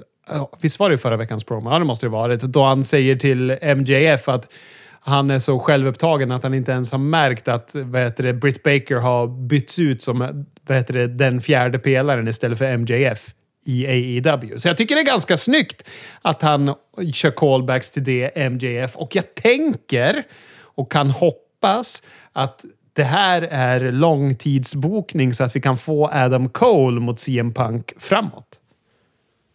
Visst 0.62 0.80
var 0.80 0.90
det 0.90 0.98
förra 0.98 1.18
veckans 1.18 1.44
promo? 1.44 1.72
Ja, 1.72 1.80
det 1.80 1.86
måste 1.86 2.06
det 2.06 2.10
ha 2.10 2.18
varit. 2.18 2.42
Då 2.42 2.64
han 2.64 2.84
säger 2.84 3.16
till 3.16 3.58
MJF 3.76 4.30
att 4.30 4.54
han 5.02 5.30
är 5.30 5.40
så 5.40 5.60
självupptagen 5.60 6.32
att 6.32 6.44
han 6.44 6.54
inte 6.54 6.72
ens 6.72 6.92
har 6.92 7.00
märkt 7.00 7.48
att 7.48 7.72
vad 7.74 8.02
heter 8.02 8.24
det, 8.24 8.34
Britt 8.34 8.64
Baker 8.64 8.96
har 8.96 9.28
bytts 9.28 9.80
ut 9.80 10.04
som 10.04 10.46
vad 10.68 10.78
heter 10.78 10.94
det, 10.94 11.08
den 11.08 11.42
fjärde 11.42 11.80
pelaren 11.80 12.28
istället 12.28 12.58
för 12.58 12.78
MJF 12.78 13.34
i 13.70 13.88
AEW. 13.88 14.58
Så 14.58 14.68
jag 14.68 14.78
tycker 14.78 14.96
det 14.96 15.02
är 15.02 15.06
ganska 15.06 15.38
snyggt 15.38 15.90
att 16.22 16.42
han 16.42 16.74
kör 17.14 17.32
callbacks 17.32 17.90
till 17.90 18.04
det 18.04 18.50
MJF. 18.50 18.96
Och 18.96 19.16
jag 19.16 19.36
tänker 19.36 20.24
och 20.62 20.92
kan 20.92 21.10
hoppas 21.10 22.04
att 22.34 22.66
det 22.94 23.04
här 23.04 23.42
är 23.42 23.92
långtidsbokning 23.92 25.34
så 25.34 25.44
att 25.44 25.56
vi 25.56 25.62
kan 25.62 25.78
få 25.78 26.10
Adam 26.14 26.50
Cole 26.50 27.00
mot 27.00 27.20
CM 27.20 27.54
Punk 27.54 27.94
framåt. 27.98 28.60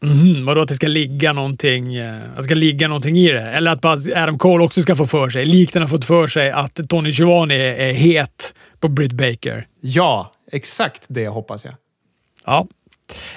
Mm, 0.02 0.46
vadå 0.46 0.60
att 0.60 0.68
det 0.68 0.74
ska 0.74 0.86
ligga 0.86 1.32
någonting, 1.32 1.94
eh, 1.94 2.30
att 2.30 2.36
det 2.36 2.42
ska 2.42 2.54
ligga 2.54 2.88
någonting 2.88 3.18
i 3.18 3.32
det? 3.32 3.42
Eller 3.42 3.70
att 3.70 3.80
bara 3.80 4.22
Adam 4.22 4.38
Cole 4.38 4.64
också 4.64 4.82
ska 4.82 4.96
få 4.96 5.06
för 5.06 5.30
sig, 5.30 5.44
likt 5.44 5.74
han 5.74 5.82
har 5.82 5.88
fått 5.88 6.04
för 6.04 6.26
sig 6.26 6.50
att 6.50 6.88
Tony 6.88 7.10
är, 7.10 7.50
är 7.50 7.92
het 7.92 8.54
på 8.80 8.88
Britt 8.88 9.12
Baker. 9.12 9.66
Ja, 9.80 10.32
exakt 10.52 11.02
det 11.08 11.28
hoppas 11.28 11.64
jag. 11.64 11.74
Ja. 12.44 12.66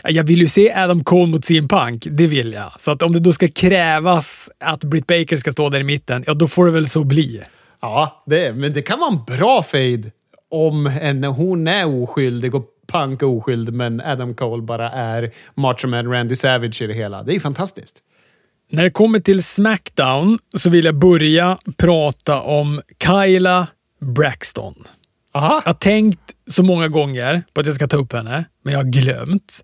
Jag 0.04 0.24
vill 0.24 0.42
ju 0.42 0.48
se 0.48 0.74
Adam 0.74 1.04
Cole 1.04 1.32
mot 1.32 1.46
CM 1.46 1.68
Punk, 1.68 2.08
det 2.12 2.28
vill 2.28 2.54
jag. 2.54 2.72
Så 2.80 2.92
att 2.92 3.02
om 3.02 3.12
det 3.12 3.20
då 3.20 3.34
ska 3.34 3.48
krävas 3.48 4.50
att 4.60 4.84
Britt 4.84 5.08
Baker 5.08 5.38
ska 5.38 5.52
stå 5.52 5.70
där 5.70 5.80
i 5.80 5.84
mitten, 5.84 6.24
ja 6.28 6.34
då 6.34 6.48
får 6.48 6.66
det 6.66 6.72
väl 6.72 6.90
så 6.90 7.04
bli. 7.04 7.42
Ja, 7.82 8.24
det, 8.26 8.54
men 8.54 8.74
det 8.74 8.82
kan 8.82 9.00
vara 9.00 9.12
en 9.12 9.38
bra 9.38 9.64
fade 9.64 10.12
om 10.52 10.88
en, 10.88 11.24
hon 11.24 11.68
är 11.68 12.04
oskyldig 12.04 12.56
och 12.56 12.66
Punk 12.92 13.22
är 13.22 13.28
oskyldig, 13.28 13.74
men 13.74 14.02
Adam 14.02 14.36
Cole 14.36 14.62
bara 14.62 14.90
är 14.90 15.32
Macho 15.56 15.88
Man 15.88 16.12
Randy 16.12 16.36
Savage 16.36 16.82
i 16.82 16.88
det 16.88 16.94
hela. 16.94 17.24
Det 17.24 17.36
är 17.36 17.40
fantastiskt. 17.40 18.04
När 18.72 18.84
det 18.84 18.90
kommer 18.90 19.20
till 19.20 19.44
Smackdown 19.44 20.40
så 20.58 20.70
vill 20.70 20.86
jag 20.86 20.96
börja 20.96 21.58
prata 21.78 22.42
om 22.42 22.82
Kyla 23.04 23.68
Braxton. 24.02 24.76
Aha. 25.38 25.62
Jag 25.66 25.70
har 25.70 25.78
tänkt 25.78 26.20
så 26.48 26.64
många 26.64 26.88
gånger 26.88 27.44
på 27.54 27.62
att 27.62 27.66
jag 27.66 27.76
ska 27.76 27.88
ta 27.88 27.98
upp 27.98 28.14
henne, 28.14 28.46
men 28.64 28.74
jag 28.74 28.80
har 28.80 28.92
glömt. 28.92 29.64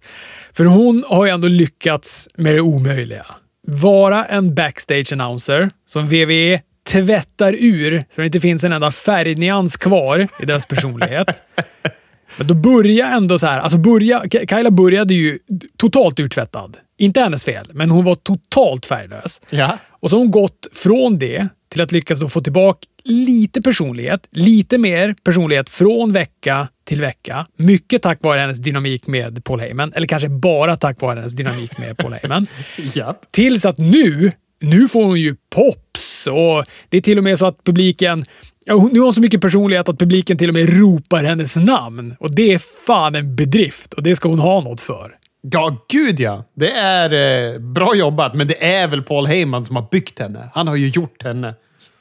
För 0.54 0.66
hon 0.66 1.04
har 1.08 1.26
ju 1.26 1.32
ändå 1.32 1.48
lyckats 1.48 2.30
med 2.38 2.56
det 2.56 2.62
omöjliga. 2.62 3.26
Vara 3.68 4.26
en 4.26 4.56
backstage 4.56 5.14
announcer 5.14 5.70
som 5.86 6.04
WWE 6.06 6.62
tvättar 6.90 7.56
ur 7.60 8.06
så 8.10 8.22
det 8.22 8.26
inte 8.26 8.40
finns 8.40 8.64
en 8.64 8.74
enda 8.74 8.92
färgnyans 8.92 9.78
kvar 9.78 10.28
i 10.40 10.46
deras 10.46 10.66
personlighet. 10.66 11.42
Men 12.38 12.48
då 12.48 12.54
börjar 12.54 13.08
ändå 13.08 13.40
så 13.40 13.48
här. 13.48 13.60
Alltså 13.60 13.78
börja, 13.78 14.24
Kyla 14.50 14.72
började 14.72 15.14
ju 15.14 15.40
totalt 15.78 16.20
urtvättad. 16.20 16.78
Inte 16.98 17.20
hennes 17.20 17.44
fel, 17.44 17.68
men 17.74 17.90
hon 17.90 18.06
var 18.06 18.16
totalt 18.16 18.86
färglös. 18.86 19.42
Ja. 19.50 19.78
Och 19.90 20.10
så 20.10 20.16
har 20.16 20.20
hon 20.20 20.32
gått 20.32 20.68
från 20.74 21.20
det 21.20 21.48
till 21.72 21.82
att 21.82 21.92
lyckas 21.92 22.20
då 22.20 22.30
få 22.30 22.42
tillbaka 22.42 22.88
lite 23.04 23.62
personlighet, 23.62 24.28
lite 24.32 24.78
mer 24.78 25.16
personlighet 25.24 25.70
från 25.70 26.12
vecka 26.12 26.68
till 26.86 27.02
vecka. 27.02 27.46
Mycket 27.58 28.02
tack 28.02 28.20
vare 28.22 28.40
hennes 28.40 28.58
dynamik 28.58 29.08
med 29.08 29.44
Paul 29.44 29.60
Heyman, 29.60 29.94
eller 29.94 30.08
kanske 30.08 30.30
bara 30.30 30.76
tack 30.76 31.02
vare 31.02 31.20
hennes 31.20 31.34
dynamik 31.34 31.78
med 31.78 31.98
Paul 31.98 32.14
Heyman. 32.14 32.48
ja. 32.96 33.20
Tills 33.32 33.66
att 33.66 33.78
nu, 33.78 34.32
nu 34.60 34.88
får 34.88 35.04
hon 35.04 35.22
ju 35.22 35.36
pops 35.56 36.28
och 36.28 36.66
det 36.90 36.98
är 36.98 37.02
till 37.02 37.18
och 37.18 37.24
med 37.24 37.40
så 37.40 37.46
att 37.46 37.64
publiken 37.64 38.26
Ja, 38.66 38.90
nu 38.92 39.00
har 39.00 39.06
hon 39.06 39.14
så 39.14 39.22
mycket 39.22 39.42
personlighet 39.42 39.90
att 39.90 40.00
publiken 40.00 40.38
till 40.38 40.50
och 40.50 40.54
med 40.54 40.80
ropar 40.80 41.24
hennes 41.24 41.56
namn. 41.56 42.16
Och 42.20 42.36
det 42.36 42.54
är 42.54 42.60
fan 42.86 43.16
en 43.16 43.36
bedrift 43.36 43.94
och 43.94 44.04
det 44.04 44.16
ska 44.16 44.30
hon 44.30 44.40
ha 44.40 44.62
något 44.62 44.82
för. 44.82 45.16
Ja, 45.42 45.86
gud 45.90 46.20
ja. 46.20 46.44
Det 46.56 46.72
är 46.72 47.14
eh, 47.54 47.60
bra 47.60 47.96
jobbat, 47.96 48.34
men 48.34 48.48
det 48.48 48.66
är 48.66 48.88
väl 48.88 49.02
Paul 49.02 49.26
Heyman 49.26 49.66
som 49.66 49.76
har 49.76 49.88
byggt 49.92 50.20
henne. 50.20 50.50
Han 50.54 50.68
har 50.68 50.76
ju 50.76 50.88
gjort 50.88 51.24
henne. 51.24 51.56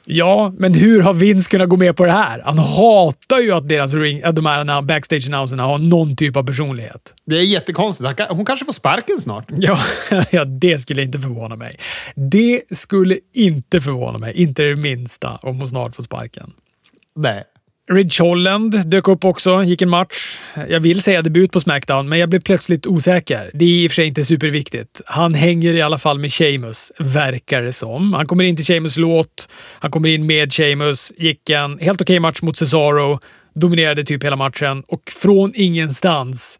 Ja, 0.05 0.53
men 0.57 0.73
hur 0.73 1.01
har 1.01 1.13
Vince 1.13 1.49
kunnat 1.49 1.69
gå 1.69 1.77
med 1.77 1.95
på 1.95 2.05
det 2.05 2.11
här? 2.11 2.41
Han 2.45 2.59
hatar 2.59 3.39
ju 3.39 3.51
att 3.51 3.69
deras 3.69 3.93
ring, 3.93 4.23
att 4.23 4.35
de 4.35 4.45
här 4.45 4.81
backstage 4.81 5.27
annonserna 5.27 5.63
har 5.63 5.77
någon 5.77 6.15
typ 6.15 6.35
av 6.35 6.43
personlighet. 6.43 7.13
Det 7.25 7.35
är 7.35 7.41
jättekonstigt. 7.41 8.19
Hon 8.29 8.45
kanske 8.45 8.65
får 8.65 8.73
sparken 8.73 9.17
snart. 9.17 9.45
Ja, 9.57 9.79
ja, 10.31 10.45
det 10.45 10.79
skulle 10.79 11.03
inte 11.03 11.19
förvåna 11.19 11.55
mig. 11.55 11.75
Det 12.15 12.61
skulle 12.71 13.17
inte 13.33 13.81
förvåna 13.81 14.17
mig. 14.17 14.33
Inte 14.33 14.63
det 14.63 14.75
minsta 14.75 15.35
om 15.41 15.57
hon 15.57 15.67
snart 15.67 15.95
får 15.95 16.03
sparken. 16.03 16.51
Nej. 17.15 17.43
Ridge 17.91 18.23
Holland 18.23 18.89
dök 18.89 19.07
upp 19.07 19.25
också, 19.25 19.63
gick 19.63 19.81
en 19.81 19.89
match. 19.89 20.39
Jag 20.69 20.79
vill 20.79 21.01
säga 21.01 21.21
debut 21.21 21.51
på 21.51 21.59
Smackdown, 21.59 22.09
men 22.09 22.19
jag 22.19 22.29
blev 22.29 22.41
plötsligt 22.41 22.87
osäker. 22.87 23.51
Det 23.53 23.65
är 23.65 23.69
i 23.69 23.87
och 23.87 23.91
för 23.91 23.95
sig 23.95 24.07
inte 24.07 24.23
superviktigt. 24.23 25.01
Han 25.05 25.33
hänger 25.33 25.73
i 25.73 25.81
alla 25.81 25.97
fall 25.97 26.19
med 26.19 26.33
Sheamus, 26.33 26.91
verkar 26.99 27.61
det 27.61 27.73
som. 27.73 28.13
Han 28.13 28.25
kommer 28.25 28.43
in 28.43 28.55
till 28.55 28.65
Sheamus 28.65 28.97
låt, 28.97 29.49
han 29.79 29.91
kommer 29.91 30.09
in 30.09 30.25
med 30.25 30.53
Sheamus, 30.53 31.13
gick 31.17 31.49
en 31.49 31.79
helt 31.79 32.01
okej 32.01 32.13
okay 32.13 32.19
match 32.19 32.41
mot 32.41 32.57
Cesaro, 32.57 33.19
dominerade 33.55 34.03
typ 34.03 34.23
hela 34.23 34.35
matchen 34.35 34.83
och 34.87 35.01
från 35.21 35.51
ingenstans 35.55 36.59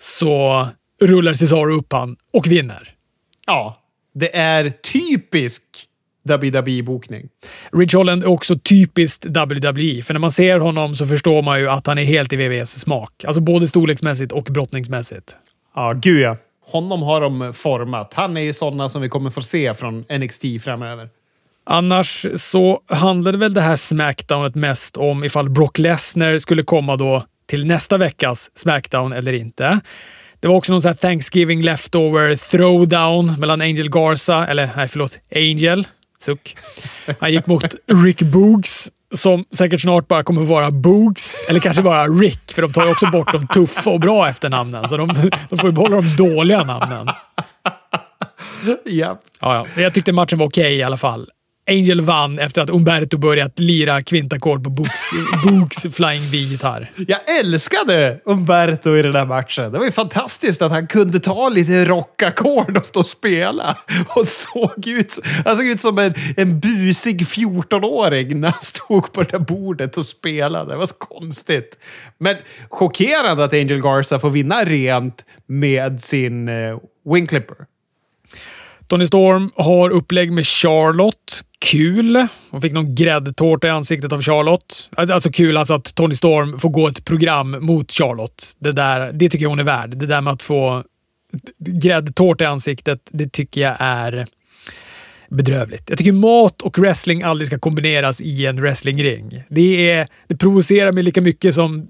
så 0.00 0.68
rullar 1.02 1.34
Cesaro 1.34 1.78
upp 1.78 1.92
han 1.92 2.16
och 2.32 2.46
vinner. 2.46 2.94
Ja, 3.46 3.82
det 4.14 4.36
är 4.36 4.70
typisk 4.70 5.62
WWE-bokning. 6.26 7.28
Rich 7.72 7.94
Holland 7.94 8.22
är 8.22 8.28
också 8.28 8.58
typiskt 8.58 9.24
WWE, 9.24 10.02
för 10.02 10.12
när 10.12 10.18
man 10.18 10.30
ser 10.30 10.58
honom 10.58 10.94
så 10.94 11.06
förstår 11.06 11.42
man 11.42 11.60
ju 11.60 11.70
att 11.70 11.86
han 11.86 11.98
är 11.98 12.04
helt 12.04 12.32
i 12.32 12.36
VVS 12.36 12.80
smak. 12.80 13.24
Alltså 13.24 13.40
både 13.40 13.68
storleksmässigt 13.68 14.32
och 14.32 14.44
brottningsmässigt. 14.44 15.34
Ja, 15.74 15.92
gud 15.92 16.20
ja. 16.20 16.36
Honom 16.66 17.02
har 17.02 17.20
de 17.20 17.52
format. 17.54 18.12
Han 18.14 18.36
är 18.36 18.40
ju 18.40 18.52
sådana 18.52 18.88
som 18.88 19.02
vi 19.02 19.08
kommer 19.08 19.30
få 19.30 19.42
se 19.42 19.74
från 19.74 20.04
NXT 20.18 20.44
framöver. 20.60 21.08
Annars 21.64 22.26
så 22.34 22.80
handlade 22.88 23.38
väl 23.38 23.54
det 23.54 23.60
här 23.60 23.76
Smackdownet 23.76 24.54
mest 24.54 24.96
om 24.96 25.24
ifall 25.24 25.50
Brock 25.50 25.78
Lesnar 25.78 26.38
skulle 26.38 26.62
komma 26.62 26.96
då 26.96 27.24
till 27.46 27.66
nästa 27.66 27.96
veckas 27.96 28.50
Smackdown 28.54 29.12
eller 29.12 29.32
inte. 29.32 29.80
Det 30.40 30.48
var 30.48 30.54
också 30.54 30.72
någon 30.72 30.82
sån 30.82 30.88
här 30.88 30.96
Thanksgiving 30.96 31.62
leftover 31.62 32.36
throwdown 32.36 33.40
mellan 33.40 33.60
Angel 33.60 33.90
Garza, 33.90 34.46
eller 34.46 34.70
nej 34.76 34.88
förlåt, 34.88 35.18
Angel 35.34 35.86
Suck. 36.18 36.56
Han 37.20 37.32
gick 37.32 37.46
mot 37.46 37.74
Rick 38.04 38.22
Boogs, 38.22 38.90
som 39.14 39.44
säkert 39.56 39.80
snart 39.80 40.08
bara 40.08 40.22
kommer 40.22 40.42
att 40.42 40.48
vara 40.48 40.70
Boogs. 40.70 41.34
Eller 41.48 41.60
kanske 41.60 41.82
bara 41.82 42.06
Rick, 42.06 42.52
för 42.52 42.62
de 42.62 42.72
tar 42.72 42.84
ju 42.84 42.90
också 42.90 43.06
bort 43.06 43.32
de 43.32 43.46
tuffa 43.46 43.90
och 43.90 44.00
bra 44.00 44.28
efternamnen. 44.28 44.88
Så 44.88 44.96
de, 44.96 45.30
de 45.48 45.58
får 45.58 45.68
ju 45.68 45.72
behålla 45.72 45.96
de 45.96 46.16
dåliga 46.16 46.64
namnen. 46.64 47.08
Yep. 48.86 49.18
Ja, 49.40 49.66
ja. 49.74 49.82
Jag 49.82 49.94
tyckte 49.94 50.12
matchen 50.12 50.38
var 50.38 50.46
okej 50.46 50.62
okay, 50.62 50.74
i 50.74 50.82
alla 50.82 50.96
fall. 50.96 51.28
Angel 51.70 52.00
vann 52.00 52.38
efter 52.38 52.62
att 52.62 52.70
Umberto 52.70 53.18
börjat 53.18 53.58
lira 53.58 54.02
kvintackord 54.02 54.64
på 54.64 54.70
Books, 54.70 55.00
Books 55.44 55.96
Flying 55.96 56.22
V-gitarr. 56.32 56.90
Jag 57.08 57.38
älskade 57.40 58.20
Umberto 58.24 58.96
i 58.96 59.02
den 59.02 59.14
här 59.14 59.26
matchen. 59.26 59.72
Det 59.72 59.78
var 59.78 59.84
ju 59.84 59.92
fantastiskt 59.92 60.62
att 60.62 60.72
han 60.72 60.86
kunde 60.86 61.20
ta 61.20 61.48
lite 61.48 61.84
rockackord 61.84 62.76
och 62.76 62.86
stå 62.86 63.00
och 63.00 63.06
spela. 63.06 63.76
Och 64.08 64.28
såg 64.28 64.86
ut, 64.86 65.18
han 65.44 65.56
såg 65.56 65.66
ut 65.66 65.80
som 65.80 65.98
en, 65.98 66.14
en 66.36 66.60
busig 66.60 67.22
14-åring 67.22 68.40
när 68.40 68.50
han 68.50 68.60
stod 68.60 69.12
på 69.12 69.22
det 69.22 69.28
där 69.30 69.38
bordet 69.38 69.96
och 69.96 70.06
spelade. 70.06 70.72
Det 70.72 70.76
var 70.76 70.86
så 70.86 70.94
konstigt. 70.94 71.78
Men 72.18 72.36
chockerande 72.68 73.44
att 73.44 73.52
Angel 73.52 73.80
Garza 73.80 74.18
får 74.18 74.30
vinna 74.30 74.64
rent 74.64 75.24
med 75.46 76.00
sin 76.02 76.48
eh, 76.48 76.78
wingclipper. 77.12 77.56
Tony 78.88 79.06
Storm 79.06 79.50
har 79.54 79.90
upplägg 79.90 80.32
med 80.32 80.46
Charlotte. 80.46 81.42
Kul. 81.58 82.26
Hon 82.50 82.62
fick 82.62 82.72
någon 82.72 82.94
gräddtårta 82.94 83.66
i 83.66 83.70
ansiktet 83.70 84.12
av 84.12 84.22
Charlotte. 84.22 84.90
Alltså, 84.96 85.14
alltså 85.14 85.30
kul 85.30 85.56
alltså 85.56 85.74
att 85.74 85.94
Tony 85.94 86.14
Storm 86.14 86.58
får 86.58 86.68
gå 86.68 86.88
ett 86.88 87.04
program 87.04 87.50
mot 87.60 87.92
Charlotte. 87.92 88.52
Det, 88.58 88.72
där, 88.72 89.12
det 89.12 89.28
tycker 89.28 89.44
jag 89.44 89.50
hon 89.50 89.58
är 89.58 89.64
värd. 89.64 89.90
Det 89.96 90.06
där 90.06 90.20
med 90.20 90.32
att 90.32 90.42
få 90.42 90.84
gräddtårta 91.58 92.44
i 92.44 92.46
ansiktet, 92.46 93.00
det 93.10 93.32
tycker 93.32 93.60
jag 93.60 93.76
är 93.78 94.26
bedrövligt. 95.28 95.84
Jag 95.88 95.98
tycker 95.98 96.12
mat 96.12 96.62
och 96.62 96.78
wrestling 96.78 97.22
aldrig 97.22 97.46
ska 97.46 97.58
kombineras 97.58 98.20
i 98.20 98.46
en 98.46 98.60
wrestlingring. 98.60 99.42
Det, 99.48 99.90
är, 99.90 100.08
det 100.28 100.36
provocerar 100.36 100.92
mig 100.92 101.02
lika 101.02 101.20
mycket 101.20 101.54
som 101.54 101.88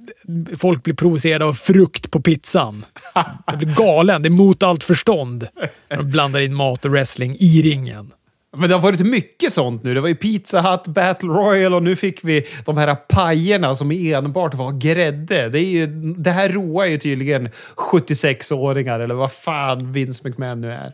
folk 0.56 0.82
blir 0.82 0.94
provocerade 0.94 1.44
av 1.44 1.52
frukt 1.52 2.10
på 2.10 2.20
pizzan. 2.20 2.84
Jag 3.46 3.58
blir 3.58 3.74
galen. 3.74 4.22
Det 4.22 4.28
är 4.28 4.30
mot 4.30 4.62
allt 4.62 4.84
förstånd 4.84 5.48
när 5.90 5.96
de 5.96 6.10
blandar 6.10 6.40
in 6.40 6.54
mat 6.54 6.84
och 6.84 6.90
wrestling 6.90 7.36
i 7.38 7.62
ringen. 7.62 8.12
Men 8.58 8.68
det 8.68 8.74
har 8.74 8.82
varit 8.82 9.00
mycket 9.00 9.52
sånt 9.52 9.82
nu. 9.84 9.94
Det 9.94 10.00
var 10.00 10.08
ju 10.08 10.14
Pizza 10.14 10.60
Hut, 10.60 10.86
Battle 10.86 11.28
Royal 11.28 11.74
och 11.74 11.82
nu 11.82 11.96
fick 11.96 12.24
vi 12.24 12.46
de 12.64 12.76
här 12.76 12.94
pajerna 12.94 13.74
som 13.74 13.90
enbart 13.90 14.54
var 14.54 14.72
grädde. 14.72 15.48
Det, 15.48 15.58
är 15.58 15.70
ju, 15.70 15.86
det 16.16 16.30
här 16.30 16.48
roar 16.48 16.86
ju 16.86 16.98
tydligen 16.98 17.48
76-åringar 17.92 19.00
eller 19.00 19.14
vad 19.14 19.32
fan 19.32 19.92
Vince 19.92 20.28
McMahon 20.28 20.60
nu 20.60 20.72
är. 20.72 20.92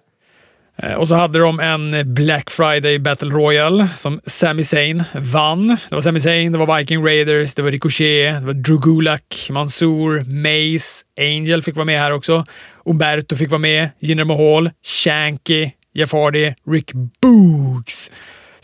Eh, 0.77 0.95
och 0.95 1.09
så 1.09 1.15
hade 1.15 1.39
de 1.39 1.61
en 1.61 2.15
Black 2.15 2.51
Friday 2.51 2.99
Battle 2.99 3.31
Royal 3.31 3.89
som 3.97 4.21
Sami 4.27 4.65
Zayn 4.65 5.03
vann. 5.15 5.69
Det 5.69 5.95
var 5.95 6.01
Sami 6.03 6.21
Zayn, 6.21 6.53
det 6.53 6.59
var 6.59 6.79
Viking 6.79 7.05
Raiders, 7.05 7.55
det 7.55 7.63
var 7.63 7.71
Ricochet, 7.71 8.41
det 8.41 8.47
var 8.47 8.55
Drew 8.55 8.81
Gulak, 8.81 9.49
Mansour, 9.51 10.25
Mace, 10.25 11.05
Angel 11.21 11.63
fick 11.63 11.77
vara 11.77 11.85
med 11.85 12.01
här 12.01 12.13
också. 12.13 12.47
Umberto 12.85 13.37
fick 13.37 13.51
vara 13.51 13.59
med, 13.59 13.91
Jinder 14.01 14.25
Mahal, 14.25 14.71
Shanky, 14.85 15.71
Jeff 15.95 16.13
Hardy, 16.13 16.53
Rick 16.67 16.93
Boogs. 17.23 18.11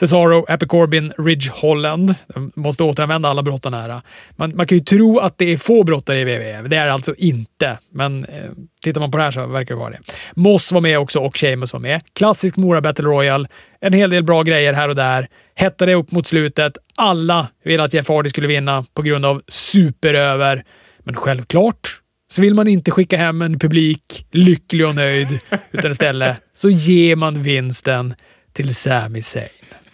Cesaro, 0.01 0.47
Happy 0.49 0.67
Corbin, 0.67 1.13
Ridge 1.19 1.51
Holland. 1.55 2.15
De 2.35 2.53
måste 2.55 2.83
återanvända 2.83 3.29
alla 3.29 3.43
brottarna 3.43 3.83
här. 3.83 4.01
Man, 4.37 4.57
man 4.57 4.67
kan 4.67 4.79
ju 4.79 4.85
tro 4.85 5.19
att 5.19 5.39
det 5.39 5.53
är 5.53 5.57
få 5.57 5.85
brottare 5.85 6.21
i 6.21 6.25
WWE. 6.25 6.69
Det 6.69 6.77
är 6.77 6.87
det 6.87 6.93
alltså 6.93 7.15
inte, 7.15 7.79
men 7.93 8.25
eh, 8.25 8.51
tittar 8.83 9.01
man 9.01 9.11
på 9.11 9.19
det 9.19 9.25
här 9.25 9.31
så 9.31 9.47
verkar 9.47 9.75
det 9.75 9.81
vara 9.81 9.91
det. 9.91 9.99
Moss 10.35 10.73
var 10.73 10.81
med 10.81 10.99
också 10.99 11.19
och 11.19 11.37
Sheamus 11.37 11.73
var 11.73 11.81
med. 11.81 12.01
Klassisk 12.13 12.57
Mora 12.57 12.81
Battle 12.81 13.05
Royal. 13.05 13.49
En 13.81 13.93
hel 13.93 14.11
del 14.11 14.25
bra 14.25 14.43
grejer 14.43 14.73
här 14.73 14.89
och 14.89 14.97
där. 14.97 15.29
Hettade 15.55 15.95
upp 15.95 16.11
mot 16.11 16.27
slutet. 16.27 16.73
Alla 16.97 17.49
ville 17.65 17.83
att 17.83 17.95
Jeff 17.95 18.09
Hardy 18.09 18.29
skulle 18.29 18.49
vinna 18.49 18.85
på 18.95 19.03
grund 19.03 19.27
av 19.27 19.43
superöver. 19.49 20.65
Men 21.05 21.15
självklart 21.15 22.01
så 22.31 22.43
vill 22.43 22.55
man 22.55 22.69
inte 22.69 22.91
skicka 22.91 23.17
hem 23.17 23.43
en 23.43 23.59
publik 23.59 24.27
lycklig 24.31 24.87
och 24.87 24.95
nöjd, 24.95 25.39
utan 25.73 25.91
istället 25.91 26.37
så 26.55 26.71
ger 26.71 27.17
man 27.17 27.43
vinsten 27.43 28.15
till 28.53 28.75
Sami 28.75 29.23
Zayn. 29.23 29.49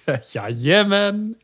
Jajamän! 0.35 1.35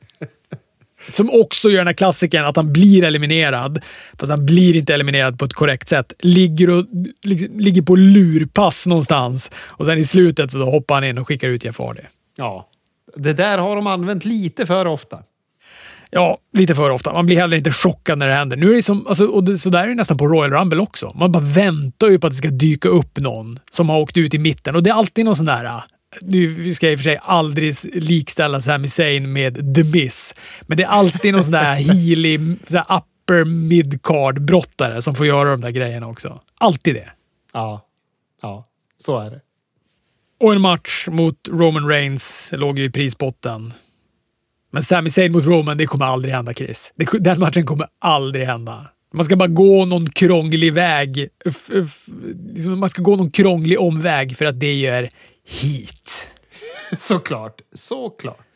Som 1.09 1.31
också 1.31 1.71
gör 1.71 1.79
den 1.79 1.87
här 1.87 1.95
klassikern 1.95 2.45
att 2.45 2.57
han 2.57 2.73
blir 2.73 3.05
eliminerad, 3.05 3.81
fast 4.19 4.31
han 4.31 4.47
blir 4.47 4.77
inte 4.77 4.95
eliminerad 4.95 5.39
på 5.39 5.45
ett 5.45 5.53
korrekt 5.53 5.89
sätt. 5.89 6.13
Ligger, 6.19 6.71
och, 6.71 6.87
liksom, 7.23 7.59
ligger 7.59 7.83
på 7.83 7.97
lurpass 7.97 8.87
någonstans 8.87 9.51
och 9.57 9.87
sen 9.87 9.99
i 9.99 10.05
slutet 10.05 10.51
så 10.51 10.71
hoppar 10.71 10.95
han 10.95 11.05
in 11.05 11.19
och 11.19 11.29
skickar 11.29 11.49
ut 11.49 11.65
Jeff 11.65 11.79
Hardy. 11.79 12.03
Ja, 12.37 12.69
det 13.17 13.33
där 13.33 13.59
har 13.59 13.77
de 13.77 13.87
använt 13.87 14.25
lite 14.25 14.67
för 14.67 14.87
ofta. 14.87 15.19
Ja, 16.11 16.39
lite 16.53 16.75
för 16.75 16.91
ofta. 16.91 17.13
Man 17.13 17.27
blir 17.27 17.37
heller 17.37 17.57
inte 17.57 17.73
chockad 17.73 18.19
när 18.19 18.29
det 18.29 18.35
händer. 18.35 18.57
Nu 18.57 18.71
är 18.71 18.75
det 18.75 18.83
som, 18.83 19.07
alltså, 19.07 19.27
och 19.27 19.45
det, 19.45 19.59
så 19.59 19.71
där 19.71 19.85
är 19.85 19.89
det 19.89 19.95
nästan 19.95 20.19
på 20.19 20.27
Royal 20.27 20.53
Rumble 20.53 20.81
också. 20.81 21.13
Man 21.15 21.33
bara 21.33 21.43
väntar 21.43 22.09
ju 22.09 22.19
på 22.19 22.27
att 22.27 22.33
det 22.33 22.37
ska 22.37 22.49
dyka 22.49 22.89
upp 22.89 23.19
någon 23.19 23.59
som 23.71 23.89
har 23.89 23.99
åkt 23.99 24.17
ut 24.17 24.35
i 24.35 24.39
mitten 24.39 24.77
och 24.77 24.83
det 24.83 24.91
är 24.91 24.95
alltid 24.95 25.25
någon 25.25 25.37
sån 25.37 25.47
där 25.47 25.81
nu 26.21 26.75
ska 26.75 26.87
jag 26.87 26.93
i 26.93 26.97
och 26.97 26.99
för 26.99 27.05
sig 27.05 27.19
aldrig 27.23 27.75
likställa 27.93 28.61
Sami 28.61 28.89
Zayn 28.89 29.33
med 29.33 29.75
The 29.75 29.85
Miss, 29.85 30.35
men 30.63 30.77
det 30.77 30.83
är 30.83 30.89
alltid 30.89 31.35
någon 31.35 31.45
sån 31.45 31.53
där 31.53 31.75
healig, 31.75 32.39
sån 32.39 32.57
där 32.67 32.85
upper 32.97 33.45
midcard-brottare 33.45 35.03
som 35.03 35.15
får 35.15 35.27
göra 35.27 35.51
de 35.51 35.61
där 35.61 35.71
grejerna 35.71 36.07
också. 36.07 36.41
Alltid 36.59 36.95
det. 36.95 37.11
Ja, 37.53 37.87
ja, 38.43 38.65
så 38.99 39.19
är 39.19 39.31
det. 39.31 39.41
Och 40.41 40.53
en 40.53 40.61
match 40.61 41.07
mot 41.11 41.49
Roman 41.49 41.89
Reigns 41.89 42.51
låg 42.53 42.79
ju 42.79 42.85
i 42.85 42.91
prisbotten. 42.91 43.73
Men 44.71 44.83
Sami 44.83 45.11
Zayn 45.11 45.33
mot 45.33 45.47
Roman, 45.47 45.79
det 45.79 45.87
kommer 45.87 46.07
aldrig 46.07 46.35
hända 46.35 46.55
Chris. 46.55 46.93
Den 47.21 47.41
matchen 47.41 47.67
kommer 47.67 47.87
aldrig 47.99 48.47
hända. 48.47 48.91
Man 49.13 49.25
ska 49.25 49.37
bara 49.37 49.49
gå 49.49 49.85
någon 49.85 50.11
krånglig 50.11 50.73
väg. 50.73 51.29
Liksom 52.53 52.81
Man 52.81 52.91
ska 52.91 53.03
gå 53.03 53.17
någon 53.17 53.31
krånglig 53.31 53.81
omväg 53.81 54.37
för 54.37 54.45
att 54.45 54.61
det 54.61 54.75
gör 54.75 55.11
heat. 55.45 56.29
Såklart. 56.97 57.61
Såklart. 57.75 58.47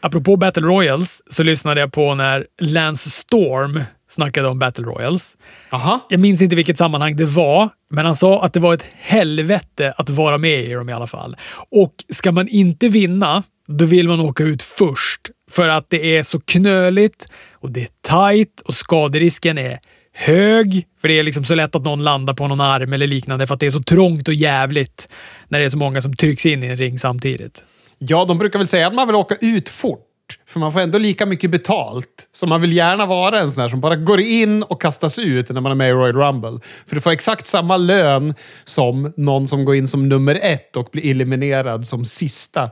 Apropå 0.00 0.36
Battle 0.36 0.62
Royals 0.62 1.22
så 1.30 1.42
lyssnade 1.42 1.80
jag 1.80 1.92
på 1.92 2.14
när 2.14 2.46
Lance 2.60 3.10
Storm 3.10 3.82
snackade 4.10 4.48
om 4.48 4.58
Battle 4.58 4.84
Royals. 4.84 5.36
Aha. 5.70 6.06
Jag 6.08 6.20
minns 6.20 6.42
inte 6.42 6.56
vilket 6.56 6.78
sammanhang 6.78 7.16
det 7.16 7.24
var, 7.24 7.68
men 7.90 8.06
han 8.06 8.16
sa 8.16 8.44
att 8.44 8.52
det 8.52 8.60
var 8.60 8.74
ett 8.74 8.86
helvete 8.92 9.94
att 9.96 10.10
vara 10.10 10.38
med 10.38 10.64
i 10.64 10.72
dem 10.72 10.88
i 10.88 10.92
alla 10.92 11.06
fall. 11.06 11.36
Och 11.70 11.94
ska 12.12 12.32
man 12.32 12.48
inte 12.48 12.88
vinna, 12.88 13.42
då 13.68 13.84
vill 13.84 14.08
man 14.08 14.20
åka 14.20 14.44
ut 14.44 14.62
först. 14.62 15.20
För 15.50 15.68
att 15.68 15.86
det 15.90 16.16
är 16.16 16.22
så 16.22 16.40
knöligt 16.40 17.28
och 17.52 17.70
det 17.70 17.82
är 17.82 17.88
tight 18.08 18.60
och 18.60 18.74
skaderisken 18.74 19.58
är 19.58 19.80
hög. 20.20 20.86
För 21.00 21.08
det 21.08 21.18
är 21.18 21.22
liksom 21.22 21.44
så 21.44 21.54
lätt 21.54 21.74
att 21.74 21.84
någon 21.84 22.04
landar 22.04 22.34
på 22.34 22.48
någon 22.48 22.60
arm 22.60 22.92
eller 22.92 23.06
liknande 23.06 23.46
för 23.46 23.54
att 23.54 23.60
det 23.60 23.66
är 23.66 23.70
så 23.70 23.82
trångt 23.82 24.28
och 24.28 24.34
jävligt 24.34 25.08
när 25.48 25.58
det 25.58 25.64
är 25.64 25.70
så 25.70 25.76
många 25.76 26.02
som 26.02 26.16
trycks 26.16 26.46
in 26.46 26.62
i 26.62 26.66
en 26.66 26.76
ring 26.76 26.98
samtidigt. 26.98 27.64
Ja, 27.98 28.24
de 28.24 28.38
brukar 28.38 28.58
väl 28.58 28.68
säga 28.68 28.86
att 28.86 28.94
man 28.94 29.06
vill 29.06 29.16
åka 29.16 29.34
ut 29.40 29.68
fort. 29.68 30.06
För 30.46 30.60
man 30.60 30.72
får 30.72 30.80
ändå 30.80 30.98
lika 30.98 31.26
mycket 31.26 31.50
betalt. 31.50 32.28
Så 32.32 32.46
man 32.46 32.60
vill 32.60 32.72
gärna 32.72 33.06
vara 33.06 33.40
en 33.40 33.50
sån 33.50 33.62
här 33.62 33.68
som 33.68 33.80
bara 33.80 33.96
går 33.96 34.20
in 34.20 34.62
och 34.62 34.82
kastas 34.82 35.18
ut 35.18 35.50
när 35.50 35.60
man 35.60 35.72
är 35.72 35.76
med 35.76 35.88
i 35.88 35.92
Royal 35.92 36.16
Rumble. 36.16 36.60
För 36.86 36.94
du 36.94 37.00
får 37.00 37.10
exakt 37.10 37.46
samma 37.46 37.76
lön 37.76 38.34
som 38.64 39.12
någon 39.16 39.48
som 39.48 39.64
går 39.64 39.74
in 39.74 39.88
som 39.88 40.08
nummer 40.08 40.38
ett 40.42 40.76
och 40.76 40.88
blir 40.92 41.10
eliminerad 41.10 41.86
som 41.86 42.04
sista. 42.04 42.70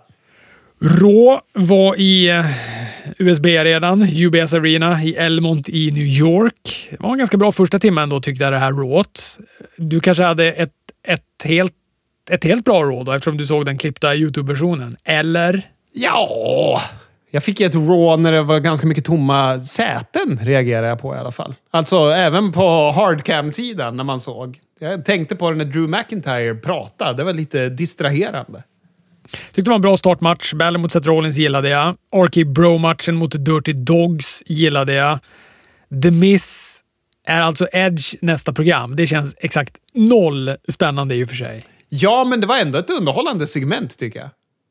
Raw 0.81 1.41
var 1.53 1.97
i 1.97 2.29
eh, 2.29 2.45
USB 3.19 3.47
redan, 3.47 4.03
UBS 4.03 4.53
Arena 4.55 5.03
i 5.03 5.15
Elmont 5.17 5.69
i 5.69 5.91
New 5.91 6.07
York. 6.07 6.89
Det 6.91 7.01
var 7.01 7.13
en 7.13 7.19
ganska 7.19 7.37
bra 7.37 7.53
första 7.53 7.79
timme 7.79 8.03
ändå 8.03 8.21
tyckte 8.21 8.45
jag 8.45 8.53
det 8.53 8.59
här 8.59 8.73
Rawt. 8.73 9.39
Du 9.77 10.01
kanske 10.01 10.23
hade 10.23 10.53
ett, 10.53 10.73
ett, 11.07 11.23
helt, 11.45 11.73
ett 12.31 12.45
helt 12.45 12.65
bra 12.65 12.83
Raw 12.83 13.05
då 13.05 13.13
eftersom 13.13 13.37
du 13.37 13.47
såg 13.47 13.67
den 13.67 13.79
klippta 13.79 14.15
YouTube-versionen. 14.15 14.97
Eller? 15.05 15.63
Ja, 15.95 16.81
jag 17.31 17.43
fick 17.43 17.61
ett 17.61 17.75
Raw 17.75 18.23
när 18.23 18.33
det 18.33 18.43
var 18.43 18.59
ganska 18.61 18.87
mycket 18.87 19.05
tomma 19.05 19.61
säten, 19.61 20.39
reagerade 20.43 20.89
jag 20.89 21.01
på 21.01 21.15
i 21.15 21.19
alla 21.19 21.33
fall. 21.33 21.55
Alltså 21.71 21.97
även 21.97 22.53
på 22.53 22.91
hardcam-sidan 22.91 23.97
när 23.97 24.05
man 24.05 24.21
såg. 24.21 24.59
Jag 24.81 25.05
tänkte 25.05 25.37
på 25.37 25.51
det 25.51 25.57
när 25.57 25.65
Drew 25.65 25.89
McIntyre 25.89 26.55
pratade. 26.55 27.17
Det 27.17 27.25
var 27.25 27.33
lite 27.33 27.69
distraherande. 27.69 28.63
Tyckte 29.31 29.63
det 29.63 29.71
var 29.71 29.75
en 29.75 29.81
bra 29.81 29.97
startmatch. 29.97 30.53
Bally 30.53 30.79
mot 30.79 30.93
Seth 30.93 31.07
Rollins 31.07 31.37
gillade 31.37 31.69
jag. 31.69 31.97
RK 32.27 32.47
Bro-matchen 32.47 33.15
mot 33.15 33.45
Dirty 33.45 33.73
Dogs 33.73 34.43
gillade 34.47 34.93
jag. 34.93 35.19
The 36.03 36.11
Miss 36.11 36.75
är 37.27 37.41
alltså 37.41 37.69
Edge 37.73 38.15
nästa 38.21 38.53
program. 38.53 38.97
Det 38.97 39.07
känns 39.07 39.35
exakt 39.39 39.77
noll 39.95 40.57
spännande 40.73 41.15
i 41.15 41.25
och 41.25 41.29
för 41.29 41.37
sig. 41.37 41.63
Ja, 41.89 42.25
men 42.25 42.41
det 42.41 42.47
var 42.47 42.59
ändå 42.59 42.79
ett 42.79 42.91
underhållande 42.91 43.47
segment 43.47 43.99
tycker 43.99 44.21
jag. 44.21 44.31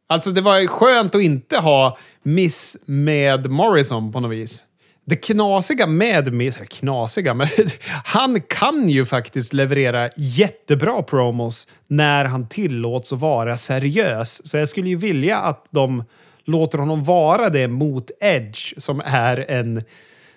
Alltså 0.09 0.31
det 0.31 0.41
var 0.41 0.67
skönt 0.67 1.15
att 1.15 1.21
inte 1.21 1.57
ha 1.57 1.97
Miss 2.23 2.77
med 2.85 3.49
Morrison 3.49 4.11
på 4.11 4.19
något 4.19 4.31
vis. 4.31 4.63
Det 5.09 5.15
knasiga 5.15 5.87
med 5.87 6.33
Miss, 6.33 6.55
eller 6.55 6.65
knasiga, 6.65 7.33
men 7.33 7.47
han 8.05 8.41
kan 8.41 8.89
ju 8.89 9.05
faktiskt 9.05 9.53
leverera 9.53 10.09
jättebra 10.17 11.03
promos 11.03 11.67
när 11.87 12.25
han 12.25 12.47
tillåts 12.47 13.13
att 13.13 13.19
vara 13.19 13.57
seriös. 13.57 14.47
Så 14.47 14.57
jag 14.57 14.69
skulle 14.69 14.89
ju 14.89 14.95
vilja 14.95 15.37
att 15.37 15.65
de 15.69 16.03
låter 16.45 16.77
honom 16.77 17.03
vara 17.03 17.49
det 17.49 17.67
mot 17.67 18.11
Edge 18.19 18.73
som 18.77 19.01
är 19.05 19.51
en 19.51 19.83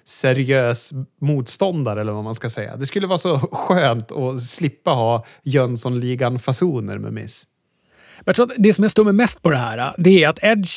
seriös 0.05 0.93
motståndare 1.21 2.01
eller 2.01 2.13
vad 2.13 2.25
man 2.25 2.35
ska 2.35 2.51
säga. 2.51 2.77
Det 2.77 2.87
skulle 2.87 3.07
vara 3.07 3.19
så 3.19 3.39
skönt 3.53 4.13
att 4.13 4.43
slippa 4.43 4.91
ha 4.91 5.25
Jönssonligan-fasoner 5.43 6.99
med 6.99 7.13
Miss. 7.13 7.47
Men 8.19 8.25
jag 8.27 8.37
tror 8.37 8.51
att 8.53 8.57
det 8.59 8.75
som 8.75 8.85
jag 8.85 8.91
stör 8.91 9.05
mig 9.05 9.13
mest 9.13 9.43
på 9.43 9.51
det 9.51 9.57
här, 9.57 9.95
det 9.99 10.25
är 10.25 10.29
att 10.29 10.39
Edge 10.43 10.73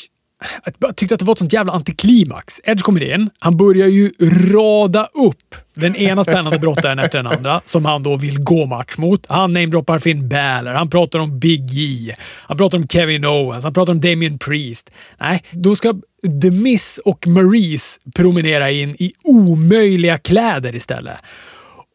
jag 0.79 0.95
tyckte 0.95 1.15
att 1.15 1.19
det 1.19 1.25
var 1.25 1.33
ett 1.33 1.39
sånt 1.39 1.53
jävla 1.53 1.73
antiklimax. 1.73 2.61
Edge 2.63 2.81
kommer 2.81 3.13
in, 3.13 3.29
han 3.39 3.57
börjar 3.57 3.87
ju 3.87 4.11
rada 4.53 5.05
upp 5.13 5.55
den 5.73 5.95
ena 5.95 6.23
spännande 6.23 6.59
brottaren 6.59 6.99
efter 6.99 7.17
den 7.23 7.27
andra 7.27 7.61
som 7.63 7.85
han 7.85 8.03
då 8.03 8.15
vill 8.15 8.39
gå 8.39 8.65
match 8.65 8.97
mot. 8.97 9.25
Han 9.29 9.53
namedroppar 9.53 9.99
Finn 9.99 10.29
Balor, 10.29 10.73
han 10.73 10.89
pratar 10.89 11.19
om 11.19 11.39
Big 11.39 11.69
E, 11.73 12.15
han 12.21 12.57
pratar 12.57 12.77
om 12.77 12.87
Kevin 12.87 13.25
Owens, 13.25 13.63
han 13.63 13.73
pratar 13.73 13.93
om 13.93 14.01
Damien 14.01 14.39
Priest. 14.39 14.89
Nej, 15.19 15.43
då 15.51 15.75
ska 15.75 15.93
The 16.41 16.51
Miss 16.51 16.99
och 17.05 17.27
Maurice 17.27 17.99
promenera 18.15 18.71
in 18.71 18.95
i 18.99 19.13
omöjliga 19.23 20.17
kläder 20.17 20.75
istället. 20.75 21.17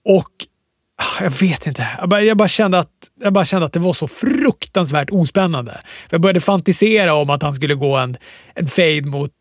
Och 0.05 0.31
jag 1.21 1.31
vet 1.31 1.67
inte. 1.67 1.89
Jag 1.99 2.09
bara, 2.09 2.23
jag, 2.23 2.37
bara 2.37 2.49
kände 2.49 2.79
att, 2.79 2.91
jag 3.23 3.33
bara 3.33 3.45
kände 3.45 3.67
att 3.67 3.73
det 3.73 3.79
var 3.79 3.93
så 3.93 4.09
fruktansvärt 4.09 5.11
ospännande. 5.11 5.81
Jag 6.11 6.21
började 6.21 6.41
fantisera 6.41 7.15
om 7.15 7.31
att 7.31 7.43
han 7.43 7.55
skulle 7.55 7.75
gå 7.75 7.97
en, 7.97 8.17
en 8.55 8.67
fade 8.67 9.03
mot 9.03 9.33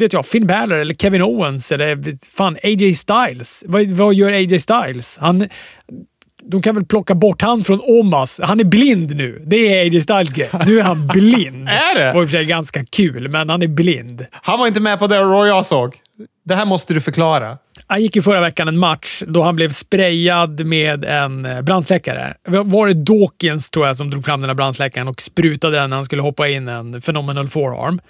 vet 0.00 0.12
jag, 0.12 0.26
Finn 0.26 0.46
Balor 0.46 0.78
eller 0.78 0.94
Kevin 0.94 1.22
Owens 1.22 1.72
eller 1.72 2.18
fan 2.36 2.58
AJ 2.62 2.94
Styles. 2.94 3.64
Vad, 3.66 3.90
vad 3.90 4.14
gör 4.14 4.32
AJ 4.32 4.60
Styles? 4.60 5.18
Han, 5.20 5.48
de 6.42 6.62
kan 6.62 6.74
väl 6.74 6.84
plocka 6.84 7.14
bort 7.14 7.42
han 7.42 7.64
från 7.64 7.80
Omas. 7.82 8.40
Han 8.42 8.60
är 8.60 8.64
blind 8.64 9.16
nu. 9.16 9.42
Det 9.46 9.56
är 9.56 9.80
AJ 9.80 10.00
Styles 10.00 10.32
grej. 10.32 10.50
Nu 10.66 10.78
är 10.78 10.82
han 10.82 11.06
blind. 11.06 11.68
är 11.94 11.94
det? 11.94 12.04
Det 12.04 12.12
var 12.12 12.22
i 12.22 12.24
och 12.24 12.30
för 12.30 12.36
sig 12.36 12.46
ganska 12.46 12.84
kul, 12.84 13.28
men 13.28 13.48
han 13.48 13.62
är 13.62 13.68
blind. 13.68 14.26
Han 14.32 14.58
var 14.58 14.66
inte 14.66 14.80
med 14.80 14.98
på 14.98 15.06
det 15.06 15.20
Roy 15.20 15.48
jag 15.48 15.66
såg. 15.66 15.96
Det 16.44 16.54
här 16.54 16.66
måste 16.66 16.94
du 16.94 17.00
förklara. 17.00 17.58
Han 17.86 18.02
gick 18.02 18.16
ju 18.16 18.22
förra 18.22 18.40
veckan 18.40 18.68
en 18.68 18.78
match 18.78 19.22
då 19.26 19.42
han 19.42 19.56
blev 19.56 19.68
sprayad 19.68 20.66
med 20.66 21.04
en 21.04 21.46
eh, 21.46 21.62
brandsläckare. 21.62 22.34
Var 22.44 22.86
det 22.86 22.94
Dawkins, 22.94 23.70
tror 23.70 23.86
jag, 23.86 23.96
som 23.96 24.10
drog 24.10 24.24
fram 24.24 24.40
den 24.40 24.50
här 24.50 24.54
brandsläckaren 24.54 25.08
och 25.08 25.20
sprutade 25.20 25.76
den 25.76 25.90
när 25.90 25.96
han 25.96 26.04
skulle 26.04 26.22
hoppa 26.22 26.48
in 26.48 26.68
en 26.68 27.00
phenomenal 27.00 27.48
forearm. 27.48 28.00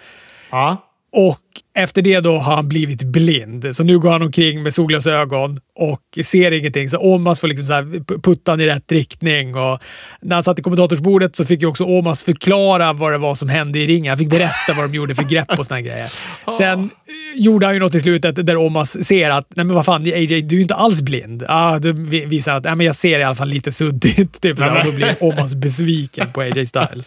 Ja. 0.51 0.91
Och 1.17 1.39
efter 1.75 2.03
det 2.03 2.21
då 2.21 2.39
har 2.39 2.55
han 2.55 2.69
blivit 2.69 3.03
blind. 3.03 3.77
Så 3.77 3.85
nu 3.85 3.99
går 3.99 4.11
han 4.11 4.23
omkring 4.23 4.62
med 4.62 4.75
solglasögon 4.75 5.61
och 5.75 6.25
ser 6.25 6.53
ingenting. 6.53 6.91
Så 6.91 6.99
Omas 6.99 7.41
får 7.41 7.49
liksom 7.49 7.67
så 7.67 8.05
putta 8.23 8.53
han 8.53 8.61
i 8.61 8.67
rätt 8.67 8.93
riktning. 8.93 9.55
Och 9.55 9.83
när 10.23 10.37
han 10.37 10.43
satt 10.43 10.59
i 10.59 10.62
kommentatorsbordet 10.62 11.37
så 11.37 11.45
fick 11.45 11.61
ju 11.61 11.67
också 11.67 11.85
Omas 11.85 12.23
förklara 12.23 12.93
vad 12.93 13.12
det 13.12 13.19
var 13.19 13.35
som 13.35 13.49
hände 13.49 13.79
i 13.79 13.87
ringen. 13.87 14.11
Han 14.11 14.19
fick 14.19 14.31
berätta 14.31 14.73
vad 14.77 14.85
de 14.85 14.95
gjorde 14.95 15.15
för 15.15 15.23
grepp 15.23 15.59
och 15.59 15.67
såna 15.67 15.81
grejer. 15.81 16.12
Sen 16.59 16.79
eh, 16.83 17.43
gjorde 17.43 17.67
han 17.67 17.75
ju 17.75 17.81
något 17.81 17.95
i 17.95 18.01
slutet 18.01 18.47
där 18.47 18.57
Omas 18.57 19.07
ser 19.07 19.31
att, 19.31 19.47
nej 19.57 19.65
men 19.65 19.77
vad 19.77 19.85
fan 19.85 20.03
AJ, 20.03 20.27
du 20.27 20.37
är 20.37 20.57
ju 20.57 20.62
inte 20.62 20.75
alls 20.75 21.01
blind. 21.01 21.45
Ah, 21.49 21.79
du 21.79 21.93
visar 22.27 22.55
att, 22.55 22.65
nej 22.65 22.77
men 22.77 22.87
jag 22.87 22.97
ser 22.97 23.19
i 23.19 23.23
alla 23.23 23.37
fall 23.37 23.49
lite 23.49 23.73
suddigt. 23.73 24.41
Typ, 24.41 24.59
och 24.59 24.85
då 24.85 24.93
blir 24.93 25.17
Omas 25.21 25.55
besviken 25.55 26.33
på 26.33 26.41
AJ 26.41 26.67
Styles. 26.67 27.07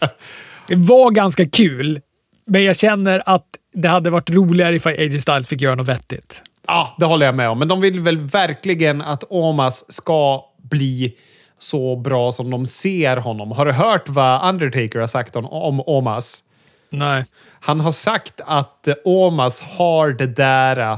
Det 0.67 0.75
var 0.75 1.11
ganska 1.11 1.49
kul, 1.49 1.99
men 2.47 2.63
jag 2.63 2.77
känner 2.77 3.23
att 3.25 3.45
det 3.73 3.87
hade 3.87 4.09
varit 4.09 4.29
roligare 4.29 4.75
ifall 4.75 4.93
AJ 4.93 5.19
Styles 5.19 5.47
fick 5.47 5.61
göra 5.61 5.75
något 5.75 5.87
vettigt. 5.87 6.41
Ja, 6.67 6.95
det 6.99 7.05
håller 7.05 7.25
jag 7.25 7.35
med 7.35 7.49
om. 7.49 7.59
Men 7.59 7.67
de 7.67 7.81
vill 7.81 7.99
väl 7.99 8.17
verkligen 8.17 9.01
att 9.01 9.23
Omas 9.29 9.91
ska 9.91 10.45
bli 10.61 11.17
så 11.59 11.95
bra 11.95 12.31
som 12.31 12.49
de 12.49 12.65
ser 12.65 13.17
honom. 13.17 13.51
Har 13.51 13.65
du 13.65 13.71
hört 13.71 14.09
vad 14.09 14.49
Undertaker 14.49 14.99
har 14.99 15.07
sagt 15.07 15.35
om, 15.35 15.45
om 15.45 15.81
Omas? 15.85 16.43
Nej. 16.89 17.25
Han 17.59 17.79
har 17.79 17.91
sagt 17.91 18.41
att 18.45 18.87
Omas 19.05 19.61
har 19.61 20.09
det 20.09 20.27
där 20.27 20.97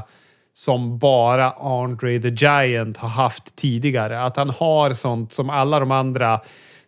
som 0.54 0.98
bara 0.98 1.50
Andre 1.50 2.18
the 2.18 2.28
Giant 2.28 2.96
har 2.96 3.08
haft 3.08 3.56
tidigare. 3.56 4.22
Att 4.22 4.36
han 4.36 4.50
har 4.50 4.92
sånt 4.92 5.32
som 5.32 5.50
alla 5.50 5.80
de 5.80 5.90
andra 5.90 6.40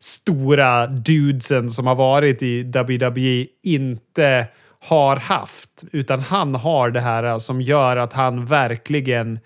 stora 0.02 0.86
dudesen 0.86 1.70
som 1.70 1.86
har 1.86 1.94
varit 1.94 2.42
i 2.42 2.62
WWE 2.62 3.46
inte 3.62 4.48
har 4.88 5.16
haft. 5.16 5.84
Utan 5.92 6.20
han 6.20 6.54
har 6.54 6.90
det 6.90 7.00
här 7.00 7.38
som 7.38 7.60
gör 7.60 7.96
att 7.96 8.12
han 8.12 8.46
verkligen 8.46 9.38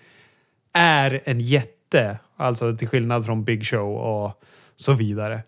är 0.73 1.21
en 1.23 1.39
jätte. 1.39 2.19
Alltså 2.37 2.75
till 2.75 2.87
skillnad 2.87 3.25
från 3.25 3.43
Big 3.43 3.65
Show 3.65 3.95
och 3.95 4.41
så 4.75 4.93
vidare. 4.93 5.41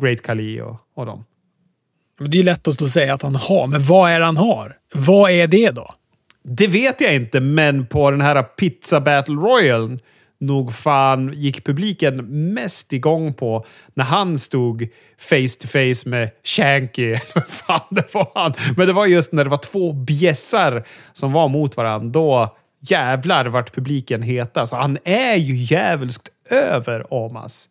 Great 0.00 0.22
Khali 0.22 0.60
och, 0.60 0.76
och 0.94 1.06
dem. 1.06 1.24
Det 2.18 2.38
är 2.38 2.42
lätt 2.42 2.68
att 2.68 2.90
säga 2.90 3.14
att 3.14 3.22
han 3.22 3.36
har, 3.36 3.66
men 3.66 3.82
vad 3.82 4.10
är 4.10 4.18
det 4.18 4.26
han 4.26 4.36
har? 4.36 4.76
Vad 4.94 5.30
är 5.30 5.46
det 5.46 5.70
då? 5.70 5.94
Det 6.42 6.66
vet 6.66 7.00
jag 7.00 7.14
inte, 7.14 7.40
men 7.40 7.86
på 7.86 8.10
den 8.10 8.20
här 8.20 8.42
Pizza 8.42 9.00
Battle 9.00 9.34
Royal 9.34 9.98
nog 10.46 10.74
fan 10.74 11.32
gick 11.34 11.64
publiken 11.64 12.16
mest 12.54 12.92
igång 12.92 13.32
på 13.32 13.66
när 13.94 14.04
han 14.04 14.38
stod 14.38 14.88
face 15.18 15.58
to 15.60 15.66
face 15.66 16.08
med 16.08 16.30
Shanky. 16.44 17.16
fan 17.48 17.86
det 17.90 18.14
var 18.14 18.30
han. 18.34 18.54
Men 18.76 18.86
det 18.86 18.92
var 18.92 19.06
just 19.06 19.32
när 19.32 19.44
det 19.44 19.50
var 19.50 19.56
två 19.56 19.92
bjässar 19.92 20.84
som 21.12 21.32
var 21.32 21.48
mot 21.48 21.76
varandra. 21.76 22.10
Då 22.10 22.56
jävlar 22.80 23.46
vart 23.46 23.74
publiken 23.74 24.22
heta. 24.22 24.66
Så 24.66 24.76
han 24.76 24.98
är 25.04 25.36
ju 25.36 25.56
jävligt 25.56 26.28
över 26.50 27.14
Omas. 27.14 27.68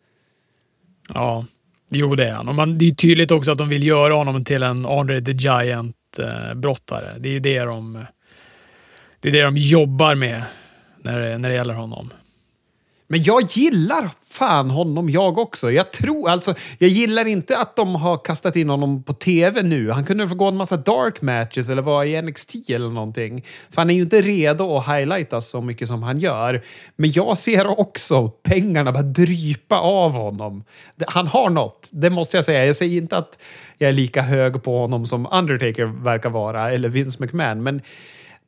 Ja, 1.14 1.44
jo 1.90 2.14
det 2.14 2.28
är 2.28 2.32
han. 2.32 2.48
Och 2.48 2.54
man, 2.54 2.76
det 2.76 2.84
är 2.84 2.94
tydligt 2.94 3.30
också 3.30 3.52
att 3.52 3.58
de 3.58 3.68
vill 3.68 3.86
göra 3.86 4.14
honom 4.14 4.44
till 4.44 4.62
en 4.62 4.86
Andre 4.86 5.20
the 5.20 5.32
Giant-brottare. 5.32 7.18
det 7.18 7.28
är 7.28 7.32
ju 7.32 7.40
det 7.40 7.60
de, 7.60 8.06
det 9.20 9.28
är 9.28 9.32
det 9.32 9.42
de 9.42 9.56
jobbar 9.56 10.14
med 10.14 10.42
när 11.02 11.20
det, 11.20 11.38
när 11.38 11.48
det 11.48 11.54
gäller 11.54 11.74
honom. 11.74 12.10
Men 13.14 13.22
jag 13.22 13.42
gillar 13.42 14.10
fan 14.28 14.70
honom 14.70 15.10
jag 15.10 15.38
också. 15.38 15.70
Jag 15.70 15.92
tror 15.92 16.30
alltså, 16.30 16.54
jag 16.78 16.90
gillar 16.90 17.26
inte 17.26 17.58
att 17.58 17.76
de 17.76 17.94
har 17.94 18.24
kastat 18.24 18.56
in 18.56 18.68
honom 18.68 19.02
på 19.02 19.12
tv 19.12 19.62
nu. 19.62 19.90
Han 19.90 20.04
kunde 20.04 20.28
få 20.28 20.34
gå 20.34 20.48
en 20.48 20.56
massa 20.56 20.76
dark 20.76 21.22
matches 21.22 21.68
eller 21.68 21.82
vara 21.82 22.06
i 22.06 22.22
NXT 22.22 22.54
eller 22.68 22.88
någonting. 22.88 23.44
För 23.70 23.80
han 23.80 23.90
är 23.90 23.94
ju 23.94 24.02
inte 24.02 24.22
redo 24.22 24.76
att 24.76 24.86
highlightas 24.86 25.48
så 25.48 25.60
mycket 25.60 25.88
som 25.88 26.02
han 26.02 26.18
gör. 26.18 26.62
Men 26.96 27.12
jag 27.12 27.36
ser 27.38 27.80
också 27.80 28.28
pengarna 28.28 28.92
bara 28.92 29.02
drypa 29.02 29.78
av 29.78 30.12
honom. 30.12 30.64
Han 31.06 31.26
har 31.26 31.50
något, 31.50 31.88
det 31.90 32.10
måste 32.10 32.36
jag 32.36 32.44
säga. 32.44 32.66
Jag 32.66 32.76
säger 32.76 32.96
inte 32.96 33.16
att 33.16 33.42
jag 33.78 33.88
är 33.88 33.94
lika 33.94 34.22
hög 34.22 34.62
på 34.62 34.78
honom 34.78 35.06
som 35.06 35.28
Undertaker 35.32 35.84
verkar 35.84 36.30
vara, 36.30 36.72
eller 36.72 36.88
Vince 36.88 37.22
McMahon. 37.22 37.62
Men 37.62 37.82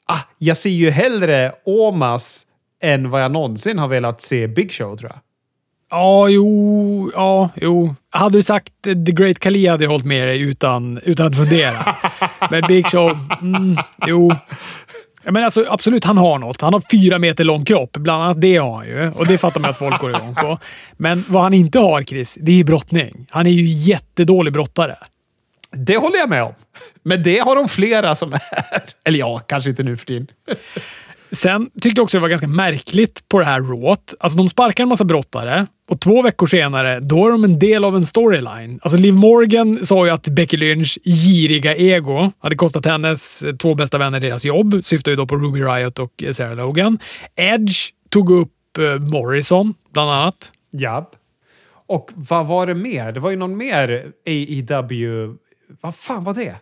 ah, 0.06 0.20
jag 0.38 0.56
ser 0.56 0.70
ju 0.70 0.90
hellre 0.90 1.52
Omas 1.64 2.45
än 2.82 3.10
vad 3.10 3.22
jag 3.22 3.32
någonsin 3.32 3.78
har 3.78 3.88
velat 3.88 4.20
se 4.20 4.46
Big 4.46 4.72
Show, 4.72 4.96
tror 4.96 5.10
jag. 5.10 5.20
Ja, 5.90 6.28
jo, 6.28 7.10
ja, 7.14 7.50
jo. 7.54 7.94
Hade 8.10 8.38
du 8.38 8.42
sagt 8.42 8.72
The 8.82 9.12
Great 9.12 9.38
Khali 9.38 9.66
hade 9.66 9.84
jag 9.84 9.90
hållit 9.90 10.06
med 10.06 10.28
dig 10.28 10.40
utan, 10.40 10.98
utan 10.98 11.26
att 11.26 11.36
fundera. 11.36 11.96
Men 12.50 12.62
Big 12.68 12.86
Show, 12.86 13.18
mm, 13.42 13.76
jo. 14.06 14.34
Men 15.24 15.44
alltså, 15.44 15.64
absolut, 15.68 16.04
han 16.04 16.18
har 16.18 16.38
något. 16.38 16.60
Han 16.60 16.72
har 16.72 16.82
fyra 16.90 17.18
meter 17.18 17.44
lång 17.44 17.64
kropp. 17.64 17.92
Bland 17.92 18.22
annat 18.22 18.40
det 18.40 18.56
har 18.56 18.76
han 18.76 18.86
ju. 18.86 19.10
Och 19.10 19.26
det 19.26 19.38
fattar 19.38 19.60
man 19.60 19.70
att 19.70 19.78
folk 19.78 20.00
går 20.00 20.10
igång 20.10 20.34
på. 20.34 20.58
Men 20.96 21.24
vad 21.28 21.42
han 21.42 21.54
inte 21.54 21.78
har, 21.78 22.02
Chris, 22.02 22.38
det 22.40 22.60
är 22.60 22.64
brottning. 22.64 23.26
Han 23.30 23.46
är 23.46 23.50
ju 23.50 23.64
jättedålig 23.64 24.52
brottare. 24.52 24.96
Det 25.72 25.96
håller 25.96 26.18
jag 26.18 26.28
med 26.28 26.42
om. 26.42 26.54
Men 27.02 27.22
det 27.22 27.38
har 27.38 27.56
de 27.56 27.68
flera 27.68 28.14
som 28.14 28.32
är. 28.32 28.40
Eller 29.04 29.18
ja, 29.18 29.38
kanske 29.38 29.70
inte 29.70 29.82
nu 29.82 29.96
för 29.96 30.06
tiden. 30.06 30.26
Sen 31.36 31.70
tyckte 31.80 31.98
jag 31.98 32.04
också 32.04 32.16
det 32.16 32.22
var 32.22 32.28
ganska 32.28 32.46
märkligt 32.46 33.28
på 33.28 33.38
det 33.38 33.44
här 33.44 33.60
rået. 33.60 34.14
Alltså 34.20 34.38
de 34.38 34.48
sparkar 34.48 34.82
en 34.82 34.88
massa 34.88 35.04
brottare 35.04 35.66
och 35.88 36.00
två 36.00 36.22
veckor 36.22 36.46
senare, 36.46 37.00
då 37.00 37.26
är 37.26 37.30
de 37.30 37.44
en 37.44 37.58
del 37.58 37.84
av 37.84 37.96
en 37.96 38.06
storyline. 38.06 38.80
Alltså 38.82 38.98
Liv 38.98 39.14
Morgan 39.14 39.86
sa 39.86 40.06
ju 40.06 40.12
att 40.12 40.28
Becky 40.28 40.56
Lynch 40.56 40.98
giriga 41.04 41.76
ego 41.76 42.32
hade 42.38 42.56
kostat 42.56 42.86
hennes 42.86 43.42
eh, 43.42 43.56
två 43.56 43.74
bästa 43.74 43.98
vänner 43.98 44.20
deras 44.20 44.44
jobb. 44.44 44.84
Syftar 44.84 45.10
ju 45.10 45.16
då 45.16 45.26
på 45.26 45.36
Ruby 45.36 45.60
Riot 45.60 45.98
och 45.98 46.22
eh, 46.22 46.32
Sarah 46.32 46.56
Logan. 46.56 46.98
Edge 47.36 47.90
tog 48.08 48.30
upp 48.30 48.78
eh, 48.78 48.98
Morrison, 48.98 49.74
bland 49.92 50.10
annat. 50.10 50.52
Ja. 50.70 51.10
Och 51.86 52.10
vad 52.14 52.46
var 52.46 52.66
det 52.66 52.74
mer? 52.74 53.12
Det 53.12 53.20
var 53.20 53.30
ju 53.30 53.36
någon 53.36 53.56
mer 53.56 54.12
AEW... 54.26 55.34
Vad 55.80 55.94
fan 55.94 56.24
var 56.24 56.34
det? 56.34 56.56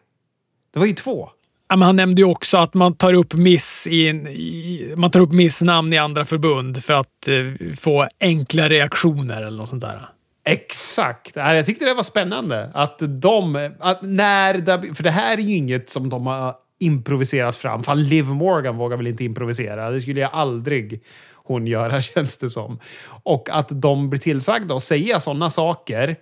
Det 0.72 0.79
var 0.79 0.87
ju 0.87 0.93
två. 0.93 1.31
Men 1.77 1.87
han 1.87 1.97
nämnde 1.97 2.22
ju 2.22 2.29
också 2.29 2.57
att 2.57 2.75
man 2.75 2.97
tar 2.97 3.14
upp 3.14 3.35
miss 3.35 3.87
i, 3.87 4.09
i 4.09 4.95
man 4.97 5.11
tar 5.11 5.20
upp 5.20 5.33
missnamn 5.33 5.93
i 5.93 5.99
andra 5.99 6.25
förbund 6.25 6.85
för 6.85 6.93
att 6.95 7.29
eh, 7.29 7.75
få 7.77 8.09
enkla 8.20 8.68
reaktioner 8.68 9.43
eller 9.43 9.59
något 9.59 9.68
sånt 9.68 9.83
där. 9.83 10.09
Exakt! 10.47 11.37
Jag 11.37 11.66
tyckte 11.66 11.85
det 11.85 11.95
var 11.95 12.03
spännande. 12.03 12.70
Att 12.75 12.99
de... 13.20 13.70
Att 13.81 14.03
när, 14.03 14.95
för 14.95 15.03
det 15.03 15.11
här 15.11 15.39
är 15.39 15.43
ju 15.43 15.57
inget 15.57 15.89
som 15.89 16.09
de 16.09 16.27
har 16.27 16.55
improviserat 16.81 17.57
fram. 17.57 17.83
Fan, 17.83 18.03
Liv 18.03 18.25
Morgan 18.25 18.77
vågar 18.77 18.97
väl 18.97 19.07
inte 19.07 19.25
improvisera. 19.25 19.91
Det 19.91 20.01
skulle 20.01 20.20
jag 20.20 20.31
aldrig 20.33 21.03
hon 21.35 21.66
göra, 21.66 22.01
känns 22.14 22.37
det 22.37 22.51
som. 22.51 22.79
Och 23.07 23.49
att 23.51 23.68
de 23.70 24.11
blir 24.11 24.20
tillsagda 24.20 24.75
att 24.75 24.83
säga 24.83 25.20
sådana 25.20 25.51
saker, 25.51 26.16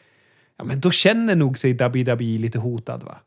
ja, 0.58 0.64
men 0.64 0.80
då 0.80 0.90
känner 0.90 1.36
nog 1.36 1.58
sig 1.58 1.72
WWE 1.72 2.38
lite 2.38 2.58
hotad, 2.58 3.02
va? 3.02 3.18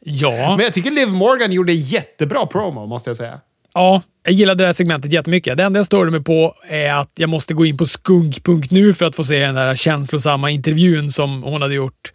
Ja. 0.00 0.56
Men 0.56 0.64
jag 0.64 0.74
tycker 0.74 0.90
Liv 0.90 1.08
Morgan 1.08 1.52
gjorde 1.52 1.72
jättebra 1.72 2.46
promo, 2.46 2.86
måste 2.86 3.10
jag 3.10 3.16
säga. 3.16 3.40
Ja, 3.74 4.02
jag 4.22 4.32
gillade 4.32 4.62
det 4.62 4.66
här 4.66 4.72
segmentet 4.72 5.12
jättemycket. 5.12 5.56
Det 5.56 5.62
enda 5.62 5.78
jag 5.78 5.86
störde 5.86 6.10
mig 6.10 6.24
på 6.24 6.54
är 6.68 6.92
att 6.92 7.10
jag 7.14 7.30
måste 7.30 7.54
gå 7.54 7.66
in 7.66 7.76
på 7.78 7.86
skunk.nu 7.86 8.94
för 8.94 9.06
att 9.06 9.16
få 9.16 9.24
se 9.24 9.38
den 9.38 9.54
där 9.54 9.74
känslosamma 9.74 10.50
intervjun 10.50 11.10
som 11.10 11.42
hon 11.42 11.62
hade 11.62 11.74
gjort 11.74 12.12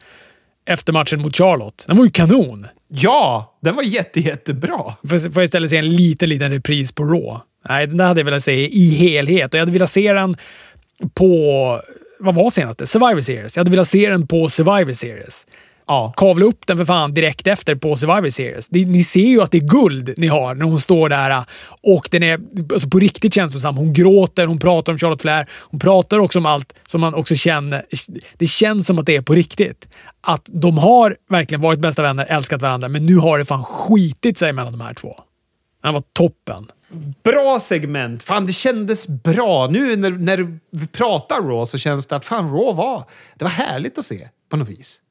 efter 0.65 0.93
matchen 0.93 1.21
mot 1.21 1.37
Charlotte. 1.37 1.83
Den 1.87 1.97
var 1.97 2.05
ju 2.05 2.11
kanon! 2.11 2.67
Ja, 2.87 3.57
den 3.61 3.75
var 3.75 3.83
jätte, 3.83 4.19
jättebra. 4.19 4.93
Får, 5.09 5.19
får 5.19 5.41
jag 5.41 5.43
istället 5.43 5.69
se 5.69 5.77
en 5.77 5.95
liten, 5.95 6.29
liten 6.29 6.51
repris 6.51 6.91
på 6.91 7.03
Raw? 7.03 7.39
Nej, 7.69 7.87
den 7.87 7.97
där 7.97 8.05
hade 8.05 8.19
jag 8.19 8.25
velat 8.25 8.43
se 8.43 8.67
i 8.67 8.89
helhet 8.89 9.53
och 9.53 9.57
jag 9.57 9.61
hade 9.61 9.71
velat 9.71 9.91
se 9.91 10.13
den 10.13 10.37
på... 11.13 11.81
Vad 12.19 12.35
var 12.35 12.49
senaste? 12.49 12.87
Survivor 12.87 13.21
Series. 13.21 13.55
Jag 13.55 13.59
hade 13.59 13.71
velat 13.71 13.87
se 13.87 14.09
den 14.09 14.27
på 14.27 14.49
Survivor 14.49 14.93
Series. 14.93 15.47
Ja. 15.91 16.13
Kavla 16.17 16.45
upp 16.45 16.67
den 16.67 16.77
för 16.77 16.85
fan 16.85 17.13
direkt 17.13 17.47
efter 17.47 17.75
på 17.75 17.95
Survivor 17.95 18.29
Series. 18.29 18.71
Ni, 18.71 18.85
ni 18.85 19.03
ser 19.03 19.27
ju 19.27 19.41
att 19.41 19.51
det 19.51 19.57
är 19.57 19.67
guld 19.67 20.13
ni 20.17 20.27
har 20.27 20.55
när 20.55 20.65
hon 20.65 20.79
står 20.79 21.09
där 21.09 21.29
äh, 21.29 21.43
och 21.81 22.07
den 22.11 22.23
är 22.23 22.39
alltså, 22.73 22.89
på 22.89 22.99
riktigt 22.99 23.33
känslosam. 23.33 23.77
Hon 23.77 23.93
gråter, 23.93 24.47
hon 24.47 24.59
pratar 24.59 24.91
om 24.91 24.99
Charlotte 24.99 25.21
Flair. 25.21 25.49
Hon 25.51 25.79
pratar 25.79 26.19
också 26.19 26.39
om 26.39 26.45
allt 26.45 26.73
som 26.85 27.01
man 27.01 27.13
också 27.13 27.35
känner. 27.35 27.85
Det 28.37 28.47
känns 28.47 28.87
som 28.87 28.99
att 28.99 29.05
det 29.05 29.15
är 29.15 29.21
på 29.21 29.33
riktigt. 29.33 29.87
Att 30.21 30.49
de 30.51 30.77
har 30.77 31.17
verkligen 31.29 31.61
varit 31.61 31.79
bästa 31.79 32.01
vänner, 32.01 32.25
älskat 32.29 32.61
varandra, 32.61 32.87
men 32.87 33.05
nu 33.05 33.15
har 33.15 33.37
det 33.37 33.45
fan 33.45 33.63
skitit 33.63 34.37
sig 34.37 34.53
mellan 34.53 34.71
de 34.71 34.81
här 34.81 34.93
två. 34.93 35.15
Den 35.83 35.93
var 35.93 36.03
toppen. 36.13 36.67
Bra 37.23 37.57
segment! 37.61 38.23
Fan, 38.23 38.45
det 38.45 38.53
kändes 38.53 39.07
bra. 39.07 39.67
Nu 39.67 39.95
när, 39.95 40.11
när 40.11 40.59
vi 40.71 40.87
pratar 40.87 41.41
Raw 41.41 41.65
så 41.65 41.77
känns 41.77 42.07
det 42.07 42.15
att 42.15 42.25
fan, 42.25 42.51
Raw 42.51 42.73
var... 42.73 43.03
Det 43.35 43.45
var 43.45 43.51
härligt 43.51 43.97
att 43.97 44.05
se 44.05 44.27
på 44.49 44.57
något 44.57 44.69
vis. 44.69 45.01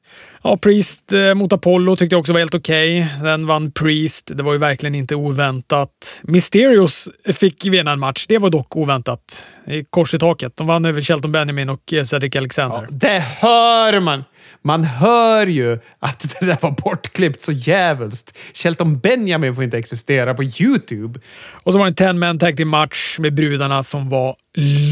Ja, 0.43 0.57
Priest 0.57 1.13
eh, 1.13 1.33
mot 1.33 1.53
Apollo 1.53 1.95
tyckte 1.95 2.13
jag 2.13 2.19
också 2.19 2.33
var 2.33 2.39
helt 2.39 2.55
okej. 2.55 3.01
Okay. 3.01 3.23
Den 3.23 3.47
vann 3.47 3.71
Priest. 3.71 4.31
Det 4.35 4.43
var 4.43 4.53
ju 4.53 4.59
verkligen 4.59 4.95
inte 4.95 5.15
oväntat. 5.15 6.21
Mysterios 6.23 7.09
fick 7.33 7.65
vinna 7.65 7.91
en 7.91 7.99
match. 7.99 8.25
Det 8.27 8.37
var 8.37 8.49
dock 8.49 8.75
oväntat. 8.75 9.45
I 9.67 9.83
kors 9.89 10.13
i 10.13 10.19
taket. 10.19 10.57
De 10.57 10.67
vann 10.67 10.85
över 10.85 11.01
Shelton 11.01 11.31
Benjamin 11.31 11.69
och 11.69 11.93
eh, 11.93 12.03
Cedric 12.03 12.35
Alexander. 12.35 12.81
Ja, 12.81 12.87
det 12.91 13.19
hör 13.19 13.99
man! 13.99 14.23
Man 14.63 14.83
hör 14.83 15.47
ju 15.47 15.79
att 15.99 16.35
det 16.39 16.45
där 16.45 16.57
var 16.61 16.71
bortklippt 16.71 17.41
så 17.41 17.51
jävligt. 17.51 18.37
Shelton 18.53 18.99
Benjamin 18.99 19.55
får 19.55 19.63
inte 19.63 19.77
existera 19.77 20.33
på 20.33 20.43
YouTube. 20.43 21.19
Och 21.51 21.71
så 21.71 21.79
var 21.79 21.85
det 21.89 22.03
en 22.03 22.15
10-man 22.15 22.39
tag 22.39 22.57
team 22.57 22.69
match 22.69 23.15
med 23.19 23.33
brudarna 23.33 23.83
som 23.83 24.09
var 24.09 24.35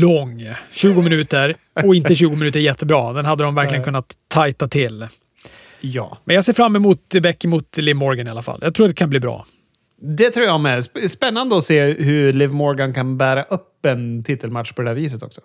lång. 0.02 0.48
20 0.72 1.02
minuter. 1.02 1.56
Och 1.84 1.96
inte 1.96 2.16
20 2.16 2.36
minuter 2.36 2.60
jättebra. 2.60 3.14
Den 3.14 3.26
hade 3.26 3.44
de 3.44 3.56
verkligen 3.56 3.84
kunnat 3.84 4.14
tajta 4.28 4.68
till. 4.68 5.08
Ja. 5.82 6.18
Men 6.24 6.36
jag 6.36 6.46
ser 6.46 6.54
fram 6.54 6.76
emot 6.76 7.16
Becky 7.22 7.48
mot 7.48 7.78
Liv 7.78 7.96
Morgan 7.96 8.28
i 8.28 8.30
alla 8.30 8.44
fall. 8.44 8.60
Jag 8.62 8.76
tror 8.76 8.88
det 8.88 8.94
kan 8.94 9.10
bli 9.10 9.20
bra. 9.20 9.46
Det 10.02 10.30
tror 10.30 10.46
jag 10.46 10.60
med. 10.60 10.84
Spännande 11.10 11.58
att 11.58 11.64
se 11.64 11.94
hur 11.94 12.34
Liv 12.34 12.50
Morgan 12.50 12.94
kan 12.94 13.18
bära 13.18 13.44
upp 13.44 13.86
en 13.86 14.24
titelmatch 14.24 14.72
på 14.72 14.82
det 14.82 14.90
här 14.90 14.96
viset 14.96 15.24
också. 15.24 15.42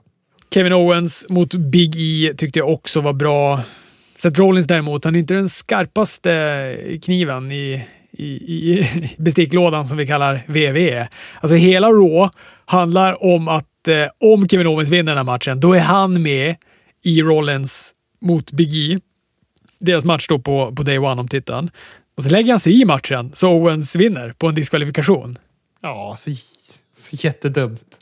Kevin 0.54 0.72
Owens 0.72 1.26
mot 1.28 1.54
Big 1.54 1.94
E 1.96 2.34
tyckte 2.36 2.58
jag 2.58 2.68
också 2.68 3.00
var 3.00 3.12
bra. 3.12 3.60
Seth 4.18 4.40
Rollins 4.40 4.66
däremot, 4.66 5.04
han 5.04 5.14
är 5.14 5.18
inte 5.18 5.34
den 5.34 5.48
skarpaste 5.48 6.98
kniven 7.02 7.52
i, 7.52 7.86
i, 8.12 8.24
i 8.24 8.86
besticklådan 9.18 9.86
som 9.86 9.98
vi 9.98 10.06
kallar 10.06 10.42
VVE. 10.46 11.08
Alltså 11.40 11.56
hela 11.56 11.88
Raw 11.88 12.30
handlar 12.64 13.24
om 13.24 13.48
att 13.48 13.88
eh, 13.88 14.06
om 14.20 14.48
Kevin 14.48 14.66
Owens 14.66 14.88
vinner 14.88 15.12
den 15.12 15.16
här 15.16 15.24
matchen, 15.24 15.60
då 15.60 15.72
är 15.72 15.80
han 15.80 16.22
med 16.22 16.56
i 17.04 17.22
Rollins 17.22 17.92
mot 18.20 18.52
Big 18.52 18.74
E 18.74 19.00
deras 19.84 20.04
match 20.04 20.26
då 20.28 20.38
på, 20.38 20.74
på 20.74 20.82
day 20.82 20.98
one 20.98 21.20
om 21.20 21.28
titeln. 21.28 21.70
Och 22.16 22.22
så 22.22 22.30
lägger 22.30 22.52
han 22.52 22.60
sig 22.60 22.80
i 22.80 22.84
matchen 22.84 23.30
så 23.34 23.48
Owens 23.48 23.96
vinner 23.96 24.32
på 24.38 24.46
en 24.46 24.54
diskvalifikation. 24.54 25.38
Ja, 25.80 26.14
så, 26.16 26.30
så 26.96 27.16
jättedumt. 27.16 27.98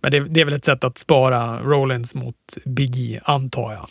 Men 0.00 0.10
det, 0.10 0.20
det, 0.20 0.40
är 0.40 0.44
väl 0.44 0.54
ett 0.54 0.64
sätt 0.64 0.84
att 0.84 0.98
spara 0.98 1.60
Rollins 1.62 2.14
mot 2.14 2.36
Big 2.64 2.96
E, 2.96 3.20
antar 3.24 3.72
jag. 3.72 3.88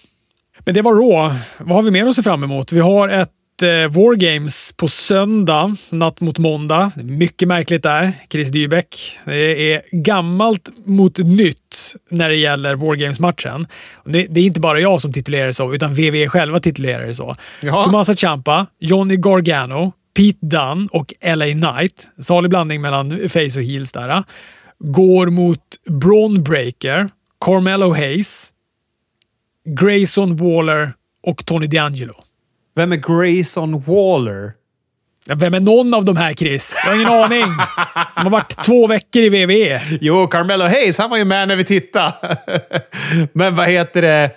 Men 0.60 0.74
det 0.74 0.82
var 0.82 0.94
Raw. 0.94 1.40
Vad 1.60 1.76
har 1.76 1.82
vi 1.82 1.92
mer 1.92 2.06
att 2.06 2.16
se 2.16 2.24
fram 2.24 2.44
emot? 2.44 2.72
Vi 2.72 2.80
har 2.80 3.10
ett 3.10 3.32
eh, 3.62 3.92
Wargames 3.92 4.74
på 4.78 4.88
söndag, 4.88 5.76
natt 5.90 6.22
mot 6.22 6.38
måndag. 6.38 6.92
Mycket 6.96 7.48
märkligt 7.48 7.84
där. 7.84 8.14
Chris 8.32 8.52
Dybeck. 8.52 9.20
Det 9.26 9.74
är 9.74 9.82
gammalt 9.92 10.70
mot 10.86 11.18
nytt 11.18 11.96
när 12.10 12.30
det 12.30 12.36
gäller 12.36 12.76
Wargames-matchen. 12.76 13.68
Det, 14.06 14.28
det, 14.30 14.40
är 14.40 14.46
inte 14.46 14.60
bara 14.60 14.80
jag 14.80 15.02
som 15.02 15.14
titulerar 15.14 15.48
det 15.48 15.54
så, 15.54 15.74
utan 15.74 15.94
WWE 15.94 16.30
själva 16.30 16.60
titulerar 16.60 17.06
det 17.06 17.14
så. 17.14 17.36
Jaha. 17.62 17.84
Tomasa 17.84 18.16
Ciampa, 18.16 18.68
Johnny 18.80 19.16
Gargano, 19.16 19.94
Pete 20.16 20.40
Dunne 20.42 20.88
och 20.92 21.14
LA 21.36 21.46
Knight. 21.46 22.08
Salig 22.22 22.50
blandning 22.50 22.82
mellan 22.82 23.30
face 23.30 23.60
och 23.60 23.64
heels 23.64 23.92
där. 23.92 24.24
Går 24.80 25.28
mot 25.28 25.62
Braun 25.90 26.44
Breaker, 26.44 27.10
Carmelo 27.46 27.94
Hayes, 27.94 28.52
Grayson 29.66 30.36
Waller 30.36 30.94
och 31.24 31.46
Tony 31.46 31.66
D'Angelo. 31.66 32.25
Vem 32.76 32.92
är 32.92 32.96
Grayson 32.96 33.82
Waller? 33.82 34.52
Ja, 35.26 35.36
vem 35.36 35.54
är 35.54 35.60
någon 35.60 35.94
av 35.94 36.06
de 36.06 36.18
här, 36.18 36.34
Chris? 36.34 36.76
Jag 36.84 36.92
har 36.92 36.96
ingen 36.96 37.08
aning. 37.08 37.58
De 38.16 38.24
har 38.24 38.30
varit 38.30 38.64
två 38.64 38.88
veckor 38.88 39.22
i 39.22 39.30
WWE. 39.30 39.82
Jo, 40.02 40.28
Carmelo 40.28 40.64
Hayes, 40.64 40.98
han 40.98 41.10
var 41.10 41.18
ju 41.18 41.26
med 41.26 41.48
när 41.48 41.56
vi 41.56 41.64
tittade. 41.64 42.38
Men 43.34 43.56
vad 43.56 43.68
heter 43.68 44.02
det? 44.02 44.32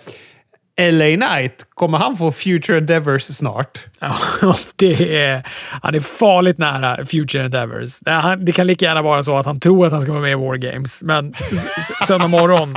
LA 0.81 1.05
Knight, 1.05 1.67
kommer 1.75 1.99
han 1.99 2.17
få 2.17 2.33
Future 2.33 2.79
Endeavors 2.79 3.23
snart? 3.23 3.81
Ja, 3.99 4.15
det 4.77 5.17
är, 5.25 5.43
han 5.83 5.95
är 5.95 6.01
farligt 6.01 6.59
nära 6.59 7.05
Future 7.05 7.45
Endeavors. 7.45 7.99
Det, 8.39 8.53
kan 8.53 8.67
lika 8.67 8.85
gärna 8.85 9.03
vara 9.03 9.23
så 9.23 9.37
att 9.37 9.47
han 9.47 9.61
tror 9.61 9.87
att 9.87 9.93
han 9.93 10.03
ska 10.03 10.11
vara 10.13 10.23
med 10.23 10.33
i 10.33 10.35
War 10.35 10.57
Games, 10.57 11.03
men 11.03 11.35
söndag 12.07 12.29
morgon 12.29 12.77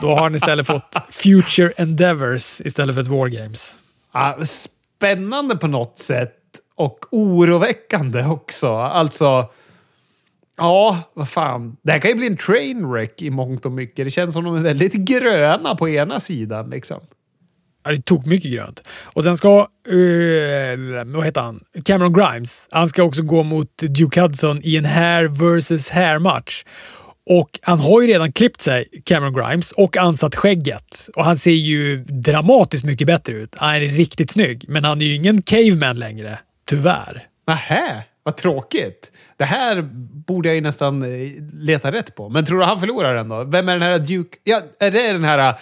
Då 0.00 0.14
har 0.14 0.22
han 0.22 0.34
istället 0.34 0.66
fått 0.66 0.94
Future 1.10 1.72
Endeavors 1.76 2.60
istället 2.60 2.94
för 2.94 3.02
ett 3.02 3.08
War 3.08 3.28
Games. 3.28 3.78
Ja, 4.14 4.38
spännande 4.44 5.56
på 5.56 5.66
något 5.66 5.98
sätt 5.98 6.36
och 6.74 6.98
oroväckande 7.10 8.24
också. 8.24 8.76
Alltså, 8.76 9.48
ja, 10.56 10.98
vad 11.14 11.28
fan. 11.28 11.76
Det 11.82 11.92
här 11.92 11.98
kan 11.98 12.10
ju 12.10 12.16
bli 12.16 12.26
en 12.26 12.36
trainwreck 12.36 13.22
i 13.22 13.30
mångt 13.30 13.66
och 13.66 13.72
mycket. 13.72 14.06
Det 14.06 14.10
känns 14.10 14.34
som 14.34 14.44
de 14.44 14.56
är 14.56 14.60
väldigt 14.60 14.94
gröna 14.94 15.74
på 15.74 15.88
ena 15.88 16.20
sidan. 16.20 16.70
Liksom. 16.70 17.00
Ja, 17.84 17.90
det 17.90 18.02
tog 18.02 18.26
mycket 18.26 18.52
grönt. 18.52 18.82
Och 19.02 19.24
sen 19.24 19.36
ska, 19.36 19.68
uh, 19.92 21.04
vad 21.06 21.24
heter 21.24 21.40
han? 21.40 21.64
Cameron 21.84 22.12
Grimes. 22.12 22.68
Han 22.70 22.88
ska 22.88 23.02
också 23.02 23.22
gå 23.22 23.42
mot 23.42 23.78
Duke 23.78 24.20
Hudson 24.20 24.60
i 24.62 24.76
en 24.76 24.84
hair 24.84 25.28
versus 25.28 25.90
hair 25.90 26.18
match. 26.18 26.64
Och 27.30 27.58
han 27.62 27.78
har 27.78 28.02
ju 28.02 28.08
redan 28.08 28.32
klippt 28.32 28.60
sig, 28.60 28.88
Cameron 29.04 29.34
Grimes, 29.34 29.72
och 29.72 29.96
ansatt 29.96 30.34
skägget. 30.34 31.08
Och 31.16 31.24
han 31.24 31.38
ser 31.38 31.50
ju 31.50 32.04
dramatiskt 32.04 32.84
mycket 32.84 33.06
bättre 33.06 33.32
ut. 33.32 33.54
Han 33.56 33.74
är 33.74 33.80
riktigt 33.80 34.30
snygg, 34.30 34.64
men 34.68 34.84
han 34.84 35.00
är 35.00 35.06
ju 35.06 35.14
ingen 35.14 35.42
caveman 35.42 35.98
längre. 35.98 36.38
Tyvärr. 36.68 37.26
Nähä, 37.46 38.02
vad 38.22 38.36
tråkigt. 38.36 39.12
Det 39.36 39.44
här 39.44 39.82
borde 40.26 40.48
jag 40.48 40.54
ju 40.54 40.60
nästan 40.60 41.02
eh, 41.02 41.28
leta 41.52 41.92
rätt 41.92 42.14
på. 42.14 42.28
Men 42.28 42.44
tror 42.44 42.58
du 42.58 42.64
han 42.64 42.80
förlorar 42.80 43.14
den 43.14 43.28
då? 43.28 43.44
Vem 43.44 43.68
är 43.68 43.72
den 43.72 43.82
här 43.82 43.98
Duke... 43.98 44.38
Ja, 44.44 44.60
är 44.80 44.90
det 44.90 45.12
den 45.12 45.24
här... 45.24 45.38
Eh, 45.38 45.56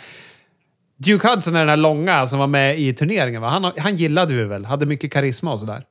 Duke 0.96 1.28
Hudson 1.28 1.56
är 1.56 1.60
den 1.60 1.68
här 1.68 1.76
långa 1.76 2.26
som 2.26 2.38
var 2.38 2.46
med 2.46 2.78
i 2.78 2.92
turneringen 2.92 3.42
va? 3.42 3.48
Han, 3.48 3.72
han 3.78 3.96
gillade 3.96 4.34
vi 4.34 4.44
väl? 4.44 4.64
Hade 4.64 4.86
mycket 4.86 5.12
karisma 5.12 5.52
och 5.52 5.58
sådär. 5.58 5.84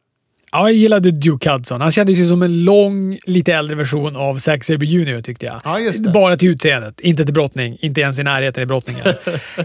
Ja, 0.52 0.70
jag 0.70 0.74
gillade 0.74 1.12
Duke 1.12 1.50
Hudson. 1.50 1.82
Han 1.82 1.92
kändes 1.92 2.18
ju 2.18 2.26
som 2.26 2.42
en 2.42 2.64
lång, 2.64 3.18
lite 3.26 3.54
äldre 3.54 3.76
version 3.76 4.16
av 4.16 4.38
Zack 4.38 4.64
Sabre 4.64 4.86
Jr. 4.86 5.22
tyckte 5.22 5.46
jag. 5.46 5.62
Ja, 5.64 5.80
just 5.80 6.04
det. 6.04 6.10
Bara 6.10 6.38
till 6.38 6.50
utseendet, 6.50 7.00
inte 7.00 7.26
till 7.26 7.34
brottning. 7.34 7.78
Inte 7.82 8.02
ens 8.02 8.20
i 8.20 8.24
närheten 8.24 8.64
i 8.64 8.66
brottningen. 8.66 9.04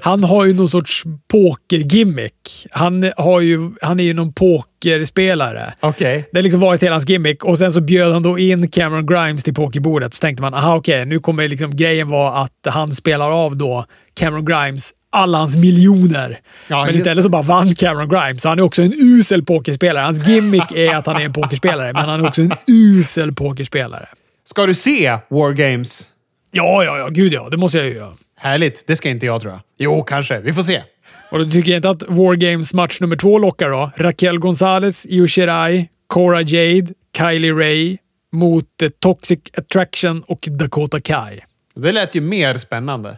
han 0.02 0.24
har 0.24 0.44
ju 0.44 0.54
någon 0.54 0.68
sorts 0.68 1.04
pokergimmick. 1.32 2.66
Han, 2.70 3.12
har 3.16 3.40
ju, 3.40 3.70
han 3.82 4.00
är 4.00 4.04
ju 4.04 4.14
någon 4.14 4.32
pokerspelare. 4.32 5.74
Okej. 5.80 6.28
Det 6.32 6.38
har 6.38 6.42
liksom 6.42 6.60
varit 6.60 6.82
hela 6.82 6.94
hans 6.94 7.08
gimmick 7.08 7.44
och 7.44 7.58
sen 7.58 7.72
så 7.72 7.80
bjöd 7.80 8.12
han 8.12 8.22
då 8.22 8.38
in 8.38 8.68
Cameron 8.68 9.06
Grimes 9.06 9.42
till 9.42 9.54
pokerbordet. 9.54 10.14
Så 10.14 10.20
tänkte 10.20 10.42
man, 10.42 10.54
aha 10.54 10.76
okej, 10.76 11.06
nu 11.06 11.18
kommer 11.18 11.48
liksom 11.48 11.76
grejen 11.76 12.08
vara 12.08 12.38
att 12.38 12.66
han 12.66 12.94
spelar 12.94 13.30
av 13.30 13.56
då 13.56 13.86
Cameron 14.14 14.44
Grimes 14.44 14.92
alla 15.16 15.38
hans 15.38 15.56
miljoner. 15.56 16.40
Ja, 16.68 16.84
men 16.84 16.96
istället 16.96 17.24
så 17.24 17.28
bara 17.28 17.42
vann 17.42 17.74
Cameron 17.74 18.08
Grimes. 18.08 18.42
Så 18.42 18.48
han 18.48 18.58
är 18.58 18.62
också 18.62 18.82
en 18.82 18.92
usel 18.96 19.44
pokerspelare. 19.44 20.04
Hans 20.04 20.28
gimmick 20.28 20.72
är 20.74 20.96
att 20.96 21.06
han 21.06 21.16
är 21.16 21.24
en 21.24 21.32
pokerspelare, 21.32 21.92
men 21.92 22.08
han 22.08 22.20
är 22.20 22.28
också 22.28 22.42
en 22.42 22.52
usel 22.66 23.32
pokerspelare. 23.34 24.08
Ska 24.44 24.66
du 24.66 24.74
se 24.74 25.18
War 25.28 25.52
Games? 25.52 26.08
Ja, 26.50 26.84
ja, 26.84 26.98
ja. 26.98 27.08
Gud 27.08 27.32
ja. 27.32 27.48
Det 27.50 27.56
måste 27.56 27.78
jag 27.78 27.86
ju 27.86 27.94
göra. 27.94 28.12
Härligt. 28.38 28.84
Det 28.86 28.96
ska 28.96 29.08
inte 29.08 29.26
jag 29.26 29.40
tror 29.40 29.52
jag. 29.52 29.60
Jo, 29.78 30.02
kanske. 30.02 30.40
Vi 30.40 30.52
får 30.52 30.62
se. 30.62 30.82
Och 31.30 31.38
då 31.38 31.50
tycker 31.50 31.76
inte 31.76 31.90
att 31.90 32.02
War 32.08 32.34
Games 32.34 32.74
match 32.74 33.00
nummer 33.00 33.16
två 33.16 33.38
lockar 33.38 33.70
då. 33.70 33.90
Raquel 33.96 34.38
Gonzalez, 34.38 35.06
Io 35.06 35.26
Shirai, 35.26 35.88
Cora 36.06 36.42
Jade, 36.42 36.86
Kylie 37.18 37.52
Ray 37.52 37.96
mot 38.32 38.82
eh, 38.82 38.88
Toxic 38.88 39.40
Attraction 39.56 40.22
och 40.22 40.48
Dakota 40.50 41.00
Kai. 41.00 41.40
Det 41.74 41.92
lät 41.92 42.14
ju 42.14 42.20
mer 42.20 42.54
spännande. 42.54 43.16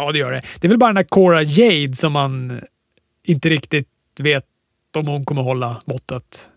Ja, 0.00 0.12
det 0.12 0.18
gör 0.18 0.32
det. 0.32 0.42
Det 0.60 0.66
är 0.66 0.68
väl 0.68 0.78
bara 0.78 0.90
den 0.90 0.96
här 0.96 1.04
Cora 1.04 1.42
Jade 1.42 1.96
som 1.96 2.12
man 2.12 2.60
inte 3.24 3.48
riktigt 3.48 3.88
vet 4.18 4.44
om 4.96 5.06
hon 5.06 5.24
kommer 5.24 5.42
hålla 5.42 5.82
måttet. 5.84 6.48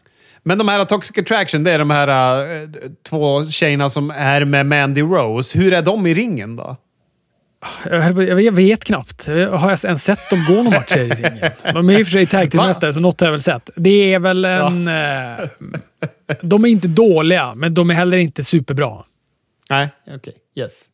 Men 0.44 0.58
de 0.58 0.68
här 0.68 0.86
Toxic 0.86 1.18
Attraction, 1.18 1.64
det 1.64 1.72
är 1.72 1.80
de 1.80 1.90
här 1.90 2.08
eh, 2.62 2.70
två 3.10 3.46
tjejerna 3.46 3.90
som 3.90 4.12
är 4.12 4.46
med 4.46 4.66
Mandy 4.66 5.02
Rose. 5.02 5.60
Hur 5.60 5.74
är 5.74 5.82
de 5.82 6.08
i 6.08 6.14
ringen 6.14 6.56
då? 6.56 6.78
Jag, 7.86 8.52
vet 8.52 8.84
knappt. 8.84 9.28
Har 9.28 9.70
jag 9.70 9.86
ens 9.86 10.04
sett 10.04 10.30
dem 10.30 10.46
gå 10.48 10.54
någon 10.54 10.74
matcher 10.74 11.00
i 11.00 11.10
ringen? 11.10 11.52
De 11.74 11.90
är 11.90 12.00
i 12.00 12.04
och 12.04 12.08
för 12.08 12.12
sig 12.12 12.26
tag 12.26 12.52
team-mästare, 12.52 12.94
så 12.94 13.00
något 13.00 13.20
har 13.20 13.28
jag 13.28 13.32
väl 13.32 13.42
sett. 13.42 13.70
Det 13.76 14.14
är 14.14 14.20
väl 14.20 14.46
en... 14.46 14.88
Eh, 14.88 15.48
de 16.42 16.66
är 16.66 16.70
inte 16.70 16.88
dåliga, 16.88 17.56
men 17.56 17.74
de 17.74 17.90
är 17.90 17.94
heller 17.94 18.18
inte 18.18 18.44
superbra. 18.44 19.04
Nej, 19.70 19.90
okej. 20.16 20.34
Yes. 20.56 20.86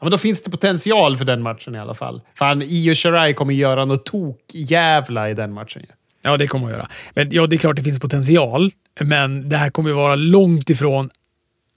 Ja, 0.00 0.04
men 0.04 0.10
då 0.10 0.18
finns 0.18 0.42
det 0.42 0.50
potential 0.50 1.16
för 1.16 1.24
den 1.24 1.42
matchen 1.42 1.74
i 1.74 1.78
alla 1.78 1.94
fall. 1.94 2.20
Fan, 2.34 2.62
Io 2.62 2.94
Shirai 2.94 3.34
kommer 3.34 3.54
göra 3.54 3.84
något 3.84 4.06
tok-jävla 4.06 5.30
i 5.30 5.34
den 5.34 5.52
matchen. 5.52 5.82
ju. 5.82 5.88
Ja, 6.22 6.36
det 6.36 6.46
kommer 6.46 6.66
att 6.66 6.72
göra. 6.72 6.88
Men 7.14 7.28
ja, 7.30 7.46
det 7.46 7.56
är 7.56 7.58
klart 7.58 7.76
det 7.76 7.82
finns 7.82 8.00
potential, 8.00 8.72
men 9.00 9.48
det 9.48 9.56
här 9.56 9.70
kommer 9.70 9.92
vara 9.92 10.14
långt 10.14 10.70
ifrån 10.70 11.10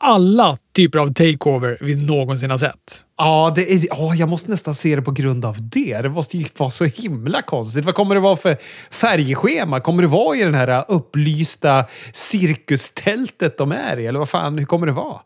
alla 0.03 0.57
typer 0.75 0.99
av 0.99 1.13
takeover 1.13 1.77
vi 1.81 1.95
någonsin 1.95 2.51
har 2.51 2.57
sett. 2.57 3.05
Ja, 3.17 3.53
det 3.55 3.73
är, 3.73 3.79
ja, 3.89 4.15
jag 4.15 4.29
måste 4.29 4.51
nästan 4.51 4.75
se 4.75 4.95
det 4.95 5.01
på 5.01 5.11
grund 5.11 5.45
av 5.45 5.69
det. 5.69 6.01
Det 6.01 6.09
måste 6.09 6.37
ju 6.37 6.45
vara 6.57 6.71
så 6.71 6.85
himla 6.85 7.41
konstigt. 7.41 7.85
Vad 7.85 7.95
kommer 7.95 8.15
det 8.15 8.21
vara 8.21 8.35
för 8.35 8.57
färgschema? 8.91 9.79
Kommer 9.79 10.01
det 10.01 10.07
vara 10.07 10.37
i 10.37 10.43
den 10.43 10.53
här 10.53 10.85
upplysta 10.87 11.85
cirkustältet 12.13 13.57
de 13.57 13.71
är 13.71 13.97
i? 13.97 14.05
Eller 14.05 14.19
vad 14.19 14.29
fan, 14.29 14.57
hur 14.57 14.65
kommer 14.65 14.87
det 14.87 14.93
vara? 14.93 15.19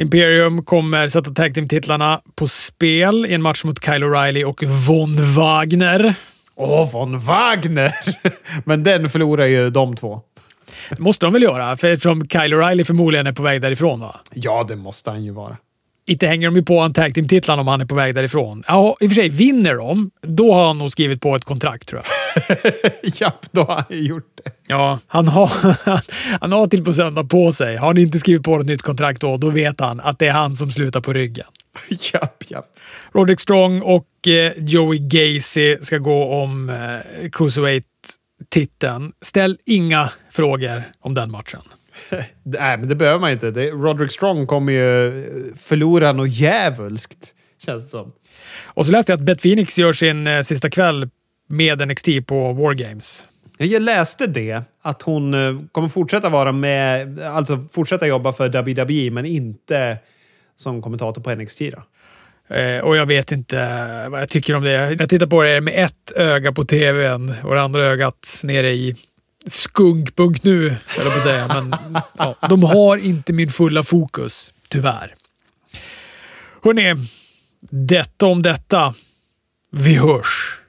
Imperium 0.00 0.64
kommer 0.64 1.08
sätta 1.08 1.30
tag 1.30 1.54
team-titlarna 1.54 2.20
på 2.34 2.48
spel 2.48 3.26
i 3.26 3.34
en 3.34 3.42
match 3.42 3.64
mot 3.64 3.84
Kyle 3.84 4.04
O'Reilly 4.04 4.44
och 4.44 4.62
Von 4.62 5.34
Wagner. 5.36 6.14
Åh, 6.54 6.92
von 6.92 7.18
Wagner! 7.18 7.92
Men 8.64 8.82
den 8.82 9.08
förlorar 9.08 9.46
ju 9.46 9.70
de 9.70 9.96
två. 9.96 10.20
Det 10.90 10.98
måste 10.98 11.26
de 11.26 11.32
väl 11.32 11.42
göra, 11.42 11.72
eftersom 11.72 12.28
Kyle 12.28 12.54
O'Reilly 12.54 12.84
förmodligen 12.84 13.26
är 13.26 13.32
på 13.32 13.42
väg 13.42 13.60
därifrån. 13.60 14.00
va? 14.00 14.20
Ja, 14.32 14.64
det 14.68 14.76
måste 14.76 15.10
han 15.10 15.24
ju 15.24 15.30
vara. 15.30 15.56
Inte 16.10 16.26
hänger 16.26 16.46
de 16.48 16.56
ju 16.56 16.62
på 16.62 16.80
en 16.80 16.92
tag 16.92 17.14
team-titlarna 17.14 17.60
om 17.60 17.68
han 17.68 17.80
är 17.80 17.84
på 17.84 17.94
väg 17.94 18.14
därifrån. 18.14 18.64
Ja, 18.66 18.96
i 19.00 19.06
och 19.06 19.10
för 19.10 19.14
sig, 19.14 19.28
vinner 19.28 19.74
de, 19.74 20.10
då 20.22 20.54
har 20.54 20.66
han 20.66 20.78
nog 20.78 20.90
skrivit 20.90 21.20
på 21.20 21.36
ett 21.36 21.44
kontrakt 21.44 21.88
tror 21.88 22.02
jag. 22.02 22.56
Japp, 23.20 23.46
då 23.52 23.62
har 23.62 23.74
han 23.74 24.04
gjort 24.04 24.40
det. 24.44 24.50
Ja, 24.66 24.98
han 25.06 25.28
har, 25.28 25.50
han 26.40 26.52
har 26.52 26.66
till 26.66 26.84
på 26.84 26.92
söndag 26.92 27.24
på 27.24 27.52
sig. 27.52 27.76
Har 27.76 27.86
han 27.86 27.98
inte 27.98 28.18
skrivit 28.18 28.42
på 28.42 28.60
ett 28.60 28.66
nytt 28.66 28.82
kontrakt 28.82 29.20
då, 29.20 29.36
då 29.36 29.50
vet 29.50 29.80
han 29.80 30.00
att 30.00 30.18
det 30.18 30.26
är 30.26 30.32
han 30.32 30.56
som 30.56 30.70
slutar 30.70 31.00
på 31.00 31.12
ryggen. 31.12 31.46
japp, 32.12 32.44
japp. 32.48 32.66
Roderick 33.12 33.40
Strong 33.40 33.82
och 33.82 34.28
eh, 34.28 34.52
Joey 34.56 34.98
Gacy 34.98 35.76
ska 35.80 35.98
gå 35.98 36.42
om 36.42 36.70
eh, 36.70 37.30
Cruiserweight-titeln. 37.30 39.12
Ställ 39.22 39.58
inga 39.66 40.10
frågor 40.30 40.82
om 41.00 41.14
den 41.14 41.30
matchen. 41.30 41.62
Nej, 42.42 42.78
men 42.78 42.88
det 42.88 42.94
behöver 42.94 43.20
man 43.20 43.30
inte. 43.30 43.50
Det, 43.50 43.70
Roderick 43.70 44.12
Strong 44.12 44.46
kommer 44.46 44.72
ju 44.72 45.24
förlora 45.56 46.12
något 46.12 46.30
djävulskt, 46.30 47.34
känns 47.64 47.82
det 47.82 47.88
som. 47.88 48.12
Och 48.64 48.86
så 48.86 48.92
läste 48.92 49.12
jag 49.12 49.18
att 49.18 49.24
Beth 49.24 49.42
Phoenix 49.42 49.78
gör 49.78 49.92
sin 49.92 50.26
eh, 50.26 50.42
sista 50.42 50.70
kväll 50.70 51.08
med 51.48 51.88
NXT 51.88 52.06
på 52.26 52.52
War 52.52 52.74
Games. 52.74 53.24
Jag 53.58 53.82
läste 53.82 54.26
det, 54.26 54.62
att 54.82 55.02
hon 55.02 55.34
eh, 55.34 55.60
kommer 55.72 55.88
fortsätta 55.88 56.28
vara 56.28 56.52
med, 56.52 57.20
alltså 57.20 57.58
fortsätta 57.58 58.06
jobba 58.06 58.32
för 58.32 58.48
WWE, 58.48 59.10
men 59.10 59.26
inte 59.26 59.98
som 60.56 60.82
kommentator 60.82 61.22
på 61.22 61.34
NXT 61.34 61.60
då. 61.60 61.82
Eh, 62.54 62.80
och 62.80 62.96
jag 62.96 63.06
vet 63.06 63.32
inte 63.32 63.56
vad 64.08 64.20
jag 64.20 64.28
tycker 64.28 64.56
om 64.56 64.62
det. 64.62 64.96
Jag 64.98 65.08
tittar 65.08 65.26
på 65.26 65.42
det 65.42 65.60
med 65.60 65.84
ett 65.84 66.12
öga 66.16 66.52
på 66.52 66.64
tvn 66.64 67.34
och 67.42 67.54
det 67.54 67.62
andra 67.62 67.84
ögat 67.86 68.40
nere 68.44 68.70
i 68.70 68.96
skunk.nu, 69.46 70.68
höll 70.68 70.78
jag 70.96 71.12
på 71.12 71.18
att 71.18 71.22
säga. 71.22 71.48
Men 71.48 71.74
ja, 72.18 72.36
de 72.48 72.62
har 72.62 72.96
inte 72.96 73.32
min 73.32 73.50
fulla 73.50 73.82
fokus, 73.82 74.52
tyvärr. 74.68 75.14
Hörrni, 76.62 76.94
detta 77.70 78.26
om 78.26 78.42
detta. 78.42 78.94
Vi 79.70 79.94
hörs! 79.94 80.59